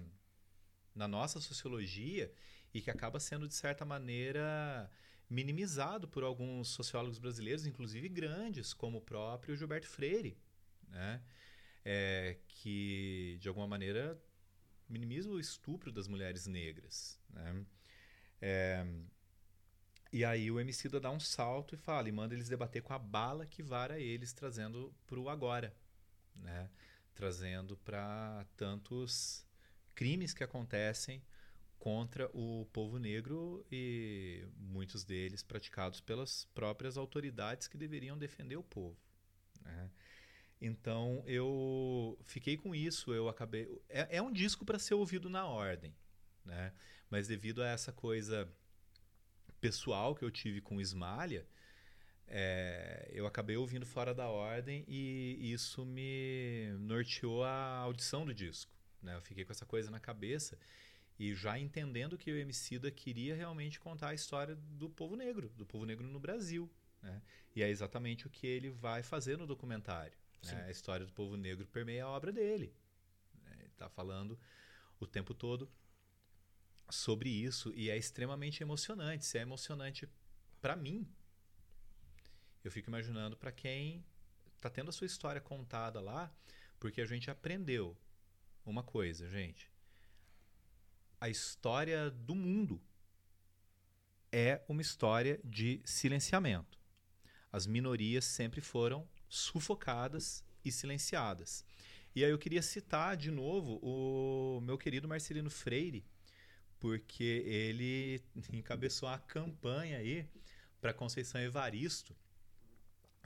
na 0.93 1.07
nossa 1.07 1.41
sociologia 1.41 2.33
e 2.73 2.81
que 2.81 2.91
acaba 2.91 3.19
sendo, 3.19 3.49
de 3.49 3.55
certa 3.55 3.85
maneira, 3.85 4.91
minimizado 5.29 6.09
por 6.09 6.23
alguns 6.23 6.69
sociólogos 6.69 7.19
brasileiros, 7.19 7.67
inclusive 7.67 8.09
grandes, 8.09 8.73
como 8.73 8.99
o 8.99 9.03
próprio 9.03 9.57
Gilberto 9.57 9.87
Freire, 9.87 10.37
né? 10.89 11.23
É, 11.85 12.39
que, 12.49 13.39
de 13.41 13.49
alguma 13.49 13.67
maneira, 13.67 14.21
minimiza 14.89 15.29
o 15.31 15.39
estupro 15.41 15.93
das 15.93 16.09
mulheres 16.09 16.47
negras. 16.47 17.19
Né? 17.31 17.65
É, 18.41 18.87
e 20.13 20.25
aí 20.25 20.51
o 20.51 20.59
Emicida 20.59 20.99
dá 20.99 21.11
um 21.11 21.21
salto 21.21 21.75
e 21.75 21.79
fala, 21.79 22.09
e 22.09 22.13
manda 22.13 22.35
eles 22.35 22.49
debater 22.49 22.83
com 22.83 22.93
a 22.93 22.99
bala 22.99 23.47
que 23.47 23.63
vara 23.63 23.99
eles, 23.99 24.33
trazendo 24.33 24.95
para 25.07 25.19
o 25.19 25.29
agora, 25.29 25.75
né? 26.35 26.69
trazendo 27.15 27.77
para 27.77 28.47
tantos 28.57 29.45
crimes 29.95 30.33
que 30.33 30.45
acontecem 30.45 31.23
contra 31.89 32.29
o 32.35 32.67
povo 32.71 32.99
negro 32.99 33.65
e 33.73 34.47
muitos 34.59 35.05
deles 35.05 35.43
praticados 35.43 36.03
pelas 36.03 36.45
próprias 36.55 36.99
autoridades 36.99 37.67
que 37.67 37.79
deveriam 37.79 38.19
defender 38.19 38.57
o 38.57 38.63
povo. 38.63 38.95
Né? 39.63 39.91
Então 40.61 41.25
eu 41.27 42.19
fiquei 42.25 42.59
com 42.59 42.75
isso, 42.75 43.15
eu 43.15 43.27
acabei. 43.27 43.81
É, 43.89 44.19
é 44.19 44.23
um 44.23 44.31
disco 44.31 44.67
para 44.67 44.79
ser 44.79 44.93
ouvido 44.93 45.31
na 45.31 45.47
ordem, 45.47 45.95
né? 46.45 46.75
Mas 47.09 47.27
devido 47.27 47.63
a 47.63 47.69
essa 47.69 47.91
coisa 47.91 48.47
pessoal 49.59 50.15
que 50.15 50.23
eu 50.23 50.31
tive 50.31 50.61
com 50.61 50.79
Ismalha, 50.79 51.47
é, 52.27 53.09
eu 53.15 53.27
acabei 53.27 53.57
ouvindo 53.57 53.87
fora 53.87 54.13
da 54.13 54.29
ordem 54.29 54.85
e 54.87 55.39
isso 55.41 55.87
me 55.87 56.69
norteou 56.81 57.45
a 57.45 57.79
audição 57.79 58.27
do 58.27 58.35
disco. 58.35 58.71
Né? 59.03 59.17
Eu 59.17 59.23
fiquei 59.23 59.47
com 59.47 59.53
essa 59.53 59.65
coisa 59.65 59.91
na 59.91 59.99
cabeça 59.99 60.59
e 61.19 61.35
já 61.35 61.59
entendendo 61.59 62.17
que 62.17 62.31
o 62.31 62.37
Emicida 62.37 62.91
queria 62.91 63.35
realmente 63.35 63.81
contar 63.81 64.11
a 64.11 64.15
história 64.15 64.55
do 64.55 64.89
povo 64.89 65.17
negro, 65.17 65.49
do 65.57 65.67
povo 65.67 65.85
negro 65.85 66.07
no 66.07 66.21
Brasil. 66.21 66.71
Né? 67.03 67.21
E 67.57 67.63
é 67.63 67.69
exatamente 67.69 68.27
o 68.27 68.31
que 68.31 68.47
ele 68.47 68.71
vai 68.71 69.03
fazer 69.03 69.37
no 69.37 69.47
documentário. 69.47 70.17
Né? 70.45 70.67
A 70.67 70.71
história 70.71 71.05
do 71.05 71.13
povo 71.13 71.37
negro 71.37 71.67
permeia 71.67 72.05
a 72.05 72.09
obra 72.09 72.33
dele. 72.33 72.73
Né? 73.45 73.53
Ele 73.59 73.67
está 73.67 73.89
falando 73.89 74.39
o 75.01 75.07
tempo 75.07 75.35
todo 75.35 75.69
sobre 76.89 77.29
isso 77.29 77.73
e 77.75 77.91
é 77.91 77.97
extremamente 77.97 78.63
emocionante. 78.63 79.27
Se 79.27 79.39
é 79.39 79.43
emocionante 79.43 80.09
para 80.61 80.77
mim, 80.77 81.07
eu 82.63 82.71
fico 82.71 82.89
imaginando 82.89 83.37
para 83.37 83.51
quem 83.51 84.05
está 84.57 84.71
tendo 84.71 84.89
a 84.91 84.93
sua 84.93 85.07
história 85.07 85.41
contada 85.41 86.01
lá, 86.01 86.33
porque 86.79 87.01
a 87.01 87.07
gente 87.07 87.31
aprendeu 87.31 87.97
uma 88.65 88.83
coisa, 88.83 89.29
gente. 89.29 89.71
A 91.21 91.29
história 91.29 92.11
do 92.11 92.35
mundo 92.35 92.81
é 94.31 94.63
uma 94.69 94.83
história 94.83 95.41
de 95.45 95.81
silenciamento. 95.85 96.79
As 97.51 97.67
minorias 97.67 98.25
sempre 98.25 98.61
foram 98.61 99.09
sufocadas 99.29 100.45
e 100.65 100.71
silenciadas. 100.71 101.65
E 102.15 102.25
aí 102.25 102.31
eu 102.31 102.39
queria 102.39 102.63
citar 102.63 103.17
de 103.17 103.31
novo 103.31 103.79
o 103.83 104.61
meu 104.61 104.77
querido 104.77 105.09
Marcelino 105.09 105.51
Freire, 105.51 106.05
porque 106.79 107.45
ele 107.47 108.23
encabeçou 108.53 109.09
a 109.09 109.19
campanha 109.19 109.99
aí 109.99 110.29
para 110.81 110.93
Conceição 110.93 111.41
Evaristo 111.41 112.15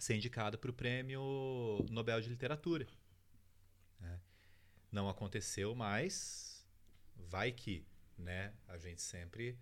ser 0.02 0.16
indicada 0.16 0.58
para 0.58 0.70
o 0.70 0.74
Prêmio 0.74 1.86
Nobel 1.88 2.20
de 2.20 2.28
Literatura. 2.28 2.88
É. 4.02 4.18
Não 4.90 5.08
aconteceu, 5.08 5.74
mas 5.76 6.51
vai 7.28 7.52
que, 7.52 7.86
né? 8.16 8.54
A 8.66 8.76
gente 8.76 9.02
sempre 9.02 9.58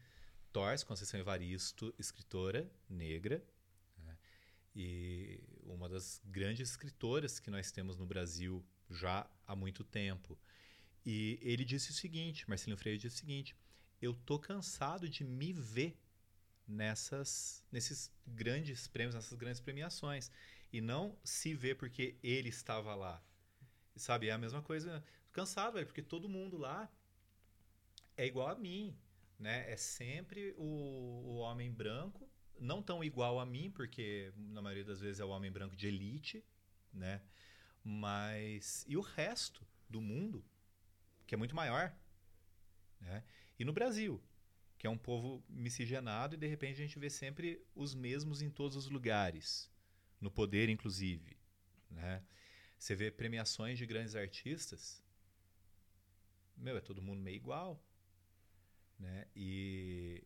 torce 0.53 0.85
Conceição 0.85 1.21
Evaristo, 1.21 1.95
escritora 1.99 2.71
negra, 2.89 3.45
né? 3.99 4.17
e 4.75 5.43
uma 5.63 5.89
das 5.89 6.21
grandes 6.25 6.71
escritoras 6.71 7.39
que 7.39 7.51
nós 7.51 7.71
temos 7.71 7.97
no 7.97 8.07
Brasil 8.07 8.65
já 8.89 9.29
há 9.47 9.55
muito 9.55 9.85
tempo. 9.85 10.39
E 11.05 11.39
ele 11.43 11.65
disse 11.65 11.91
o 11.91 11.95
seguinte, 11.95 12.49
Marcelino 12.49 12.77
Freire 12.77 12.99
disse 12.99 13.17
o 13.17 13.19
seguinte: 13.19 13.57
eu 14.03 14.15
tô 14.15 14.39
cansado 14.39 15.09
de 15.09 15.25
me 15.25 15.53
ver 15.53 15.99
nessas 16.67 17.65
nesses 17.71 18.13
grandes 18.27 18.87
prêmios, 18.87 19.15
nessas 19.15 19.37
grandes 19.37 19.61
premiações 19.61 20.31
e 20.73 20.81
não 20.81 21.19
se 21.25 21.55
ver 21.55 21.77
porque 21.77 22.17
ele 22.23 22.49
estava 22.49 22.95
lá. 22.95 23.23
Sabe, 23.97 24.29
é 24.29 24.33
a 24.33 24.39
mesma 24.39 24.63
coisa, 24.63 25.05
cansado, 25.33 25.75
velho, 25.75 25.87
porque 25.87 26.03
todo 26.03 26.29
mundo 26.29 26.57
lá 26.57 26.91
é 28.21 28.27
igual 28.27 28.49
a 28.49 28.55
mim, 28.55 28.95
né? 29.39 29.71
É 29.73 29.77
sempre 29.77 30.55
o, 30.59 30.62
o 30.62 31.37
homem 31.37 31.73
branco, 31.73 32.29
não 32.59 32.83
tão 32.83 33.03
igual 33.03 33.41
a 33.41 33.47
mim, 33.47 33.71
porque 33.71 34.31
na 34.37 34.61
maioria 34.61 34.85
das 34.85 35.01
vezes 35.01 35.21
é 35.21 35.25
o 35.25 35.31
homem 35.31 35.51
branco 35.51 35.75
de 35.75 35.87
elite, 35.87 36.45
né? 36.93 37.23
Mas 37.83 38.85
e 38.87 38.95
o 38.95 39.01
resto 39.01 39.66
do 39.89 40.03
mundo, 40.03 40.45
que 41.27 41.35
é 41.35 41.39
muito 41.39 41.57
maior, 41.57 41.97
né? 43.01 43.25
E 43.59 43.64
no 43.64 43.73
Brasil, 43.73 44.23
que 44.77 44.87
é 44.87 44.91
um 44.91 44.99
povo 44.99 45.43
miscigenado 45.49 46.35
e 46.35 46.39
de 46.39 46.47
repente 46.47 46.75
a 46.75 46.85
gente 46.85 46.99
vê 46.99 47.09
sempre 47.09 47.64
os 47.75 47.95
mesmos 47.95 48.43
em 48.43 48.51
todos 48.51 48.77
os 48.77 48.91
lugares, 48.91 49.71
no 50.21 50.31
poder 50.31 50.68
inclusive, 50.68 51.39
né? 51.91 52.23
Você 52.79 52.95
vê 52.95 53.11
premiações 53.11 53.79
de 53.79 53.87
grandes 53.87 54.14
artistas, 54.14 55.03
meu, 56.55 56.77
é 56.77 56.81
todo 56.83 57.01
mundo 57.01 57.23
meio 57.23 57.37
igual, 57.37 57.83
né? 59.01 59.26
E 59.34 60.22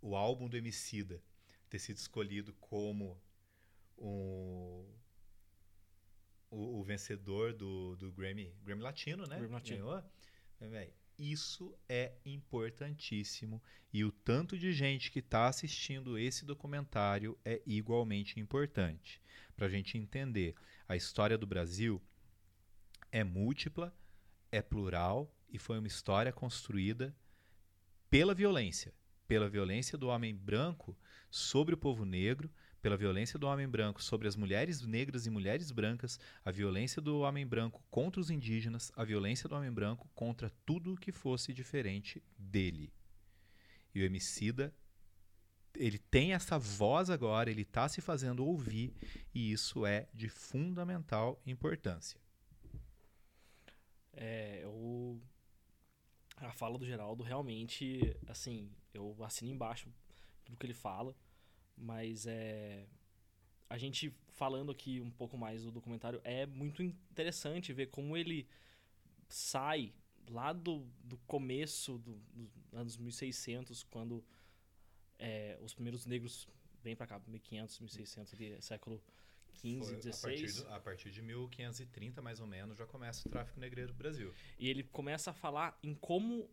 o 0.00 0.16
álbum 0.16 0.48
do 0.48 0.56
Emicida 0.56 1.22
ter 1.68 1.78
sido 1.78 1.98
escolhido 1.98 2.52
como 2.54 3.20
o, 3.96 4.84
o, 6.50 6.80
o 6.80 6.82
vencedor 6.82 7.52
do, 7.52 7.94
do 7.96 8.10
Grammy, 8.10 8.52
Grammy 8.64 8.82
Latino, 8.82 9.26
né? 9.26 9.36
Grammy 9.36 9.52
Latino. 9.52 9.84
Ganhou. 9.84 10.04
Isso 11.18 11.78
é 11.86 12.14
importantíssimo 12.24 13.62
e 13.92 14.02
o 14.04 14.10
tanto 14.10 14.58
de 14.58 14.72
gente 14.72 15.10
que 15.10 15.18
está 15.18 15.48
assistindo 15.48 16.16
esse 16.16 16.46
documentário 16.46 17.38
é 17.44 17.60
igualmente 17.66 18.40
importante 18.40 19.20
para 19.54 19.66
a 19.66 19.68
gente 19.68 19.98
entender. 19.98 20.54
A 20.88 20.96
história 20.96 21.36
do 21.36 21.46
Brasil 21.46 22.00
é 23.12 23.22
múltipla, 23.22 23.94
é 24.50 24.62
plural 24.62 25.30
e 25.50 25.58
foi 25.58 25.78
uma 25.78 25.86
história 25.86 26.32
construída 26.32 27.14
pela 28.10 28.34
violência, 28.34 28.92
pela 29.26 29.48
violência 29.48 29.96
do 29.96 30.08
homem 30.08 30.34
branco 30.34 30.98
sobre 31.30 31.74
o 31.74 31.78
povo 31.78 32.04
negro, 32.04 32.50
pela 32.82 32.96
violência 32.96 33.38
do 33.38 33.46
homem 33.46 33.68
branco 33.68 34.02
sobre 34.02 34.26
as 34.26 34.34
mulheres 34.34 34.80
negras 34.82 35.26
e 35.26 35.30
mulheres 35.30 35.70
brancas, 35.70 36.18
a 36.44 36.50
violência 36.50 37.00
do 37.00 37.20
homem 37.20 37.46
branco 37.46 37.84
contra 37.90 38.20
os 38.20 38.30
indígenas, 38.30 38.90
a 38.96 39.04
violência 39.04 39.48
do 39.48 39.54
homem 39.54 39.70
branco 39.70 40.10
contra 40.14 40.50
tudo 40.66 40.96
que 40.96 41.12
fosse 41.12 41.52
diferente 41.52 42.22
dele. 42.36 42.92
E 43.94 44.00
o 44.00 44.04
Emicida, 44.04 44.74
ele 45.76 45.98
tem 45.98 46.32
essa 46.32 46.58
voz 46.58 47.10
agora, 47.10 47.50
ele 47.50 47.62
está 47.62 47.88
se 47.88 48.00
fazendo 48.00 48.44
ouvir, 48.44 48.92
e 49.32 49.52
isso 49.52 49.86
é 49.86 50.08
de 50.12 50.28
fundamental 50.28 51.40
importância. 51.46 52.18
É, 54.12 54.60
eu 54.64 55.20
a 56.40 56.52
fala 56.52 56.78
do 56.78 56.86
Geraldo 56.86 57.22
realmente, 57.22 58.16
assim, 58.26 58.70
eu 58.94 59.16
assino 59.22 59.50
embaixo 59.50 59.92
tudo 60.44 60.56
que 60.56 60.66
ele 60.66 60.74
fala, 60.74 61.14
mas 61.76 62.26
é 62.26 62.86
a 63.68 63.78
gente 63.78 64.12
falando 64.32 64.72
aqui 64.72 65.00
um 65.00 65.10
pouco 65.10 65.38
mais 65.38 65.62
do 65.62 65.70
documentário 65.70 66.20
é 66.24 66.44
muito 66.44 66.82
interessante 66.82 67.72
ver 67.72 67.86
como 67.86 68.16
ele 68.16 68.48
sai 69.28 69.94
lá 70.28 70.52
do, 70.52 70.84
do 71.04 71.16
começo 71.18 71.98
do, 71.98 72.16
dos 72.34 72.50
anos 72.72 72.96
1600, 72.96 73.84
quando 73.84 74.24
é, 75.18 75.56
os 75.62 75.72
primeiros 75.72 76.04
negros 76.04 76.48
vêm 76.82 76.96
para 76.96 77.06
cá, 77.06 77.20
1500, 77.26 77.78
1600, 77.78 78.34
ali, 78.34 78.62
século 78.62 79.00
15, 79.60 79.86
Foi, 79.86 79.96
16. 79.96 80.24
A 80.24 80.28
partir, 80.28 80.62
do, 80.62 80.74
a 80.74 80.80
partir 80.80 81.10
de 81.10 81.22
1530, 81.22 82.22
mais 82.22 82.40
ou 82.40 82.46
menos, 82.46 82.78
já 82.78 82.86
começa 82.86 83.26
o 83.26 83.30
tráfico 83.30 83.60
negreiro 83.60 83.92
no 83.92 83.98
Brasil. 83.98 84.32
E 84.58 84.68
ele 84.68 84.84
começa 84.84 85.30
a 85.30 85.34
falar 85.34 85.78
em 85.82 85.94
como 85.94 86.48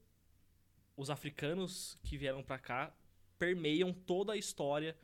os 0.96 1.10
africanos 1.10 1.98
que 2.04 2.18
vieram 2.18 2.44
para 2.44 2.60
cá 2.60 2.94
permeiam 3.38 3.94
toda 3.94 4.34
a 4.34 4.38
história 4.38 4.98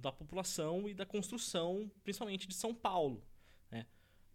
da 0.00 0.10
população 0.10 0.88
e 0.88 0.94
da 0.94 1.06
construção, 1.06 1.90
principalmente 2.02 2.46
de 2.46 2.54
São 2.54 2.74
Paulo. 2.74 3.24
Né? 3.70 3.86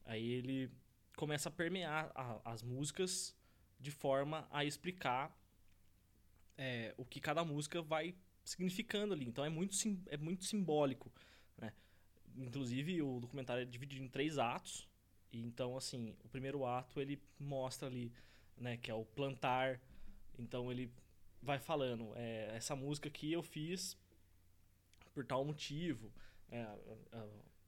Aí 0.05 0.25
ele 0.25 0.71
começa 1.15 1.49
a 1.49 1.51
permear 1.51 2.11
a, 2.15 2.51
as 2.51 2.63
músicas 2.63 3.35
de 3.79 3.91
forma 3.91 4.47
a 4.49 4.63
explicar 4.63 5.37
é, 6.57 6.95
o 6.97 7.05
que 7.05 7.19
cada 7.19 7.43
música 7.43 7.81
vai 7.81 8.15
significando 8.43 9.13
ali. 9.13 9.27
Então 9.27 9.43
é 9.43 9.49
muito, 9.49 9.75
sim, 9.75 10.01
é 10.07 10.17
muito 10.17 10.45
simbólico. 10.45 11.11
Né? 11.57 11.73
Inclusive, 12.37 13.01
o 13.01 13.19
documentário 13.19 13.63
é 13.63 13.65
dividido 13.65 14.03
em 14.03 14.07
três 14.07 14.37
atos. 14.37 14.87
E 15.31 15.41
então, 15.41 15.75
assim, 15.75 16.15
o 16.23 16.29
primeiro 16.29 16.65
ato 16.65 17.01
ele 17.01 17.21
mostra 17.39 17.87
ali, 17.87 18.11
né, 18.55 18.77
que 18.77 18.89
é 18.89 18.93
o 18.93 19.03
plantar. 19.03 19.81
Então 20.37 20.71
ele 20.71 20.91
vai 21.41 21.59
falando, 21.59 22.13
é, 22.15 22.55
essa 22.55 22.75
música 22.75 23.07
aqui 23.09 23.31
eu 23.31 23.41
fiz 23.43 23.97
por 25.13 25.25
tal 25.25 25.43
motivo. 25.43 26.11
É, 26.49 26.65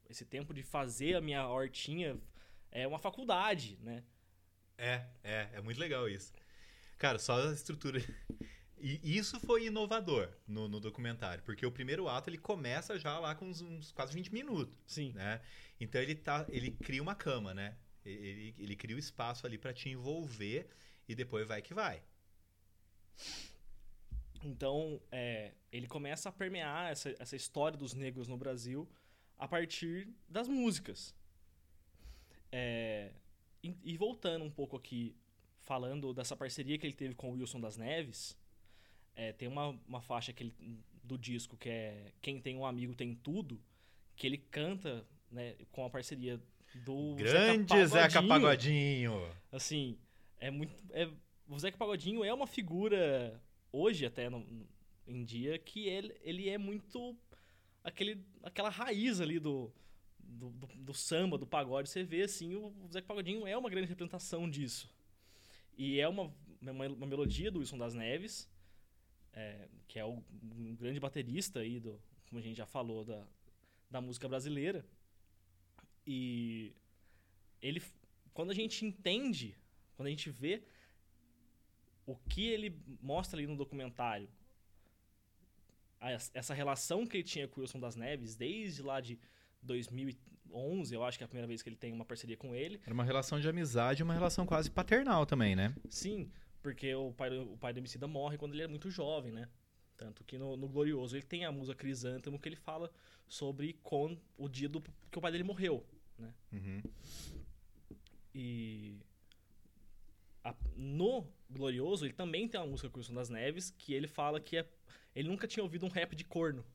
esse 0.10 0.26
tempo 0.26 0.54
de 0.54 0.64
fazer 0.64 1.16
a 1.16 1.22
minha 1.22 1.48
hortinha 1.48 2.18
é 2.72 2.88
uma 2.88 3.00
faculdade, 3.00 3.78
né? 3.82 4.04
É, 4.78 5.06
é, 5.24 5.50
é 5.54 5.62
muito 5.62 5.80
legal 5.80 6.08
isso. 6.08 6.32
Cara, 6.98 7.20
só 7.20 7.50
a 7.50 7.54
estrutura. 7.54 8.00
E 8.82 9.18
isso 9.18 9.40
foi 9.40 9.66
inovador 9.66 10.30
no, 10.48 10.68
no, 10.68 10.80
documentário, 10.80 11.44
porque 11.44 11.66
o 11.66 11.72
primeiro 11.72 12.08
ato 12.08 12.30
ele 12.30 12.38
começa 12.38 12.98
já 12.98 13.20
lá 13.20 13.36
com 13.36 13.46
uns, 13.46 13.62
uns, 13.62 13.92
quase 13.92 14.14
20 14.14 14.34
minutos. 14.34 14.78
Sim. 14.88 15.12
Né? 15.14 15.42
Então 15.80 16.02
ele, 16.02 16.16
tá, 16.16 16.46
ele 16.50 16.72
cria 16.72 17.02
uma 17.02 17.16
cama, 17.16 17.54
né? 17.54 17.76
Ele, 18.06 18.56
ele 18.58 18.76
cria 18.76 18.96
o 18.96 18.98
um 18.98 19.00
espaço 19.00 19.46
ali 19.46 19.58
para 19.58 19.74
te 19.74 19.90
envolver 19.90 20.70
e 21.08 21.16
depois 21.16 21.48
vai 21.48 21.62
que 21.62 21.74
vai. 21.74 22.02
Então, 24.44 25.02
é, 25.12 25.52
ele 25.72 25.88
começa 25.88 26.30
a 26.30 26.32
permear 26.32 26.92
essa, 26.92 27.14
essa 27.20 27.36
história 27.36 27.78
dos 27.78 27.94
negros 27.94 28.28
no 28.28 28.38
Brasil 28.38 28.88
a 29.38 29.48
partir 29.48 30.08
das 30.28 30.48
músicas. 30.48 31.14
É, 32.52 33.12
e, 33.62 33.76
e, 33.84 33.98
voltando 33.98 34.46
um 34.46 34.50
pouco 34.50 34.78
aqui, 34.78 35.16
falando 35.62 36.14
dessa 36.14 36.36
parceria 36.36 36.78
que 36.78 36.86
ele 36.86 36.94
teve 36.94 37.14
com 37.16 37.32
o 37.32 37.34
Wilson 37.34 37.60
das 37.60 37.78
Neves, 37.78 38.38
é, 39.16 39.34
tem 39.34 39.48
uma, 39.48 39.78
uma 39.88 40.02
faixa 40.02 40.32
que 40.34 40.44
ele, 40.44 40.54
do 41.04 41.18
disco 41.18 41.58
que 41.58 41.70
é 41.70 42.12
Quem 42.22 42.40
Tem 42.40 42.56
Um 42.56 42.66
Amigo 42.66 42.96
Tem 42.96 43.16
Tudo, 43.16 43.60
que 44.16 44.28
ele 44.28 44.38
canta 44.38 45.06
né, 45.32 45.56
com 45.72 45.86
a 45.86 45.90
parceria 45.90 46.40
do 46.86 47.16
Grande 47.16 47.88
Zeca 47.88 47.88
Pagodinho. 47.88 47.88
Zeca 47.88 48.28
Pagodinho. 48.28 49.36
Assim, 49.52 49.98
é 50.40 50.52
muito... 50.52 50.74
É, 50.92 51.10
o 51.48 51.58
Zeca 51.58 51.78
Pagodinho 51.78 52.24
é 52.24 52.34
uma 52.34 52.46
figura 52.46 53.42
hoje 53.72 54.06
até 54.06 54.30
no, 54.30 54.46
em 55.08 55.24
dia 55.24 55.58
que 55.58 55.88
ele, 55.88 56.16
ele 56.22 56.50
é 56.50 56.58
muito 56.58 57.18
aquele, 57.84 58.24
aquela 58.44 58.70
raiz 58.70 59.20
ali 59.20 59.40
do, 59.40 59.72
do, 60.20 60.50
do, 60.50 60.68
do, 60.68 60.94
samba, 60.94 61.38
do 61.38 61.48
pagode, 61.48 61.90
você 61.90 62.04
vê 62.04 62.24
assim, 62.24 62.56
o 62.56 62.74
Zeca 62.92 63.08
Pagodinho 63.08 63.48
é 63.48 63.58
uma 63.58 63.70
grande 63.70 63.88
representação 63.88 64.50
disso. 64.50 64.90
E 65.78 66.00
é 66.00 66.08
uma, 66.08 66.32
uma, 66.62 66.88
uma 66.88 67.08
melodia 67.08 67.52
do 67.52 67.60
Wilson 67.60 67.78
das 67.78 67.94
Neves, 67.94 68.48
é, 69.40 69.70
que 69.88 69.98
é 69.98 70.06
o, 70.06 70.22
um 70.58 70.76
grande 70.76 71.00
baterista 71.00 71.62
aí, 71.62 71.80
do, 71.80 72.00
como 72.28 72.40
a 72.40 72.44
gente 72.44 72.58
já 72.58 72.66
falou, 72.66 73.06
da, 73.06 73.26
da 73.90 74.02
música 74.02 74.28
brasileira. 74.28 74.86
E 76.06 76.74
ele, 77.62 77.82
quando 78.34 78.52
a 78.52 78.54
gente 78.54 78.86
entende, 78.86 79.56
quando 79.96 80.08
a 80.08 80.10
gente 80.10 80.30
vê 80.30 80.62
o 82.06 82.16
que 82.16 82.48
ele 82.48 82.76
mostra 83.02 83.40
ali 83.40 83.48
no 83.48 83.56
documentário, 83.56 84.28
essa 86.34 86.54
relação 86.54 87.06
que 87.06 87.18
ele 87.18 87.24
tinha 87.24 87.48
com 87.48 87.60
o 87.60 87.62
Wilson 87.62 87.80
das 87.80 87.96
Neves, 87.96 88.36
desde 88.36 88.82
lá 88.82 89.00
de 89.00 89.20
2011, 89.62 90.94
eu 90.94 91.04
acho 91.04 91.18
que 91.18 91.24
é 91.24 91.26
a 91.26 91.28
primeira 91.28 91.48
vez 91.48 91.62
que 91.62 91.70
ele 91.70 91.76
tem 91.76 91.92
uma 91.94 92.06
parceria 92.06 92.38
com 92.38 92.56
ele. 92.56 92.80
Era 92.84 92.94
uma 92.94 93.04
relação 93.04 93.40
de 93.40 93.48
amizade, 93.48 94.04
uma 94.04 94.14
relação 94.14 94.46
quase 94.46 94.72
paternal 94.72 95.26
também, 95.26 95.56
né? 95.56 95.76
Sim, 95.90 96.32
porque 96.62 96.94
o 96.94 97.14
pai, 97.14 97.38
o 97.38 97.58
pai 97.58 97.74
do 97.74 97.80
Emicida 97.80 98.08
morre 98.08 98.38
quando 98.38 98.54
ele 98.54 98.64
é 98.64 98.68
muito 98.68 98.90
jovem, 98.90 99.32
né? 99.32 99.48
Tanto 99.96 100.24
que 100.24 100.38
no, 100.38 100.56
no, 100.56 100.68
Glorioso 100.68 101.16
ele 101.16 101.26
tem 101.26 101.46
a 101.46 101.52
musa 101.52 101.76
Crisântemo 101.76 102.40
que 102.40 102.48
ele 102.48 102.56
fala 102.56 102.92
sobre 103.28 103.74
com, 103.84 104.18
o 104.38 104.48
dia 104.48 104.70
do 104.70 104.82
que 104.82 105.18
o 105.18 105.22
pai 105.22 105.32
dele 105.32 105.44
morreu, 105.44 105.86
né? 106.18 106.34
Uhum. 106.52 106.82
E 108.34 108.98
a, 110.44 110.56
no 110.76 111.28
Glorioso 111.50 112.06
ele 112.06 112.14
também 112.14 112.48
tem 112.48 112.60
uma 112.60 112.68
música 112.68 112.90
com 112.90 112.98
o 112.98 113.00
Wilson 113.00 113.14
das 113.14 113.30
Neves 113.30 113.72
que 113.78 113.94
ele 113.94 114.08
fala 114.08 114.40
que 114.40 114.58
é, 114.58 114.66
ele 115.16 115.28
nunca 115.28 115.48
tinha 115.48 115.64
ouvido 115.64 115.86
um 115.86 115.90
rap 115.90 116.16
de 116.16 116.24
corno. 116.24 116.66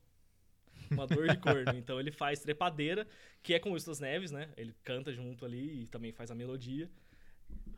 Uma 0.91 1.07
dor 1.07 1.27
de 1.27 1.37
corno. 1.37 1.71
então 1.77 1.99
ele 1.99 2.11
faz 2.11 2.41
trepadeira, 2.41 3.07
que 3.41 3.53
é 3.53 3.59
com 3.59 3.69
o 3.69 3.73
Wilson 3.73 3.91
das 3.91 3.99
Neves, 3.99 4.31
né? 4.31 4.51
Ele 4.55 4.75
canta 4.83 5.11
junto 5.11 5.45
ali 5.45 5.83
e 5.83 5.87
também 5.87 6.11
faz 6.11 6.29
a 6.29 6.35
melodia. 6.35 6.89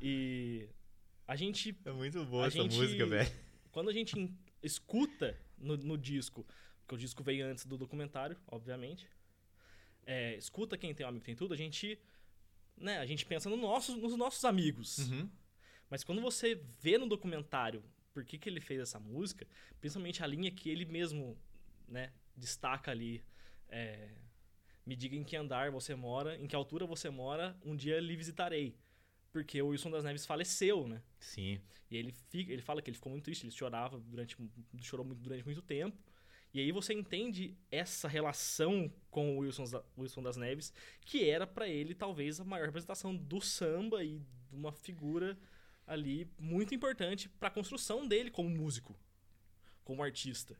E 0.01 0.67
a 1.27 1.35
gente. 1.35 1.77
É 1.83 1.91
muito 1.91 2.23
boa 2.25 2.47
essa 2.47 2.57
gente, 2.57 2.75
música, 2.75 3.05
velho. 3.05 3.31
Quando 3.71 3.89
a 3.89 3.93
gente 3.93 4.33
escuta 4.63 5.37
no, 5.57 5.75
no 5.75 5.97
disco, 5.97 6.45
porque 6.81 6.95
o 6.95 6.97
disco 6.97 7.21
veio 7.21 7.45
antes 7.45 7.65
do 7.65 7.77
documentário, 7.77 8.37
obviamente. 8.47 9.07
É, 10.05 10.35
escuta 10.35 10.77
quem 10.77 10.93
tem 10.95 11.05
um 11.05 11.09
amigo 11.09 11.25
tem 11.25 11.35
tudo, 11.35 11.53
a 11.53 11.57
gente, 11.57 11.99
né, 12.77 12.97
a 12.99 13.05
gente 13.05 13.25
pensa 13.25 13.49
no 13.49 13.57
nosso, 13.57 13.97
nos 13.97 14.15
nossos 14.15 14.45
amigos. 14.45 14.99
Uhum. 14.99 15.29
Mas 15.89 16.01
quando 16.01 16.21
você 16.21 16.61
vê 16.79 16.97
no 16.97 17.07
documentário 17.07 17.83
por 18.13 18.23
que, 18.23 18.37
que 18.37 18.47
ele 18.47 18.61
fez 18.61 18.79
essa 18.79 18.99
música, 18.99 19.45
principalmente 19.81 20.23
a 20.23 20.27
linha 20.27 20.49
que 20.49 20.69
ele 20.69 20.85
mesmo, 20.85 21.37
né, 21.87 22.11
destaca 22.35 22.89
ali, 22.89 23.21
é, 23.67 24.09
me 24.85 24.95
diga 24.95 25.15
em 25.15 25.25
que 25.25 25.35
andar 25.35 25.69
você 25.71 25.93
mora, 25.93 26.37
em 26.37 26.47
que 26.47 26.55
altura 26.55 26.85
você 26.85 27.09
mora, 27.09 27.55
um 27.63 27.75
dia 27.75 27.99
lhe 27.99 28.15
visitarei 28.15 28.77
porque 29.37 29.61
o 29.61 29.67
Wilson 29.67 29.91
das 29.91 30.03
Neves 30.03 30.25
faleceu, 30.25 30.87
né? 30.87 30.99
Sim. 31.19 31.61
E 31.91 31.95
ele, 31.95 32.11
fica, 32.11 32.51
ele 32.51 32.61
fala 32.61 32.81
que 32.81 32.89
ele 32.89 32.95
ficou 32.95 33.11
muito 33.11 33.25
triste, 33.25 33.43
ele 33.43 33.51
chorava 33.51 33.99
durante, 33.99 34.35
chorou 34.81 35.05
muito, 35.05 35.19
durante 35.21 35.45
muito 35.45 35.61
tempo. 35.61 35.95
E 36.51 36.59
aí 36.59 36.71
você 36.71 36.91
entende 36.91 37.55
essa 37.69 38.07
relação 38.07 38.91
com 39.11 39.37
o 39.37 39.39
Wilson, 39.41 39.65
Wilson 39.95 40.23
das 40.23 40.37
Neves, 40.37 40.73
que 41.01 41.29
era 41.29 41.45
para 41.45 41.67
ele 41.67 41.93
talvez 41.93 42.39
a 42.39 42.43
maior 42.43 42.65
representação 42.65 43.15
do 43.15 43.39
samba 43.39 44.03
e 44.03 44.19
de 44.49 44.55
uma 44.55 44.71
figura 44.71 45.37
ali 45.85 46.27
muito 46.39 46.73
importante 46.73 47.29
para 47.29 47.49
a 47.49 47.51
construção 47.51 48.07
dele 48.07 48.31
como 48.31 48.49
músico, 48.49 48.97
como 49.83 50.01
artista. 50.01 50.57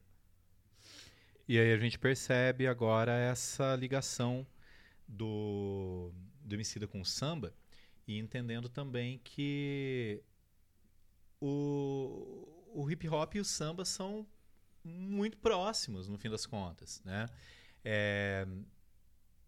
E 1.47 1.57
aí 1.57 1.73
a 1.73 1.77
gente 1.77 1.97
percebe 1.97 2.67
agora 2.67 3.17
essa 3.17 3.75
ligação 3.75 4.45
do, 5.07 6.11
do 6.41 6.55
Emicida 6.55 6.87
com 6.87 7.01
o 7.01 7.05
samba, 7.05 7.53
e 8.07 8.17
entendendo 8.17 8.69
também 8.69 9.19
que 9.23 10.23
o, 11.41 12.47
o 12.73 12.89
hip 12.89 13.07
hop 13.09 13.35
e 13.35 13.39
o 13.39 13.45
samba 13.45 13.83
são 13.83 14.25
muito 14.83 15.37
próximos, 15.37 16.07
no 16.07 16.17
fim 16.17 16.29
das 16.29 16.45
contas, 16.45 17.01
né? 17.03 17.27
É, 17.83 18.47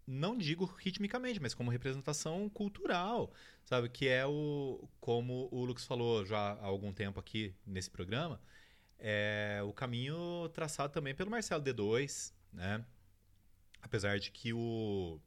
não 0.06 0.36
digo 0.36 0.64
ritmicamente, 0.64 1.40
mas 1.40 1.54
como 1.54 1.70
representação 1.70 2.48
cultural, 2.50 3.32
sabe? 3.64 3.88
Que 3.88 4.08
é 4.08 4.26
o, 4.26 4.88
como 5.00 5.48
o 5.50 5.64
Lucas 5.64 5.84
falou 5.84 6.24
já 6.26 6.38
há 6.38 6.64
algum 6.64 6.92
tempo 6.92 7.18
aqui 7.18 7.54
nesse 7.64 7.90
programa, 7.90 8.40
é 8.98 9.60
o 9.64 9.72
caminho 9.72 10.48
traçado 10.52 10.92
também 10.92 11.14
pelo 11.14 11.30
Marcelo 11.30 11.62
D2, 11.62 12.34
né? 12.52 12.84
Apesar 13.80 14.18
de 14.18 14.30
que 14.30 14.52
o 14.52 15.18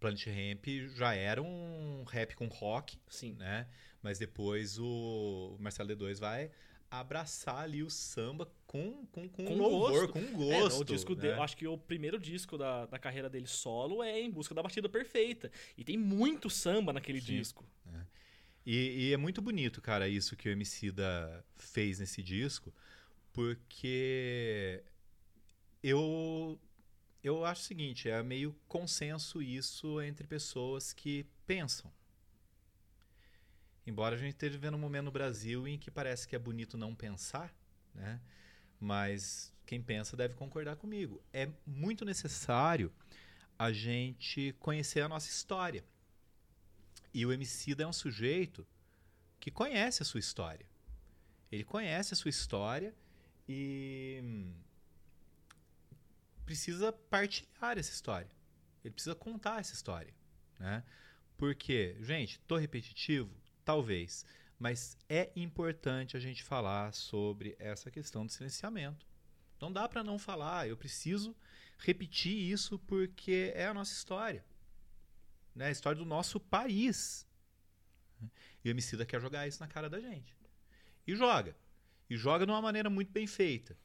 Planet 0.00 0.26
Ramp 0.26 0.66
já 0.96 1.14
era 1.14 1.42
um 1.42 2.04
rap 2.04 2.34
com 2.34 2.46
rock, 2.46 2.98
Sim. 3.08 3.34
né? 3.34 3.68
Mas 4.02 4.18
depois 4.18 4.78
o 4.78 5.56
Marcelo 5.60 5.90
D2 5.90 6.18
vai 6.18 6.50
abraçar 6.90 7.58
ali 7.58 7.84
o 7.84 7.90
samba 7.90 8.50
com, 8.66 9.06
com, 9.12 9.28
com, 9.28 9.44
com 9.44 9.54
louvor, 9.56 10.08
gosto. 10.08 10.12
com 10.12 10.32
gosto. 10.32 10.76
É, 10.76 10.80
o 10.80 10.84
disco 10.84 11.14
né? 11.14 11.32
acho 11.34 11.56
que 11.56 11.66
o 11.66 11.78
primeiro 11.78 12.18
disco 12.18 12.58
da, 12.58 12.86
da 12.86 12.98
carreira 12.98 13.30
dele 13.30 13.46
solo 13.46 14.02
é 14.02 14.20
Em 14.20 14.30
Busca 14.30 14.54
da 14.54 14.62
Batida 14.62 14.88
Perfeita. 14.88 15.52
E 15.78 15.84
tem 15.84 15.96
muito 15.96 16.50
samba 16.50 16.92
naquele 16.92 17.20
Sim. 17.20 17.36
disco. 17.36 17.64
É. 17.94 18.00
E, 18.66 19.08
e, 19.08 19.12
é 19.12 19.16
muito 19.16 19.40
bonito, 19.40 19.80
cara, 19.80 20.08
isso 20.08 20.36
que 20.36 20.48
o 20.48 20.52
MC 20.52 20.90
da 20.90 21.42
fez 21.56 21.98
nesse 21.98 22.22
disco, 22.22 22.74
porque 23.32 24.82
eu 25.82 26.60
eu 27.22 27.44
acho 27.44 27.62
o 27.62 27.64
seguinte, 27.64 28.08
é 28.08 28.22
meio 28.22 28.54
consenso 28.66 29.42
isso 29.42 30.00
entre 30.00 30.26
pessoas 30.26 30.92
que 30.92 31.26
pensam. 31.46 31.92
Embora 33.86 34.14
a 34.14 34.18
gente 34.18 34.32
esteja 34.32 34.52
vivendo 34.52 34.74
um 34.74 34.78
momento 34.78 35.06
no 35.06 35.10
Brasil 35.10 35.66
em 35.66 35.78
que 35.78 35.90
parece 35.90 36.26
que 36.26 36.36
é 36.36 36.38
bonito 36.38 36.78
não 36.78 36.94
pensar, 36.94 37.54
né? 37.94 38.20
Mas 38.78 39.52
quem 39.66 39.82
pensa 39.82 40.16
deve 40.16 40.34
concordar 40.34 40.76
comigo. 40.76 41.22
É 41.32 41.48
muito 41.66 42.04
necessário 42.04 42.92
a 43.58 43.70
gente 43.72 44.54
conhecer 44.58 45.00
a 45.00 45.08
nossa 45.08 45.28
história. 45.28 45.84
E 47.12 47.26
o 47.26 47.32
Emicida 47.32 47.82
é 47.82 47.86
um 47.86 47.92
sujeito 47.92 48.66
que 49.38 49.50
conhece 49.50 50.02
a 50.02 50.06
sua 50.06 50.20
história. 50.20 50.66
Ele 51.52 51.64
conhece 51.64 52.14
a 52.14 52.16
sua 52.16 52.28
história 52.28 52.94
e 53.48 54.22
precisa 56.50 56.92
partilhar 56.92 57.78
essa 57.78 57.92
história. 57.92 58.28
Ele 58.84 58.92
precisa 58.92 59.14
contar 59.14 59.60
essa 59.60 59.72
história, 59.72 60.12
né? 60.58 60.82
Porque, 61.38 61.96
gente, 62.00 62.40
tô 62.40 62.56
repetitivo, 62.56 63.30
talvez, 63.64 64.26
mas 64.58 64.98
é 65.08 65.30
importante 65.36 66.16
a 66.16 66.20
gente 66.20 66.42
falar 66.42 66.92
sobre 66.92 67.54
essa 67.60 67.88
questão 67.88 68.26
do 68.26 68.32
silenciamento. 68.32 69.06
Não 69.60 69.72
dá 69.72 69.88
para 69.88 70.02
não 70.02 70.18
falar, 70.18 70.66
eu 70.66 70.76
preciso 70.76 71.36
repetir 71.78 72.36
isso 72.36 72.80
porque 72.80 73.52
é 73.54 73.66
a 73.68 73.74
nossa 73.74 73.92
história. 73.92 74.44
Né? 75.54 75.66
A 75.66 75.70
história 75.70 76.00
do 76.00 76.04
nosso 76.04 76.40
país. 76.40 77.28
E 78.64 78.68
o 78.68 78.70
Emicida 78.72 79.06
quer 79.06 79.20
jogar 79.20 79.46
isso 79.46 79.60
na 79.60 79.68
cara 79.68 79.88
da 79.88 80.00
gente. 80.00 80.36
E 81.06 81.14
joga. 81.14 81.56
E 82.08 82.16
joga 82.16 82.44
de 82.44 82.50
uma 82.50 82.60
maneira 82.60 82.90
muito 82.90 83.12
bem 83.12 83.28
feita 83.28 83.78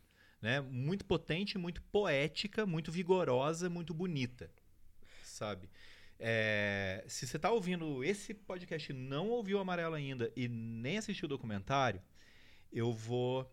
né? 0.46 0.62
Muito 0.62 1.04
potente, 1.06 1.58
muito 1.58 1.82
poética, 1.82 2.68
muito 2.68 2.92
vigorosa, 2.92 3.68
muito 3.68 3.96
bonita, 3.96 4.48
sabe? 5.24 5.68
É, 6.20 7.04
se 7.08 7.26
você 7.26 7.38
está 7.38 7.50
ouvindo 7.50 8.04
esse 8.04 8.32
podcast 8.32 8.92
e 8.92 8.94
não 8.94 9.30
ouviu 9.30 9.58
o 9.58 9.60
Amarelo 9.60 9.96
ainda 9.96 10.32
e 10.36 10.48
nem 10.48 11.00
assistiu 11.00 11.26
o 11.26 11.30
documentário, 11.30 12.00
eu 12.72 12.94
vou 12.94 13.52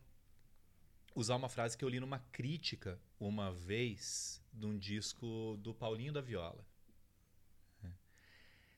usar 1.14 1.36
uma 1.36 1.48
frase 1.48 1.78
que 1.78 1.84
eu 1.84 1.88
li 1.88 1.98
numa 1.98 2.18
crítica 2.30 3.00
uma 3.18 3.50
vez 3.50 4.42
de 4.52 4.66
um 4.66 4.76
disco 4.76 5.56
do 5.62 5.72
Paulinho 5.72 6.12
da 6.12 6.20
Viola. 6.20 6.62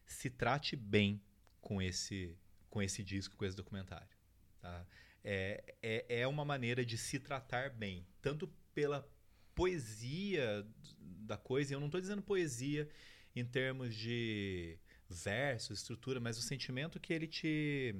Se 0.07 0.31
trate 0.31 0.77
bem 0.77 1.21
com 1.61 1.83
esse, 1.83 2.39
com 2.71 2.81
esse 2.81 3.03
disco, 3.03 3.37
com 3.37 3.45
esse 3.45 3.57
documentário. 3.57 4.17
Tá? 4.61 4.87
É, 5.25 5.77
é, 5.83 6.21
é 6.21 6.27
uma 6.29 6.45
maneira 6.45 6.85
de 6.85 6.99
se 6.99 7.19
tratar 7.19 7.71
bem, 7.71 8.07
tanto 8.21 8.47
pela 8.75 9.09
poesia 9.55 10.67
da 11.01 11.39
coisa, 11.39 11.73
eu 11.73 11.81
não 11.81 11.87
estou 11.87 12.01
dizendo 12.01 12.21
poesia 12.21 12.89
em 13.35 13.45
termos 13.45 13.95
de 13.95 14.79
verso, 15.09 15.73
estrutura, 15.73 16.21
mas 16.21 16.39
o 16.39 16.43
sentimento 16.43 17.01
que 17.01 17.13
ele 17.13 17.27
te, 17.27 17.95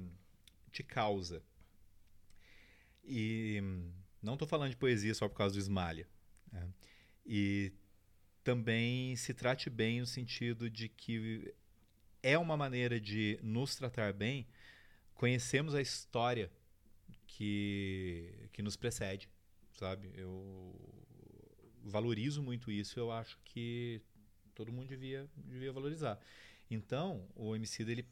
te 0.71 0.83
causa. 0.83 1.41
E 3.03 3.61
não 4.21 4.33
estou 4.33 4.47
falando 4.47 4.71
de 4.71 4.77
poesia 4.77 5.13
só 5.13 5.27
por 5.27 5.35
causa 5.35 5.55
do 5.55 5.59
Esmalha. 5.59 6.07
Né? 6.51 6.69
E 7.25 7.73
também 8.43 9.15
se 9.15 9.33
trate 9.33 9.69
bem 9.69 9.99
no 9.99 10.05
sentido 10.05 10.69
de 10.69 10.87
que 10.87 11.53
é 12.21 12.37
uma 12.37 12.55
maneira 12.55 12.99
de 12.99 13.39
nos 13.41 13.75
tratar 13.75 14.13
bem, 14.13 14.47
conhecemos 15.13 15.73
a 15.73 15.81
história 15.81 16.51
que, 17.35 18.49
que 18.53 18.61
nos 18.61 18.77
precede, 18.77 19.29
sabe? 19.73 20.09
Eu 20.15 20.73
valorizo 21.83 22.41
muito 22.41 22.71
isso. 22.71 22.97
Eu 22.97 23.11
acho 23.11 23.37
que 23.43 24.01
todo 24.53 24.71
mundo 24.71 24.87
devia, 24.87 25.29
devia 25.35 25.73
valorizar. 25.73 26.17
Então, 26.71 27.27
o 27.35 27.53
MC 27.53 27.83
ele 27.83 28.07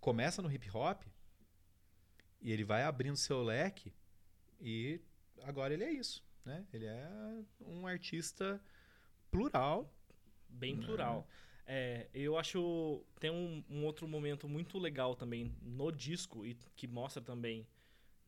começa 0.00 0.40
no 0.40 0.50
hip 0.50 0.70
hop 0.74 1.02
e 2.40 2.50
ele 2.50 2.64
vai 2.64 2.82
abrindo 2.82 3.16
seu 3.16 3.42
leque 3.42 3.92
e 4.58 5.00
agora 5.42 5.74
ele 5.74 5.84
é 5.84 5.92
isso, 5.92 6.24
né? 6.42 6.66
Ele 6.72 6.86
é 6.86 7.44
um 7.60 7.86
artista 7.86 8.58
plural. 9.30 9.94
Bem 10.48 10.78
plural. 10.78 11.28
É, 11.66 12.08
eu 12.14 12.38
acho 12.38 13.04
tem 13.20 13.30
um, 13.30 13.62
um, 13.68 13.84
outro 13.84 14.08
momento 14.08 14.48
muito 14.48 14.78
legal 14.78 15.14
também 15.14 15.54
no 15.60 15.92
disco 15.92 16.44
e 16.44 16.54
que 16.74 16.86
mostra 16.88 17.22
também 17.22 17.66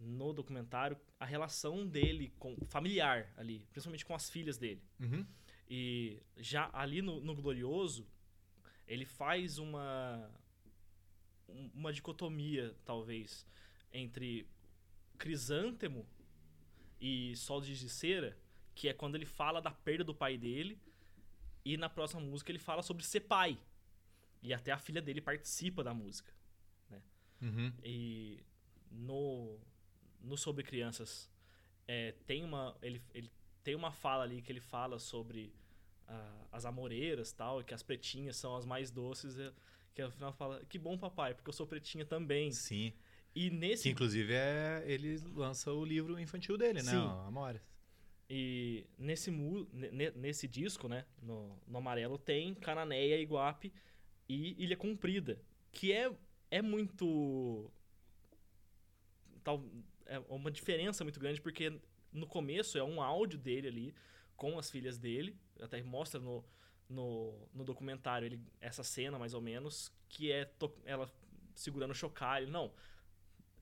no 0.05 0.33
documentário 0.33 0.97
a 1.19 1.25
relação 1.25 1.87
dele 1.87 2.33
com 2.39 2.57
familiar 2.67 3.33
ali, 3.37 3.67
principalmente 3.71 4.05
com 4.05 4.15
as 4.15 4.29
filhas 4.31 4.59
dele. 4.59 4.83
Uhum. 5.01 5.27
E 5.69 6.23
já 6.37 6.71
ali 6.73 7.01
no, 7.01 7.21
no 7.21 7.35
Glorioso 7.35 8.07
ele 8.87 9.05
faz 9.05 9.59
uma 9.59 10.31
uma 11.75 11.93
dicotomia 11.93 12.75
talvez 12.85 13.47
entre 13.93 14.47
Crisântemo 15.19 16.07
e 17.01 17.37
Sol 17.37 17.61
de 17.61 17.89
Cera, 17.89 18.37
que 18.75 18.89
é 18.89 18.93
quando 18.93 19.15
ele 19.15 19.27
fala 19.27 19.61
da 19.61 19.71
perda 19.71 20.05
do 20.05 20.15
pai 20.15 20.37
dele 20.37 20.81
e 21.65 21.77
na 21.77 21.89
próxima 21.89 22.21
música 22.21 22.51
ele 22.51 22.59
fala 22.59 22.83
sobre 22.83 23.05
ser 23.05 23.21
pai. 23.21 23.59
E 24.43 24.53
até 24.53 24.73
a 24.73 24.79
filha 24.79 25.01
dele 25.01 25.21
participa 25.21 25.83
da 25.83 25.95
música. 25.95 26.33
Né? 26.91 27.03
Uhum. 27.41 27.73
E 27.83 28.45
no, 28.91 29.59
no 30.25 30.37
Sobre 30.37 30.65
Crianças 30.65 31.31
é, 31.87 32.13
tem, 32.27 32.45
uma, 32.45 32.77
ele, 32.83 33.03
ele 33.13 33.31
tem 33.63 33.75
uma 33.75 33.93
fala 33.93 34.25
ali 34.25 34.43
que 34.43 34.51
ele 34.51 34.61
fala 34.61 34.99
sobre 34.99 35.53
uh, 36.09 36.47
as 36.51 36.65
amoreiras 36.65 37.33
tal, 37.33 37.61
e 37.61 37.65
que 37.65 37.75
as 37.75 37.83
pretinhas 37.83 38.37
são 38.37 38.57
as 38.57 38.65
mais 38.65 38.91
doces. 38.91 39.37
Que 39.95 40.03
no 40.03 40.11
final 40.11 40.33
fala, 40.33 40.65
que 40.65 40.79
bom 40.79 40.99
papai, 40.99 41.35
porque 41.35 41.49
eu 41.49 41.53
sou 41.53 41.67
pretinha 41.67 42.05
também. 42.05 42.51
Sim. 42.51 42.93
E 43.35 43.51
nesse... 43.51 43.85
Que 43.85 43.91
inclusive 43.91 44.33
é, 44.33 44.83
ele 44.87 45.19
lança 45.35 45.73
o 45.73 45.85
livro 45.85 46.19
infantil 46.19 46.57
dele, 46.57 46.83
né? 46.83 46.91
Sim. 46.91 47.07
Amores. 47.27 47.63
E 48.29 48.87
nesse, 48.99 49.31
nesse 50.17 50.49
disco, 50.49 50.89
né, 50.89 51.05
no, 51.23 51.59
no 51.67 51.79
amarelo, 51.79 52.17
tem 52.17 52.55
Cananéia, 52.55 53.21
Iguape 53.21 53.73
e 54.29 54.63
Ilha 54.63 54.77
Comprida, 54.77 55.39
que 55.71 55.93
é, 55.93 56.11
é 56.51 56.63
muito. 56.63 57.71
Tal, 59.43 59.63
é 60.07 60.19
uma 60.29 60.51
diferença 60.51 61.05
muito 61.05 61.21
grande, 61.21 61.41
porque 61.41 61.81
no 62.13 62.27
começo 62.27 62.79
é 62.79 62.85
um 62.85 63.01
áudio 63.01 63.39
dele 63.39 63.69
ali 63.69 63.95
com 64.37 64.59
as 64.59 64.71
filhas 64.71 64.99
dele, 64.99 65.37
até 65.61 65.83
mostra 65.83 66.21
no, 66.21 66.45
no, 66.89 67.49
no 67.53 67.65
documentário 67.65 68.27
ele, 68.27 68.41
essa 68.61 68.83
cena 68.83 69.19
mais 69.19 69.35
ou 69.35 69.41
menos, 69.41 69.93
que 70.09 70.31
é 70.31 70.51
ela 70.85 71.13
segurando 71.55 71.93
o 71.93 71.95
chocalho. 71.95 72.49
Não, 72.49 72.73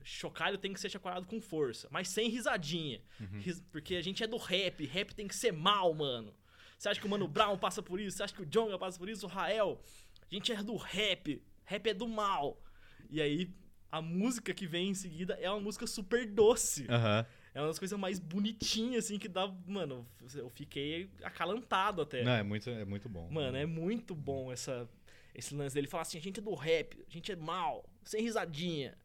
chocalho 0.02 0.58
tem 0.58 0.72
que 0.72 0.80
ser 0.80 0.90
chacoalhado 0.90 1.26
com 1.26 1.40
força, 1.40 1.88
mas 1.90 2.08
sem 2.08 2.28
risadinha. 2.28 3.02
Uhum. 3.20 3.42
Porque 3.70 3.96
a 3.96 4.02
gente 4.02 4.22
é 4.22 4.26
do 4.26 4.36
rap, 4.36 4.84
rap 4.86 5.14
tem 5.14 5.28
que 5.28 5.36
ser 5.36 5.52
mal, 5.52 5.92
mano. 5.94 6.34
Você 6.76 6.88
acha 6.88 7.00
que 7.00 7.06
o 7.06 7.10
Mano 7.10 7.28
Brown 7.28 7.56
passa 7.56 7.80
por 7.80 8.00
isso? 8.00 8.16
Você 8.16 8.24
acha 8.24 8.34
que 8.34 8.42
o 8.42 8.46
Jonga 8.46 8.76
passa 8.76 8.98
por 8.98 9.08
isso? 9.08 9.26
O 9.26 9.28
Rael? 9.28 9.80
A 10.28 10.34
gente 10.34 10.50
é 10.50 10.62
do 10.62 10.76
rap, 10.76 11.40
rap 11.64 11.86
é 11.88 11.94
do 11.94 12.08
mal. 12.08 12.60
E 13.08 13.20
aí, 13.20 13.54
a 13.92 14.00
música 14.00 14.54
que 14.54 14.66
vem 14.66 14.88
em 14.88 14.94
seguida 14.94 15.34
é 15.34 15.50
uma 15.50 15.60
música 15.60 15.86
super 15.86 16.26
doce. 16.26 16.84
Uhum. 16.84 17.26
É 17.54 17.60
uma 17.60 17.66
das 17.66 17.78
coisas 17.78 17.98
mais 17.98 18.18
bonitinhas, 18.18 19.04
assim, 19.04 19.18
que 19.18 19.28
dá. 19.28 19.46
Mano, 19.66 20.08
eu 20.34 20.48
fiquei 20.48 21.10
acalantado 21.22 22.00
até. 22.00 22.24
Não, 22.24 22.32
é 22.32 22.42
muito, 22.42 22.70
é 22.70 22.86
muito 22.86 23.06
bom. 23.06 23.30
Mano, 23.30 23.54
é 23.54 23.66
muito 23.66 24.14
bom 24.14 24.50
essa, 24.50 24.88
esse 25.34 25.54
lance 25.54 25.74
dele 25.74 25.86
falar 25.86 26.02
assim: 26.02 26.16
a 26.16 26.22
gente 26.22 26.40
é 26.40 26.42
do 26.42 26.54
rap, 26.54 27.04
a 27.06 27.12
gente 27.12 27.30
é 27.30 27.36
mal, 27.36 27.84
sem 28.02 28.22
risadinha. 28.22 28.96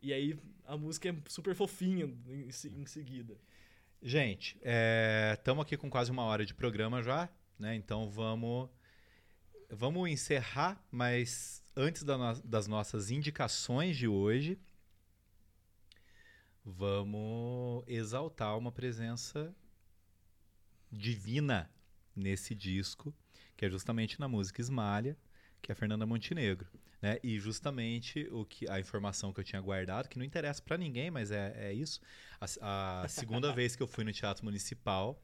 E 0.00 0.12
aí 0.12 0.38
a 0.64 0.76
música 0.76 1.08
é 1.08 1.14
super 1.26 1.56
fofinha 1.56 2.04
em, 2.28 2.48
em 2.48 2.86
seguida. 2.86 3.36
Gente, 4.00 4.56
estamos 5.34 5.62
é, 5.62 5.66
aqui 5.66 5.76
com 5.76 5.90
quase 5.90 6.12
uma 6.12 6.22
hora 6.22 6.46
de 6.46 6.54
programa 6.54 7.02
já, 7.02 7.28
né? 7.58 7.74
Então 7.74 8.08
vamos 8.08 8.70
vamos 9.68 10.08
encerrar, 10.08 10.80
mas 10.92 11.64
antes 11.78 12.02
da 12.02 12.18
no 12.18 12.34
das 12.42 12.66
nossas 12.66 13.10
indicações 13.10 13.96
de 13.96 14.08
hoje, 14.08 14.58
vamos 16.64 17.84
exaltar 17.86 18.58
uma 18.58 18.72
presença 18.72 19.54
divina 20.90 21.70
nesse 22.16 22.52
disco, 22.52 23.14
que 23.56 23.64
é 23.64 23.70
justamente 23.70 24.18
na 24.18 24.26
música 24.26 24.60
Esmalha, 24.60 25.16
que 25.62 25.70
é 25.70 25.72
a 25.72 25.76
Fernanda 25.76 26.04
Montenegro. 26.04 26.68
Né? 27.00 27.20
E 27.22 27.38
justamente 27.38 28.28
o 28.32 28.44
que 28.44 28.68
a 28.68 28.80
informação 28.80 29.32
que 29.32 29.38
eu 29.38 29.44
tinha 29.44 29.62
guardado, 29.62 30.08
que 30.08 30.18
não 30.18 30.24
interessa 30.24 30.60
para 30.60 30.76
ninguém, 30.76 31.12
mas 31.12 31.30
é, 31.30 31.54
é 31.56 31.72
isso. 31.72 32.00
A, 32.40 33.04
a 33.04 33.06
segunda 33.08 33.52
vez 33.52 33.76
que 33.76 33.82
eu 33.82 33.86
fui 33.86 34.02
no 34.02 34.12
Teatro 34.12 34.44
Municipal 34.44 35.22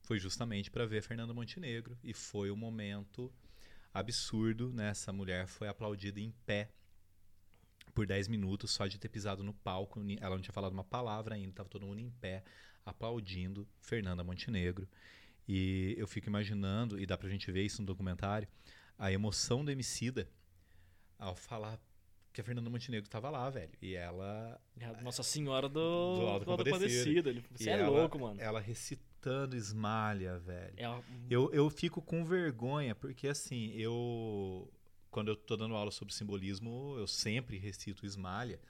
foi 0.00 0.18
justamente 0.18 0.70
para 0.70 0.86
ver 0.86 1.02
Fernanda 1.02 1.34
Montenegro. 1.34 1.98
E 2.02 2.14
foi 2.14 2.50
um 2.50 2.56
momento 2.56 3.30
absurdo. 3.94 4.72
Né? 4.72 4.90
Essa 4.90 5.12
mulher 5.12 5.46
foi 5.46 5.68
aplaudida 5.68 6.20
em 6.20 6.32
pé 6.44 6.70
por 7.94 8.06
10 8.06 8.26
minutos 8.28 8.72
só 8.72 8.86
de 8.86 8.98
ter 8.98 9.08
pisado 9.08 9.42
no 9.44 9.54
palco. 9.54 10.00
Ela 10.20 10.34
não 10.34 10.42
tinha 10.42 10.52
falado 10.52 10.72
uma 10.72 10.84
palavra 10.84 11.36
ainda, 11.36 11.50
estava 11.50 11.68
todo 11.68 11.86
mundo 11.86 12.00
em 12.00 12.10
pé 12.10 12.42
aplaudindo 12.84 13.66
Fernanda 13.80 14.24
Montenegro. 14.24 14.88
E 15.46 15.94
eu 15.96 16.06
fico 16.06 16.28
imaginando, 16.28 16.98
e 16.98 17.06
dá 17.06 17.16
pra 17.16 17.28
gente 17.28 17.50
ver 17.52 17.62
isso 17.62 17.80
no 17.80 17.86
documentário, 17.86 18.48
a 18.98 19.12
emoção 19.12 19.64
do 19.64 19.70
Emicida 19.70 20.28
ao 21.18 21.36
falar 21.36 21.78
que 22.32 22.40
a 22.40 22.44
Fernanda 22.44 22.68
Montenegro 22.68 23.06
estava 23.06 23.30
lá, 23.30 23.48
velho. 23.48 23.70
E 23.80 23.94
ela. 23.94 24.60
É 24.80 25.02
Nossa 25.02 25.22
Senhora 25.22 25.68
do, 25.68 26.16
do 26.16 26.26
Alto 26.26 26.46
Compadecido. 26.46 27.44
Você 27.52 27.70
é 27.70 27.74
ela, 27.74 27.88
louco, 27.88 28.18
mano. 28.18 28.40
Ela 28.40 28.60
recitando 29.24 29.56
Esmalha, 29.56 30.38
velho. 30.38 30.74
É 30.76 31.02
eu, 31.30 31.52
eu 31.52 31.70
fico 31.70 32.02
com 32.02 32.24
vergonha, 32.24 32.94
porque 32.94 33.26
assim, 33.26 33.72
eu. 33.74 34.70
Quando 35.10 35.28
eu 35.28 35.36
tô 35.36 35.56
dando 35.56 35.74
aula 35.74 35.90
sobre 35.90 36.12
simbolismo, 36.12 36.96
eu 36.98 37.06
sempre 37.06 37.56
recito 37.56 38.04
Esmalha. 38.04 38.60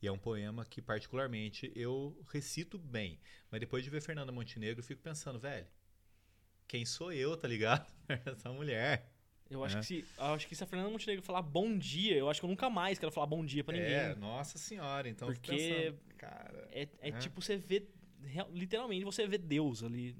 E 0.00 0.06
é 0.06 0.12
um 0.12 0.18
poema 0.18 0.64
que, 0.64 0.80
particularmente, 0.80 1.72
eu 1.74 2.16
recito 2.32 2.78
bem. 2.78 3.18
Mas 3.50 3.58
depois 3.58 3.82
de 3.82 3.90
ver 3.90 4.00
Fernanda 4.00 4.30
Montenegro, 4.30 4.78
eu 4.78 4.84
fico 4.84 5.02
pensando, 5.02 5.40
velho, 5.40 5.66
quem 6.68 6.84
sou 6.86 7.12
eu, 7.12 7.36
tá 7.36 7.48
ligado? 7.48 7.84
Essa 8.24 8.52
mulher. 8.52 9.12
Eu 9.50 9.64
acho, 9.64 9.78
é. 9.78 9.80
que 9.80 9.86
se, 9.86 10.04
acho 10.16 10.46
que 10.46 10.54
se 10.54 10.62
a 10.62 10.66
Fernanda 10.66 10.90
Montenegro 10.90 11.24
falar 11.24 11.42
bom 11.42 11.76
dia, 11.76 12.14
eu 12.16 12.30
acho 12.30 12.38
que 12.38 12.44
eu 12.44 12.50
nunca 12.50 12.70
mais 12.70 12.98
quero 12.98 13.10
falar 13.10 13.26
bom 13.26 13.44
dia 13.44 13.64
pra 13.64 13.74
ninguém. 13.74 13.92
É, 13.92 14.14
nossa 14.14 14.56
senhora, 14.56 15.08
então 15.08 15.26
Porque 15.26 15.50
pensando, 15.50 15.98
cara, 16.16 16.68
é, 16.70 16.82
é, 16.82 17.08
é, 17.08 17.12
tipo 17.12 17.40
você 17.40 17.56
vê, 17.56 17.88
literalmente 18.50 19.04
você 19.04 19.26
vê 19.26 19.38
Deus 19.38 19.82
ali. 19.82 20.16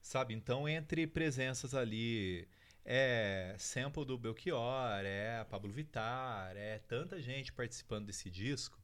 Sabe, 0.00 0.34
então 0.34 0.68
entre 0.68 1.06
presenças 1.06 1.74
ali, 1.74 2.48
é 2.84 3.54
sample 3.58 4.04
do 4.04 4.18
Belchior, 4.18 5.00
é 5.04 5.44
Pablo 5.44 5.70
Vittar, 5.70 6.56
é 6.56 6.78
tanta 6.80 7.22
gente 7.22 7.52
participando 7.52 8.06
desse 8.06 8.28
disco. 8.28 8.82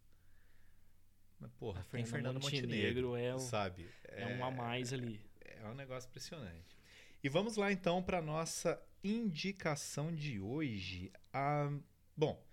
Mas, 1.41 1.51
porra, 1.53 1.85
tem 1.91 2.05
Fernando 2.05 2.41
Montenegro, 2.41 3.09
Montenegro 3.09 3.17
é, 3.17 3.35
o, 3.35 3.39
sabe? 3.39 3.89
É, 4.09 4.23
é 4.23 4.37
um 4.37 4.45
a 4.45 4.51
mais 4.51 4.93
ali. 4.93 5.21
É 5.41 5.67
um 5.67 5.75
negócio 5.75 6.09
impressionante. 6.09 6.79
E 7.23 7.29
vamos 7.29 7.57
lá 7.57 7.73
então 7.73 8.03
para 8.03 8.23
nossa 8.23 8.81
indicação 9.03 10.15
de 10.15 10.41
hoje. 10.41 11.13
Ah, 11.33 11.71
bom, 12.17 12.45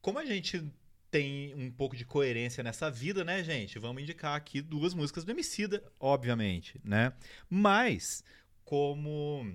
como 0.00 0.18
a 0.18 0.24
gente 0.24 0.64
tem 1.10 1.54
um 1.54 1.70
pouco 1.70 1.96
de 1.96 2.04
coerência 2.04 2.62
nessa 2.62 2.90
vida, 2.90 3.24
né, 3.24 3.42
gente? 3.42 3.78
Vamos 3.78 4.02
indicar 4.02 4.36
aqui 4.36 4.60
duas 4.60 4.94
músicas 4.94 5.24
do 5.24 5.30
Emicida, 5.30 5.82
obviamente, 5.98 6.80
né? 6.84 7.12
Mas, 7.48 8.22
como 8.64 9.54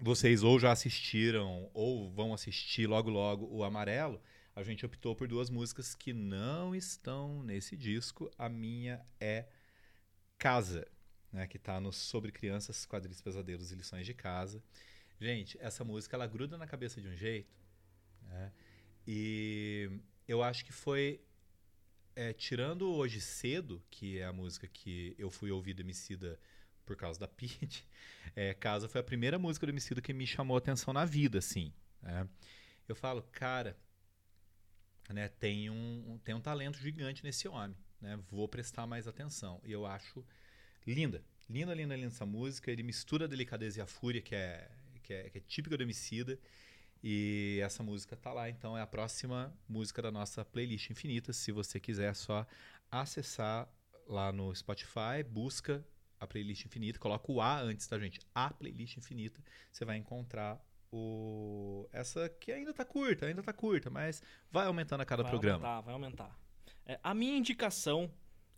vocês 0.00 0.42
ou 0.42 0.58
já 0.58 0.72
assistiram 0.72 1.70
ou 1.74 2.10
vão 2.10 2.32
assistir 2.32 2.86
logo 2.86 3.10
logo 3.10 3.46
o 3.46 3.62
Amarelo, 3.64 4.20
a 4.54 4.62
gente 4.62 4.84
optou 4.84 5.14
por 5.14 5.28
duas 5.28 5.50
músicas 5.50 5.94
que 5.94 6.12
não 6.12 6.74
estão 6.74 7.42
nesse 7.42 7.76
disco. 7.76 8.30
A 8.36 8.48
minha 8.48 9.04
é 9.20 9.46
Casa, 10.36 10.86
né, 11.32 11.46
que 11.46 11.56
está 11.56 11.80
no 11.80 11.92
Sobre 11.92 12.32
Crianças, 12.32 12.86
Quadris 12.86 13.20
Pesadelos 13.20 13.70
e 13.70 13.74
Lições 13.74 14.06
de 14.06 14.14
Casa. 14.14 14.62
Gente, 15.20 15.58
essa 15.60 15.84
música 15.84 16.16
ela 16.16 16.26
gruda 16.26 16.56
na 16.56 16.66
cabeça 16.66 17.00
de 17.00 17.08
um 17.08 17.14
jeito. 17.14 17.56
Né? 18.22 18.52
E 19.06 19.90
eu 20.28 20.42
acho 20.42 20.64
que 20.64 20.72
foi. 20.72 21.20
É, 22.14 22.32
tirando 22.32 22.92
Hoje 22.92 23.20
Cedo, 23.20 23.82
que 23.90 24.18
é 24.18 24.24
a 24.24 24.32
música 24.32 24.66
que 24.66 25.14
eu 25.16 25.30
fui 25.30 25.52
ouvir 25.52 25.72
do 25.72 25.82
Emicida 25.82 26.38
por 26.84 26.96
causa 26.96 27.18
da 27.18 27.26
Pete, 27.28 27.86
é, 28.34 28.52
Casa 28.54 28.88
foi 28.88 29.00
a 29.00 29.04
primeira 29.04 29.38
música 29.38 29.64
do 29.64 29.70
Emicida 29.70 30.02
que 30.02 30.12
me 30.12 30.26
chamou 30.26 30.56
a 30.56 30.58
atenção 30.58 30.92
na 30.92 31.04
vida, 31.04 31.38
assim. 31.38 31.72
Né? 32.02 32.28
Eu 32.88 32.96
falo, 32.96 33.22
cara, 33.30 33.76
né, 35.08 35.28
tem, 35.28 35.70
um, 35.70 36.18
tem 36.24 36.34
um 36.34 36.40
talento 36.40 36.78
gigante 36.78 37.22
nesse 37.22 37.46
homem. 37.46 37.76
Né? 38.00 38.18
Vou 38.30 38.48
prestar 38.48 38.86
mais 38.86 39.06
atenção. 39.06 39.60
E 39.64 39.70
eu 39.70 39.86
acho 39.86 40.24
linda. 40.86 41.22
Linda, 41.48 41.72
linda, 41.72 41.94
linda 41.94 42.08
essa 42.08 42.26
música. 42.26 42.70
Ele 42.70 42.82
mistura 42.82 43.26
a 43.26 43.28
delicadeza 43.28 43.78
e 43.78 43.82
a 43.82 43.86
fúria, 43.86 44.20
que 44.20 44.34
é 44.34 44.68
que 45.08 45.14
é, 45.14 45.30
que 45.30 45.38
é 45.38 45.40
típica 45.40 45.76
do 45.76 45.82
Emicida. 45.82 46.38
E 47.02 47.60
essa 47.62 47.82
música 47.82 48.16
tá 48.16 48.32
lá, 48.32 48.48
então 48.50 48.76
é 48.76 48.82
a 48.82 48.86
próxima 48.86 49.54
música 49.68 50.02
da 50.02 50.10
nossa 50.10 50.44
playlist 50.44 50.90
infinita. 50.90 51.32
Se 51.32 51.52
você 51.52 51.78
quiser, 51.78 52.10
é 52.10 52.14
só 52.14 52.46
acessar 52.90 53.68
lá 54.06 54.32
no 54.32 54.54
Spotify, 54.54 55.22
busca 55.28 55.84
a 56.18 56.26
playlist 56.26 56.64
infinita, 56.64 56.98
coloca 56.98 57.30
o 57.30 57.40
A 57.40 57.60
antes, 57.60 57.86
tá, 57.86 57.98
gente? 57.98 58.20
A 58.34 58.52
playlist 58.52 58.96
infinita. 58.96 59.40
Você 59.70 59.84
vai 59.84 59.96
encontrar 59.96 60.60
o 60.90 61.86
essa 61.92 62.28
que 62.28 62.50
ainda 62.50 62.72
tá 62.72 62.84
curta, 62.84 63.26
ainda 63.26 63.42
tá 63.42 63.52
curta, 63.52 63.90
mas 63.90 64.22
vai 64.50 64.66
aumentando 64.66 65.02
a 65.02 65.04
cada 65.04 65.22
vai 65.22 65.30
programa. 65.30 65.66
Aumentar, 65.66 65.80
vai 65.82 65.94
aumentar. 65.94 66.38
É, 66.86 66.98
a 67.02 67.14
minha 67.14 67.36
indicação, 67.36 68.10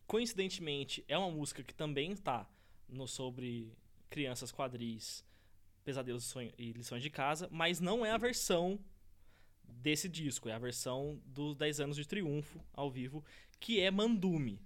coincidentemente, 0.06 1.04
é 1.08 1.18
uma 1.18 1.30
música 1.30 1.62
que 1.62 1.74
também 1.74 2.12
está 2.12 2.48
no 2.88 3.06
sobre 3.06 3.72
crianças 4.08 4.52
quadris, 4.52 5.24
pesadelos 5.90 6.32
e 6.56 6.70
lições 6.70 7.02
de 7.02 7.10
casa, 7.10 7.48
mas 7.50 7.80
não 7.80 8.06
é 8.06 8.12
a 8.12 8.16
versão 8.16 8.78
desse 9.64 10.08
disco, 10.08 10.48
é 10.48 10.52
a 10.52 10.58
versão 10.58 11.20
dos 11.26 11.56
10 11.56 11.80
anos 11.80 11.96
de 11.96 12.06
triunfo 12.06 12.60
ao 12.72 12.88
vivo, 12.88 13.24
que 13.58 13.80
é 13.80 13.90
Mandume. 13.90 14.60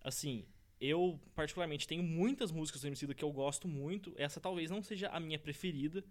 Assim, 0.00 0.44
eu 0.80 1.18
particularmente 1.34 1.88
tenho 1.88 2.02
muitas 2.04 2.52
músicas 2.52 2.82
do 2.82 2.86
MC 2.86 3.12
que 3.12 3.24
eu 3.24 3.32
gosto 3.32 3.66
muito. 3.66 4.14
Essa 4.16 4.40
talvez 4.40 4.70
não 4.70 4.80
seja 4.80 5.08
a 5.08 5.18
minha 5.18 5.38
preferida. 5.38 6.04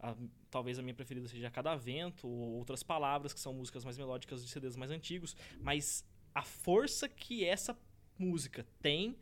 A, 0.00 0.16
talvez 0.50 0.76
a 0.76 0.82
minha 0.82 0.94
preferida 0.94 1.28
seja 1.28 1.48
Cada 1.50 1.76
Vento 1.76 2.26
ou 2.26 2.54
outras 2.54 2.82
palavras 2.82 3.32
que 3.32 3.38
são 3.38 3.54
músicas 3.54 3.84
mais 3.84 3.96
melódicas 3.96 4.44
de 4.44 4.50
CDs 4.50 4.74
mais 4.74 4.90
antigos, 4.90 5.36
mas 5.60 6.04
a 6.34 6.42
força 6.42 7.08
que 7.08 7.44
essa 7.44 7.78
música 8.18 8.66
tem 8.82 9.16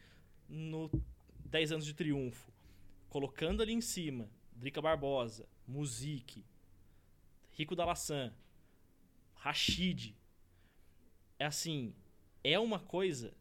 no 0.49 0.91
10 1.45 1.73
anos 1.73 1.85
de 1.85 1.93
triunfo, 1.93 2.51
colocando 3.11 3.62
ali 3.62 3.75
em 3.75 3.83
cima 3.83 4.31
Drica 4.55 4.81
Barbosa, 4.81 5.49
Musique, 5.67 6.45
Rico 7.53 7.77
da 7.77 7.85
Laçã, 7.85 8.33
Rashid. 9.35 10.15
É 11.39 11.45
assim, 11.45 11.95
é 12.45 12.59
uma 12.59 12.79
coisa 12.79 13.35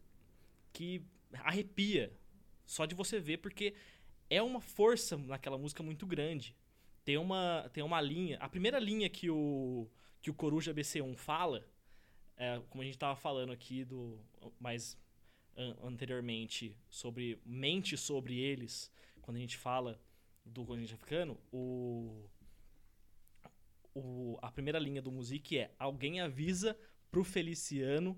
que 0.72 1.04
arrepia 1.32 2.12
só 2.66 2.86
de 2.86 2.94
você 2.94 3.20
ver, 3.20 3.38
porque 3.38 3.74
é 4.28 4.42
uma 4.42 4.60
força 4.60 5.16
naquela 5.16 5.58
música 5.58 5.82
muito 5.82 6.06
grande. 6.06 6.56
Tem 7.04 7.16
uma, 7.18 7.68
tem 7.72 7.82
uma 7.82 8.00
linha, 8.00 8.38
a 8.38 8.48
primeira 8.48 8.78
linha 8.78 9.08
que 9.08 9.28
o, 9.28 9.88
que 10.20 10.30
o 10.30 10.34
Coruja 10.34 10.72
BC1 10.72 11.16
fala, 11.16 11.66
é, 12.36 12.60
como 12.70 12.82
a 12.82 12.84
gente 12.84 12.94
estava 12.94 13.16
falando 13.16 13.52
aqui 13.52 13.84
do 13.84 14.18
mais 14.58 14.96
an 15.56 15.76
anteriormente 15.82 16.76
sobre 16.88 17.38
mente 17.44 17.96
sobre 17.96 18.38
eles, 18.38 18.90
quando 19.20 19.36
a 19.36 19.40
gente 19.40 19.56
fala 19.56 20.00
do 20.44 20.64
continente 20.64 20.94
africano, 20.94 21.38
o, 21.52 22.28
o, 23.94 24.38
a 24.42 24.50
primeira 24.50 24.78
linha 24.78 25.02
do 25.02 25.12
Music 25.12 25.58
é 25.58 25.74
alguém 25.78 26.20
avisa 26.20 26.76
pro 27.10 27.24
Feliciano 27.24 28.16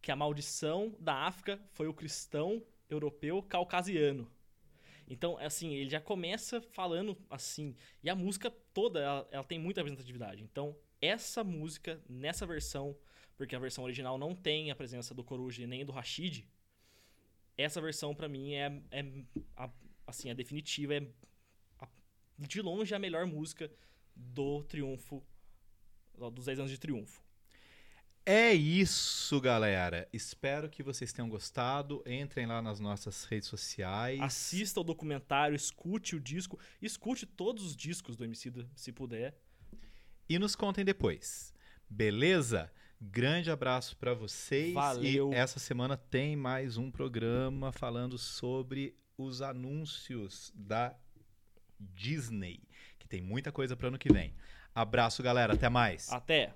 que 0.00 0.12
a 0.12 0.16
maldição 0.16 0.94
da 1.00 1.26
África 1.26 1.60
foi 1.72 1.88
o 1.88 1.94
cristão 1.94 2.62
europeu 2.88 3.42
caucasiano. 3.42 4.30
Então, 5.06 5.38
assim, 5.38 5.74
ele 5.74 5.88
já 5.88 6.00
começa 6.00 6.60
falando 6.60 7.16
assim. 7.30 7.74
E 8.02 8.10
a 8.10 8.14
música 8.14 8.50
toda, 8.50 9.00
ela, 9.00 9.28
ela, 9.30 9.44
tem 9.44 9.58
muita 9.58 9.80
representatividade. 9.80 10.42
Então, 10.42 10.76
essa 11.00 11.42
música, 11.42 12.00
nessa 12.08 12.46
versão, 12.46 12.96
porque 13.36 13.56
a 13.56 13.58
versão 13.58 13.84
original 13.84 14.18
não 14.18 14.34
tem 14.34 14.70
a 14.70 14.76
presença 14.76 15.14
do 15.14 15.24
Coruja 15.24 15.66
nem 15.66 15.84
do 15.84 15.92
Rashid, 15.92 16.46
essa 17.56 17.80
versão, 17.80 18.14
para 18.14 18.28
mim, 18.28 18.54
é, 18.54 18.80
é 18.92 19.04
a, 19.56 19.68
assim, 20.06 20.30
a 20.30 20.34
definitiva. 20.34 20.94
É 20.94 21.06
de 22.38 22.62
longe 22.62 22.94
a 22.94 22.98
melhor 22.98 23.26
música 23.26 23.70
do 24.14 24.62
Triunfo, 24.64 25.22
dos 26.32 26.44
10 26.46 26.60
anos 26.60 26.70
de 26.70 26.78
Triunfo. 26.78 27.22
É 28.24 28.52
isso, 28.52 29.40
galera. 29.40 30.06
Espero 30.12 30.68
que 30.68 30.82
vocês 30.82 31.14
tenham 31.14 31.30
gostado. 31.30 32.04
Entrem 32.06 32.44
lá 32.44 32.60
nas 32.60 32.78
nossas 32.78 33.24
redes 33.24 33.48
sociais. 33.48 34.20
Assista 34.20 34.80
o 34.80 34.84
documentário, 34.84 35.56
escute 35.56 36.14
o 36.14 36.20
disco, 36.20 36.58
escute 36.82 37.24
todos 37.24 37.64
os 37.64 37.74
discos 37.74 38.16
do 38.16 38.24
Emicida, 38.24 38.68
se 38.76 38.92
puder. 38.92 39.34
E 40.28 40.38
nos 40.38 40.54
contem 40.54 40.84
depois. 40.84 41.54
Beleza? 41.88 42.70
Grande 43.00 43.50
abraço 43.50 43.96
para 43.96 44.12
vocês. 44.12 44.74
Valeu. 44.74 45.32
E 45.32 45.34
essa 45.34 45.58
semana 45.58 45.96
tem 45.96 46.36
mais 46.36 46.76
um 46.76 46.90
programa 46.90 47.72
falando 47.72 48.18
sobre 48.18 48.94
os 49.16 49.40
anúncios 49.40 50.52
da 50.54 50.94
Disney, 51.78 52.60
que 52.98 53.08
tem 53.08 53.20
muita 53.20 53.52
coisa 53.52 53.76
para 53.76 53.88
ano 53.88 53.98
que 53.98 54.12
vem. 54.12 54.34
Abraço, 54.74 55.22
galera. 55.22 55.54
Até 55.54 55.68
mais. 55.68 56.12
Até. 56.12 56.52